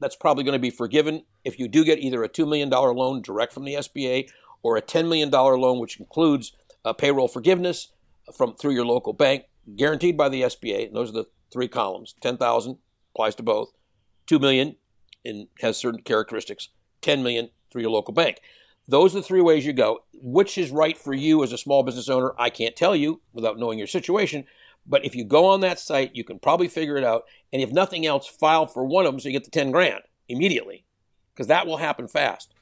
that's 0.00 0.16
probably 0.16 0.42
going 0.42 0.54
to 0.54 0.58
be 0.58 0.70
forgiven 0.70 1.24
if 1.44 1.58
you 1.58 1.68
do 1.68 1.84
get 1.84 1.98
either 1.98 2.24
a 2.24 2.28
$2 2.28 2.48
million 2.48 2.70
loan 2.70 3.22
direct 3.22 3.52
from 3.52 3.64
the 3.64 3.74
SBA 3.74 4.30
or 4.62 4.76
a 4.76 4.82
$10 4.82 5.04
million 5.04 5.30
loan, 5.30 5.78
which 5.78 6.00
includes 6.00 6.52
uh, 6.84 6.92
payroll 6.92 7.28
forgiveness 7.28 7.92
from 8.36 8.54
through 8.56 8.72
your 8.72 8.86
local 8.86 9.12
bank, 9.12 9.44
guaranteed 9.76 10.16
by 10.16 10.28
the 10.28 10.42
SBA. 10.42 10.88
And 10.88 10.96
those 10.96 11.10
are 11.10 11.12
the 11.12 11.26
three 11.52 11.68
columns. 11.68 12.14
10,000 12.20 12.78
applies 13.14 13.34
to 13.36 13.42
both. 13.42 13.72
2 14.26 14.38
million 14.38 14.76
and 15.24 15.48
has 15.60 15.76
certain 15.76 16.02
characteristics. 16.02 16.70
10 17.02 17.22
million 17.22 17.50
through 17.70 17.82
your 17.82 17.90
local 17.90 18.14
bank. 18.14 18.40
Those 18.90 19.14
are 19.14 19.20
the 19.20 19.22
three 19.22 19.40
ways 19.40 19.64
you 19.64 19.72
go. 19.72 20.00
Which 20.14 20.58
is 20.58 20.70
right 20.70 20.98
for 20.98 21.14
you 21.14 21.42
as 21.44 21.52
a 21.52 21.58
small 21.58 21.84
business 21.84 22.08
owner, 22.08 22.34
I 22.36 22.50
can't 22.50 22.74
tell 22.74 22.96
you 22.96 23.20
without 23.32 23.58
knowing 23.58 23.78
your 23.78 23.86
situation. 23.86 24.44
But 24.84 25.04
if 25.04 25.14
you 25.14 25.24
go 25.24 25.46
on 25.46 25.60
that 25.60 25.78
site, 25.78 26.16
you 26.16 26.24
can 26.24 26.40
probably 26.40 26.66
figure 26.66 26.96
it 26.96 27.04
out. 27.04 27.24
And 27.52 27.62
if 27.62 27.70
nothing 27.70 28.04
else, 28.04 28.26
file 28.26 28.66
for 28.66 28.84
one 28.84 29.06
of 29.06 29.12
them 29.12 29.20
so 29.20 29.28
you 29.28 29.32
get 29.32 29.44
the 29.44 29.50
10 29.50 29.70
grand 29.70 30.02
immediately 30.28 30.84
because 31.32 31.46
that 31.46 31.66
will 31.66 31.76
happen 31.76 32.08
fast. 32.08 32.52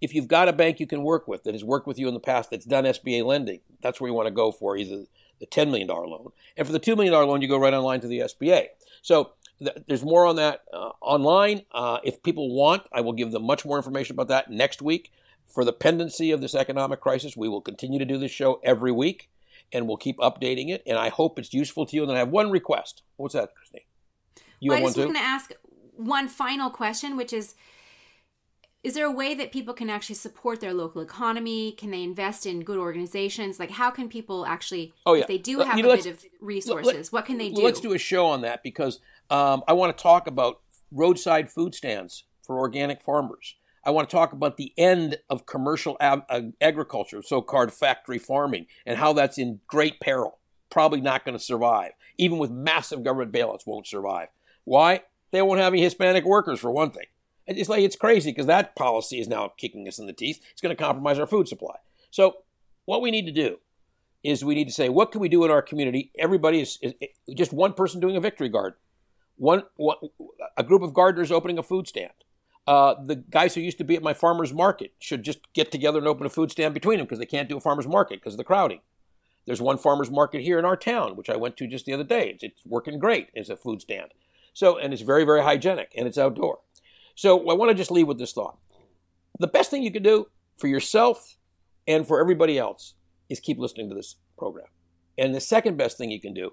If 0.00 0.14
you've 0.14 0.28
got 0.28 0.48
a 0.48 0.52
bank 0.52 0.78
you 0.78 0.86
can 0.86 1.02
work 1.02 1.26
with 1.26 1.42
that 1.44 1.54
has 1.54 1.64
worked 1.64 1.86
with 1.86 1.98
you 1.98 2.06
in 2.06 2.14
the 2.14 2.20
past 2.20 2.50
that's 2.50 2.64
done 2.64 2.84
SBA 2.84 3.24
lending, 3.24 3.60
that's 3.82 4.00
where 4.00 4.08
you 4.08 4.14
want 4.14 4.28
to 4.28 4.34
go 4.34 4.52
for 4.52 4.76
either 4.76 5.04
the 5.40 5.46
$10 5.46 5.66
million 5.66 5.88
loan. 5.88 6.30
And 6.56 6.66
for 6.66 6.72
the 6.72 6.80
$2 6.80 6.96
million 6.96 7.12
loan, 7.12 7.42
you 7.42 7.48
go 7.48 7.58
right 7.58 7.74
online 7.74 8.00
to 8.00 8.06
the 8.06 8.20
SBA. 8.20 8.66
So 9.02 9.32
th- 9.58 9.78
there's 9.88 10.04
more 10.04 10.26
on 10.26 10.36
that 10.36 10.62
uh, 10.72 10.90
online. 11.00 11.62
Uh, 11.72 11.98
if 12.04 12.22
people 12.22 12.54
want, 12.54 12.82
I 12.92 13.00
will 13.00 13.12
give 13.12 13.32
them 13.32 13.44
much 13.44 13.64
more 13.64 13.76
information 13.76 14.14
about 14.14 14.28
that 14.28 14.50
next 14.50 14.80
week. 14.80 15.10
For 15.46 15.64
the 15.64 15.72
pendency 15.72 16.30
of 16.30 16.40
this 16.40 16.54
economic 16.54 17.00
crisis, 17.00 17.36
we 17.36 17.48
will 17.48 17.60
continue 17.60 17.98
to 17.98 18.04
do 18.04 18.18
this 18.18 18.32
show 18.32 18.60
every 18.64 18.90
week 18.90 19.28
and 19.72 19.86
we'll 19.86 19.96
keep 19.96 20.18
updating 20.18 20.70
it. 20.70 20.82
And 20.86 20.98
I 20.98 21.08
hope 21.08 21.38
it's 21.38 21.54
useful 21.54 21.86
to 21.86 21.96
you. 21.96 22.02
And 22.02 22.10
then 22.10 22.16
I 22.16 22.20
have 22.20 22.30
one 22.30 22.50
request. 22.50 23.02
What's 23.16 23.34
that, 23.34 23.54
Christine? 23.54 23.82
You 24.60 24.70
well, 24.70 24.78
have 24.78 24.82
I 24.82 24.84
one 24.84 24.94
just 24.94 25.04
going 25.04 25.14
to 25.14 25.20
ask 25.20 25.52
one 25.96 26.28
final 26.28 26.70
question, 26.70 27.16
which 27.16 27.32
is 27.32 27.54
Is 28.82 28.94
there 28.94 29.06
a 29.06 29.12
way 29.12 29.34
that 29.34 29.52
people 29.52 29.74
can 29.74 29.88
actually 29.88 30.16
support 30.16 30.60
their 30.60 30.74
local 30.74 31.00
economy? 31.00 31.72
Can 31.72 31.90
they 31.90 32.02
invest 32.02 32.46
in 32.46 32.62
good 32.62 32.78
organizations? 32.78 33.58
Like, 33.58 33.70
how 33.70 33.90
can 33.90 34.08
people 34.08 34.46
actually, 34.46 34.92
Oh, 35.06 35.14
yeah. 35.14 35.22
if 35.22 35.28
they 35.28 35.38
do 35.38 35.58
Let- 35.58 35.68
have 35.68 35.78
you 35.78 35.90
a 35.90 35.96
bit 35.96 36.06
of 36.06 36.24
resources, 36.40 37.12
what 37.12 37.26
can 37.26 37.38
they 37.38 37.50
do? 37.50 37.62
Let's 37.62 37.80
do 37.80 37.92
a 37.92 37.98
show 37.98 38.26
on 38.26 38.42
that 38.42 38.62
because 38.62 39.00
um, 39.30 39.62
I 39.68 39.72
want 39.72 39.96
to 39.96 40.02
talk 40.02 40.26
about 40.26 40.60
roadside 40.90 41.50
food 41.50 41.74
stands 41.74 42.24
for 42.42 42.58
organic 42.58 43.02
farmers. 43.02 43.56
I 43.84 43.90
want 43.90 44.08
to 44.08 44.16
talk 44.16 44.32
about 44.32 44.56
the 44.56 44.72
end 44.78 45.18
of 45.28 45.46
commercial 45.46 45.96
ag- 46.00 46.22
uh, 46.28 46.42
agriculture, 46.60 47.22
so 47.22 47.42
called 47.42 47.72
factory 47.72 48.18
farming, 48.18 48.66
and 48.86 48.98
how 48.98 49.12
that's 49.12 49.38
in 49.38 49.60
great 49.66 50.00
peril. 50.00 50.38
Probably 50.70 51.00
not 51.00 51.24
going 51.24 51.36
to 51.36 51.42
survive. 51.44 51.92
Even 52.16 52.38
with 52.38 52.50
massive 52.50 53.04
government 53.04 53.32
bailouts, 53.32 53.66
won't 53.66 53.86
survive. 53.86 54.28
Why? 54.64 55.02
They 55.30 55.42
won't 55.42 55.60
have 55.60 55.72
any 55.72 55.82
Hispanic 55.82 56.24
workers, 56.24 56.60
for 56.60 56.70
one 56.70 56.90
thing. 56.90 57.06
It's 57.46 57.68
like 57.68 57.82
it's 57.82 57.96
crazy 57.96 58.30
because 58.30 58.46
that 58.46 58.74
policy 58.74 59.20
is 59.20 59.28
now 59.28 59.52
kicking 59.56 59.86
us 59.86 59.98
in 59.98 60.06
the 60.06 60.12
teeth. 60.12 60.40
It's 60.52 60.62
going 60.62 60.74
to 60.74 60.82
compromise 60.82 61.18
our 61.18 61.26
food 61.26 61.48
supply. 61.48 61.76
So, 62.10 62.38
what 62.86 63.02
we 63.02 63.10
need 63.10 63.26
to 63.26 63.32
do 63.32 63.58
is 64.22 64.44
we 64.44 64.54
need 64.54 64.66
to 64.66 64.72
say, 64.72 64.88
what 64.88 65.12
can 65.12 65.20
we 65.20 65.28
do 65.28 65.44
in 65.44 65.50
our 65.50 65.60
community? 65.60 66.10
Everybody 66.18 66.60
is, 66.60 66.78
is, 66.80 66.94
is 67.00 67.34
just 67.34 67.52
one 67.52 67.74
person 67.74 68.00
doing 68.00 68.16
a 68.16 68.20
victory 68.20 68.48
garden, 68.48 68.78
one, 69.36 69.64
one 69.76 69.96
a 70.56 70.62
group 70.62 70.82
of 70.82 70.94
gardeners 70.94 71.30
opening 71.30 71.58
a 71.58 71.62
food 71.62 71.86
stand. 71.86 72.12
Uh, 72.66 72.94
the 73.04 73.16
guys 73.16 73.54
who 73.54 73.60
used 73.60 73.78
to 73.78 73.84
be 73.84 73.96
at 73.96 74.02
my 74.02 74.14
farmer's 74.14 74.52
market 74.52 74.94
should 74.98 75.22
just 75.22 75.40
get 75.52 75.70
together 75.70 75.98
and 75.98 76.08
open 76.08 76.24
a 76.24 76.30
food 76.30 76.50
stand 76.50 76.72
between 76.72 76.98
them 76.98 77.06
because 77.06 77.18
they 77.18 77.26
can't 77.26 77.48
do 77.48 77.58
a 77.58 77.60
farmer's 77.60 77.86
market 77.86 78.20
because 78.20 78.34
of 78.34 78.38
the 78.38 78.44
crowding. 78.44 78.80
There's 79.46 79.60
one 79.60 79.76
farmer's 79.76 80.10
market 80.10 80.40
here 80.40 80.58
in 80.58 80.64
our 80.64 80.76
town, 80.76 81.16
which 81.16 81.28
I 81.28 81.36
went 81.36 81.56
to 81.58 81.66
just 81.66 81.84
the 81.84 81.92
other 81.92 82.04
day. 82.04 82.30
It's, 82.30 82.42
it's 82.42 82.62
working 82.64 82.98
great 82.98 83.28
as 83.36 83.50
a 83.50 83.56
food 83.56 83.82
stand. 83.82 84.12
So, 84.54 84.78
and 84.78 84.92
it's 84.92 85.02
very, 85.02 85.24
very 85.24 85.42
hygienic 85.42 85.92
and 85.94 86.06
it's 86.06 86.16
outdoor. 86.16 86.60
So 87.14 87.50
I 87.50 87.54
want 87.54 87.70
to 87.70 87.74
just 87.74 87.90
leave 87.90 88.08
with 88.08 88.18
this 88.18 88.32
thought. 88.32 88.58
The 89.38 89.46
best 89.46 89.70
thing 89.70 89.82
you 89.82 89.92
can 89.92 90.02
do 90.02 90.28
for 90.56 90.68
yourself 90.68 91.36
and 91.86 92.06
for 92.06 92.20
everybody 92.20 92.58
else 92.58 92.94
is 93.28 93.40
keep 93.40 93.58
listening 93.58 93.88
to 93.90 93.94
this 93.94 94.16
program. 94.38 94.68
And 95.18 95.34
the 95.34 95.40
second 95.40 95.76
best 95.76 95.98
thing 95.98 96.10
you 96.10 96.20
can 96.20 96.34
do 96.34 96.52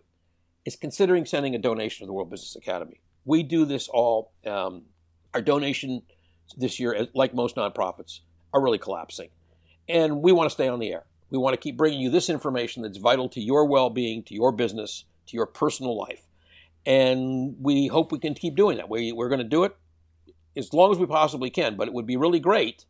is 0.66 0.76
considering 0.76 1.26
sending 1.26 1.56
a 1.56 1.60
donation 1.60 2.04
to 2.04 2.08
the 2.08 2.14
World 2.14 2.30
Business 2.30 2.56
Academy. 2.56 3.02
We 3.24 3.44
do 3.44 3.66
this 3.66 3.88
all. 3.88 4.34
Um, 4.46 4.84
our 5.34 5.42
donation 5.42 6.04
this 6.58 6.80
year, 6.80 7.08
like 7.14 7.34
most 7.34 7.56
nonprofits, 7.56 8.20
are 8.54 8.62
really 8.62 8.78
collapsing. 8.78 9.30
And 9.88 10.22
we 10.22 10.32
want 10.32 10.50
to 10.50 10.54
stay 10.54 10.68
on 10.68 10.80
the 10.80 10.92
air. 10.92 11.04
We 11.30 11.38
want 11.38 11.54
to 11.54 11.58
keep 11.58 11.78
bringing 11.78 12.02
you 12.02 12.10
this 12.10 12.30
information 12.30 12.84
that's 12.84 12.98
vital 12.98 13.30
to 13.30 13.42
your 13.42 13.66
well 13.66 13.90
being, 13.90 14.24
to 14.24 14.34
your 14.34 14.52
business, 14.52 15.06
to 15.28 15.38
your 15.38 15.46
personal 15.46 15.98
life. 15.98 16.24
And 16.86 17.56
we 17.60 17.88
hope 17.88 18.12
we 18.12 18.20
can 18.20 18.34
keep 18.34 18.56
doing 18.56 18.78
that. 18.78 18.90
We, 18.90 19.12
we're 19.12 19.30
going 19.30 19.40
to 19.40 19.46
do 19.46 19.64
it 19.64 19.76
as 20.58 20.74
long 20.74 20.92
as 20.92 20.98
we 20.98 21.06
possibly 21.06 21.50
can. 21.50 21.76
But 21.76 21.88
it 21.88 21.94
would 21.94 22.08
be 22.08 22.18
really 22.18 22.40
great 22.40 22.86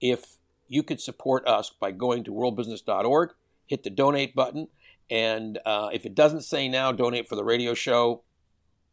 if 0.00 0.36
you 0.68 0.82
could 0.82 1.00
support 1.00 1.46
us 1.46 1.70
by 1.70 1.90
going 1.90 2.24
to 2.24 2.32
worldbusiness.org, 2.32 3.30
hit 3.66 3.82
the 3.82 3.90
donate 3.90 4.34
button, 4.34 4.68
and 5.10 5.58
uh, 5.66 5.90
if 5.92 6.06
it 6.06 6.14
doesn't 6.14 6.42
say 6.42 6.68
now 6.68 6.90
donate 6.90 7.28
for 7.28 7.36
the 7.36 7.44
radio 7.44 7.74
show, 7.74 8.22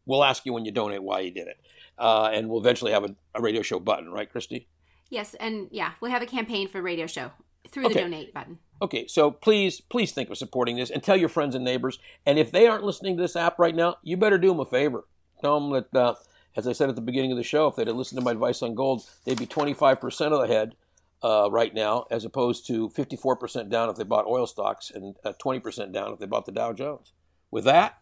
we'll 0.04 0.22
ask 0.22 0.44
you 0.44 0.52
when 0.52 0.66
you 0.66 0.70
donate 0.70 1.02
why 1.02 1.20
you 1.20 1.30
did 1.30 1.48
it. 1.48 1.58
Uh, 2.00 2.30
and 2.32 2.48
we'll 2.48 2.60
eventually 2.60 2.92
have 2.92 3.04
a, 3.04 3.14
a, 3.34 3.42
radio 3.42 3.60
show 3.60 3.78
button, 3.78 4.10
right, 4.10 4.32
Kristy? 4.32 4.66
Yes, 5.10 5.34
and 5.34 5.68
yeah, 5.70 5.92
we'll 6.00 6.10
have 6.10 6.22
a 6.22 6.26
campaign 6.26 6.66
for 6.66 6.80
radio 6.80 7.06
show 7.06 7.30
through 7.68 7.86
okay. 7.86 7.94
the 7.94 8.00
donate 8.00 8.32
button. 8.32 8.58
Okay, 8.80 9.06
so 9.06 9.30
please, 9.30 9.82
please 9.82 10.10
think 10.12 10.30
of 10.30 10.38
supporting 10.38 10.76
this 10.76 10.88
and 10.88 11.02
tell 11.02 11.16
your 11.16 11.28
friends 11.28 11.54
and 11.54 11.62
neighbors. 11.62 11.98
And 12.24 12.38
if 12.38 12.50
they 12.50 12.66
aren't 12.66 12.84
listening 12.84 13.18
to 13.18 13.22
this 13.22 13.36
app 13.36 13.58
right 13.58 13.74
now, 13.74 13.96
you 14.02 14.16
better 14.16 14.38
do 14.38 14.48
them 14.48 14.60
a 14.60 14.64
favor. 14.64 15.04
Tell 15.42 15.60
them 15.60 15.70
that 15.72 16.00
uh, 16.00 16.14
as 16.56 16.66
I 16.66 16.72
said 16.72 16.88
at 16.88 16.96
the 16.96 17.02
beginning 17.02 17.32
of 17.32 17.38
the 17.38 17.44
show, 17.44 17.68
if 17.68 17.76
they'd 17.76 17.88
listened 17.88 18.18
to 18.18 18.24
my 18.24 18.32
advice 18.32 18.62
on 18.62 18.74
gold, 18.74 19.08
they'd 19.24 19.38
be 19.38 19.46
25% 19.46 20.32
of 20.32 20.42
ahead 20.42 20.74
uh, 21.22 21.48
right 21.50 21.74
now, 21.74 22.06
as 22.10 22.24
opposed 22.24 22.66
to 22.66 22.88
54% 22.90 23.68
down 23.68 23.88
if 23.88 23.96
they 23.96 24.04
bought 24.04 24.26
oil 24.26 24.46
stocks 24.46 24.90
and 24.90 25.16
uh, 25.24 25.32
20% 25.42 25.92
down 25.92 26.12
if 26.12 26.18
they 26.18 26.26
bought 26.26 26.46
the 26.46 26.52
Dow 26.52 26.72
Jones. 26.72 27.12
With 27.50 27.64
that, 27.64 27.98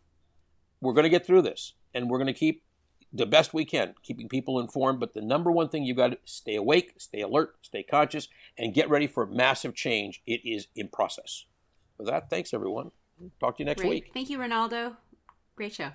we're 0.81 0.93
going 0.93 1.05
to 1.05 1.11
get 1.11 1.27
through 1.27 1.43
this, 1.43 1.75
and 1.93 2.09
we're 2.09 2.19
going 2.19 2.29
to 2.29 2.33
keep 2.33 2.63
the 3.13 3.27
best 3.27 3.55
we 3.55 3.65
can, 3.65 3.95
keeping 4.03 4.29
people 4.29 4.61
informed. 4.61 5.01
But 5.01 5.15
the 5.15 5.23
number 5.23 5.51
one 5.51 5.69
thing 5.69 5.85
you've 5.85 5.97
got 5.97 6.09
to 6.09 6.19
stay 6.25 6.57
awake, 6.57 6.95
stay 6.99 7.21
alert, 7.21 7.57
stay 7.63 7.83
conscious, 7.83 8.29
and 8.57 8.75
get 8.75 8.91
ready 8.91 9.07
for 9.07 9.27
massive 9.27 9.75
change. 9.75 10.23
It 10.27 10.41
is 10.45 10.69
in 10.75 10.89
process. 10.89 11.45
With 11.97 12.09
that, 12.09 12.31
thanks 12.31 12.55
everyone. 12.55 12.91
Talk 13.41 13.57
to 13.57 13.63
you 13.63 13.67
next 13.67 13.83
Great. 13.83 13.91
week. 13.91 14.11
Thank 14.15 14.31
you, 14.31 14.39
Rinaldo. 14.39 14.97
Great 15.57 15.75
show. 15.75 15.91